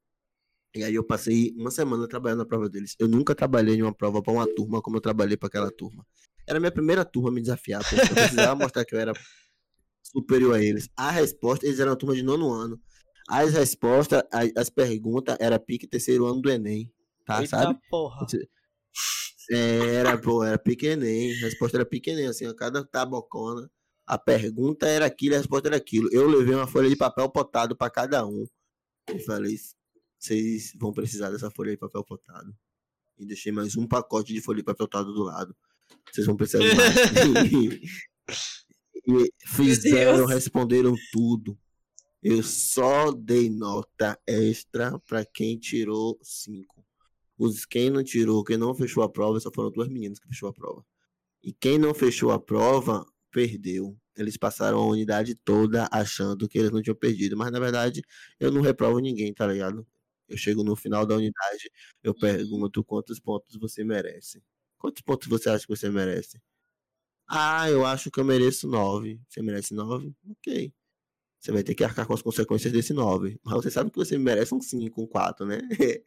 [0.76, 2.96] E aí eu passei uma semana trabalhando na prova deles.
[3.00, 6.06] Eu nunca trabalhei em uma prova pra uma turma como eu trabalhei pra aquela turma.
[6.48, 9.14] Era a minha primeira turma a me desafiar, porque eu precisava mostrar que eu era
[10.04, 10.88] superior a eles.
[10.96, 12.80] A resposta, eles eram uma turma de nono ano.
[13.28, 16.92] As respostas, as, as perguntas, era pique terceiro ano do Enem,
[17.26, 17.42] tá?
[17.42, 17.80] eita Sabe?
[17.90, 18.28] porra.
[19.50, 21.34] Era, pô, era pequenem.
[21.34, 23.70] A resposta era pequenem, assim, a cada tabocona.
[24.08, 26.10] A pergunta era aquilo, a resposta era aquilo.
[26.12, 28.46] Eu levei uma folha de papel potado pra cada um.
[29.14, 29.56] E falei,
[30.20, 32.56] vocês vão precisar dessa folha de papel potado.
[33.18, 35.56] E deixei mais um pacote de folha de papel potado do lado.
[36.12, 36.96] Vocês vão precisar de mais.
[39.08, 41.58] e fizeram, responderam tudo.
[42.22, 46.75] Eu só dei nota extra pra quem tirou cinco.
[47.38, 50.50] Os quem não tirou, quem não fechou a prova, só foram duas meninas que fechou
[50.50, 50.86] a prova.
[51.44, 53.98] E quem não fechou a prova, perdeu.
[54.18, 57.38] Eles passaram a unidade toda achando que eles não tinham perdido.
[57.38, 58.02] Mas na verdade,
[58.40, 59.86] eu não reprovo ninguém, tá ligado?
[60.28, 61.70] Eu chego no final da unidade,
[62.04, 64.42] eu pergunto quantos pontos você merece.
[64.78, 66.42] Quantos pontos você acha que você merece?
[67.28, 69.20] Ah, eu acho que eu mereço nove.
[69.28, 70.14] Você merece nove?
[70.30, 70.74] Ok.
[71.40, 73.40] Você vai ter que arcar com as consequências desse nove.
[73.44, 75.60] Mas você sabe que você merece um cinco, um quatro, né?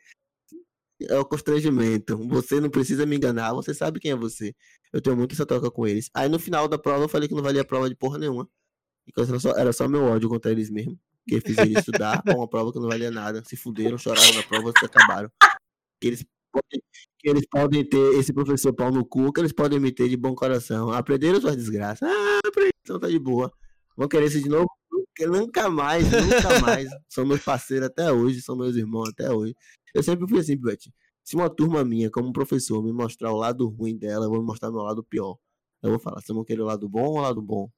[1.03, 2.17] É o constrangimento.
[2.29, 4.55] Você não precisa me enganar, você sabe quem é você.
[4.93, 6.11] Eu tenho muito essa troca com eles.
[6.15, 8.49] Aí no final da prova eu falei que não valia prova de porra nenhuma.
[9.07, 10.99] E que era só, era só meu ódio contra eles mesmo.
[11.27, 13.43] Que fiz eles estudar pra uma prova que não valia nada.
[13.45, 15.31] Se fuderam, choraram na prova, se acabaram.
[16.01, 16.83] Que eles, podem,
[17.19, 20.17] que eles podem ter esse professor pau no cu, que eles podem me ter de
[20.17, 20.91] bom coração.
[20.91, 22.09] Aprenderam suas desgraças.
[22.09, 23.53] Ah, aprendi, então tá de boa.
[23.97, 24.69] Vão querer isso de novo?
[25.27, 26.89] Nunca mais, nunca mais.
[27.09, 29.57] são meus parceiros até hoje, são meus irmãos até hoje.
[29.95, 30.91] Eu sempre fui assim, Beth.
[31.25, 34.71] Se uma turma minha, como professor, me mostrar o lado ruim dela, eu vou mostrar
[34.71, 35.37] meu lado pior.
[35.83, 37.71] Eu vou falar, vocês vão querer o lado bom ou o lado bom?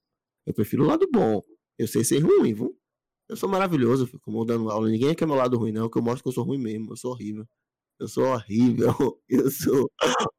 [0.45, 1.43] Eu prefiro o lado bom.
[1.77, 2.77] Eu sei ser ruim, viu?
[3.29, 4.89] Eu sou maravilhoso, fico dando aula.
[4.89, 6.91] Ninguém quer meu lado ruim, não, que eu mostro que eu sou ruim mesmo.
[6.91, 7.47] Eu sou horrível.
[7.99, 8.89] Eu sou horrível.
[9.29, 9.89] Eu sou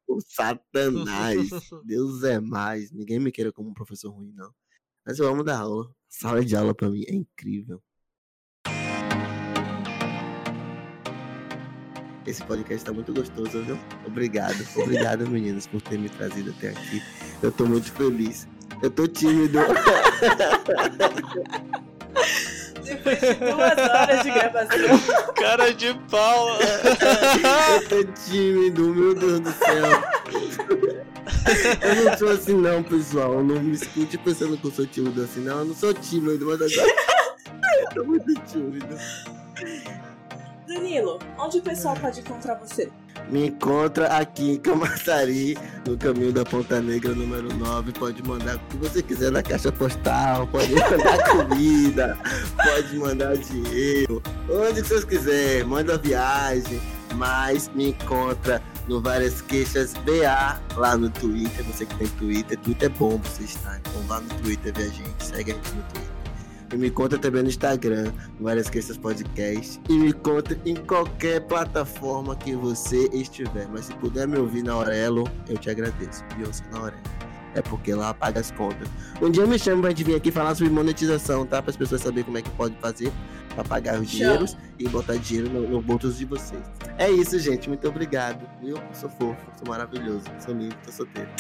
[0.09, 1.49] o satanás.
[1.87, 2.91] Deus é mais.
[2.91, 4.53] Ninguém me queira como um professor ruim, não.
[5.07, 5.95] Mas eu amo dar aula.
[6.09, 7.83] Sala de aula pra mim é incrível.
[12.27, 13.79] Esse podcast tá muito gostoso, viu?
[14.07, 14.65] Obrigado.
[14.77, 17.03] Obrigado, meninos, por ter me trazido até aqui.
[17.43, 18.47] Eu tô muito feliz.
[18.81, 19.59] Eu tô tímido.
[22.85, 24.79] Depois de duas horas de gravação.
[25.35, 26.49] Cara de pau.
[26.61, 30.03] Eu tô tímido, meu Deus do céu.
[31.81, 33.43] Eu não sou assim não, pessoal.
[33.43, 35.59] Não me escute pensando que eu sou tímido assim, não.
[35.59, 36.95] Eu não sou tímido, mas agora.
[37.81, 38.97] Eu tô muito tímido.
[40.67, 42.91] Danilo, onde o pessoal pode encontrar você?
[43.29, 45.57] Me encontra aqui em Camaçari,
[45.87, 47.93] no caminho da Ponta Negra, número 9.
[47.93, 52.19] Pode mandar o que você quiser na caixa postal, pode mandar comida,
[52.57, 56.81] pode mandar dinheiro, onde vocês quiserem, manda viagem.
[57.15, 61.63] Mas me encontra no Várias Queixas BA lá no Twitter.
[61.67, 63.79] Você que tem Twitter, Twitter é bom você estar.
[63.81, 66.12] Então vá no Twitter ver a gente, segue a gente no Twitter.
[66.73, 69.79] E me conta também no Instagram, Várias Queixas Podcast.
[69.89, 73.69] E me conta em qualquer plataforma que você estiver.
[73.69, 76.25] Mas se puder me ouvir na Aurelo, eu te agradeço.
[76.37, 77.03] Me ouça na Aurelo.
[77.55, 78.89] É porque lá paga as contas.
[79.21, 81.61] Um dia me chama pra gente vir aqui falar sobre monetização, tá?
[81.61, 83.13] Para as pessoas saberem como é que pode fazer
[83.55, 86.63] para pagar os dinheiros e botar dinheiro no, no bolso de vocês.
[86.97, 87.69] É isso, gente.
[87.69, 88.49] Muito obrigado.
[88.63, 88.79] Viu?
[88.79, 91.29] Eu sou fofo, sou maravilhoso, sou lindo, tô solteiro.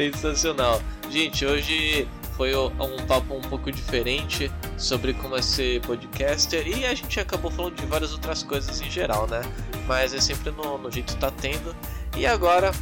[0.00, 0.80] Sensacional.
[1.10, 6.94] Gente, hoje foi um papo um pouco diferente sobre como é ser podcaster e a
[6.94, 9.42] gente acabou falando de várias outras coisas em geral, né?
[9.86, 11.76] Mas é sempre no, no jeito que tá tendo.
[12.16, 12.72] E agora,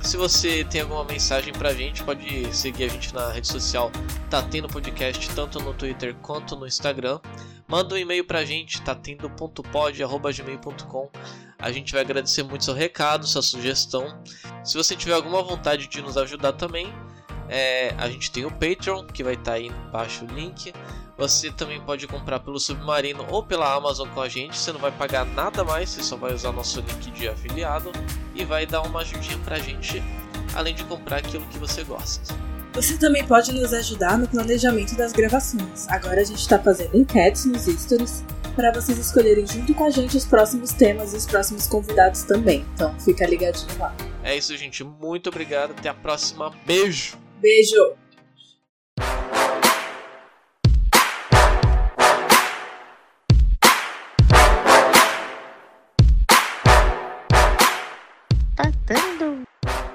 [0.00, 3.92] se você tem alguma mensagem pra gente, pode seguir a gente na rede social
[4.30, 7.20] Tá Tendo Podcast, tanto no Twitter quanto no Instagram.
[7.68, 11.10] Manda um e-mail pra gente, tatendo.pod.gmail.com.
[11.58, 14.22] A gente vai agradecer muito seu recado, sua sugestão.
[14.64, 16.94] Se você tiver alguma vontade de nos ajudar também,
[17.48, 20.72] é, a gente tem o Patreon, que vai estar tá aí embaixo o link.
[21.16, 24.56] Você também pode comprar pelo Submarino ou pela Amazon com a gente.
[24.56, 27.90] Você não vai pagar nada mais, você só vai usar nosso link de afiliado
[28.34, 30.02] e vai dar uma ajudinha pra gente,
[30.54, 32.34] além de comprar aquilo que você gosta.
[32.76, 35.88] Você também pode nos ajudar no planejamento das gravações.
[35.88, 38.22] Agora a gente está fazendo enquetes nos stories
[38.54, 42.66] para vocês escolherem junto com a gente os próximos temas e os próximos convidados também.
[42.74, 43.96] Então fica ligadinho lá.
[44.22, 44.84] É isso, gente.
[44.84, 45.70] Muito obrigado.
[45.70, 46.52] Até a próxima.
[46.66, 47.16] Beijo!
[47.40, 47.96] Beijo!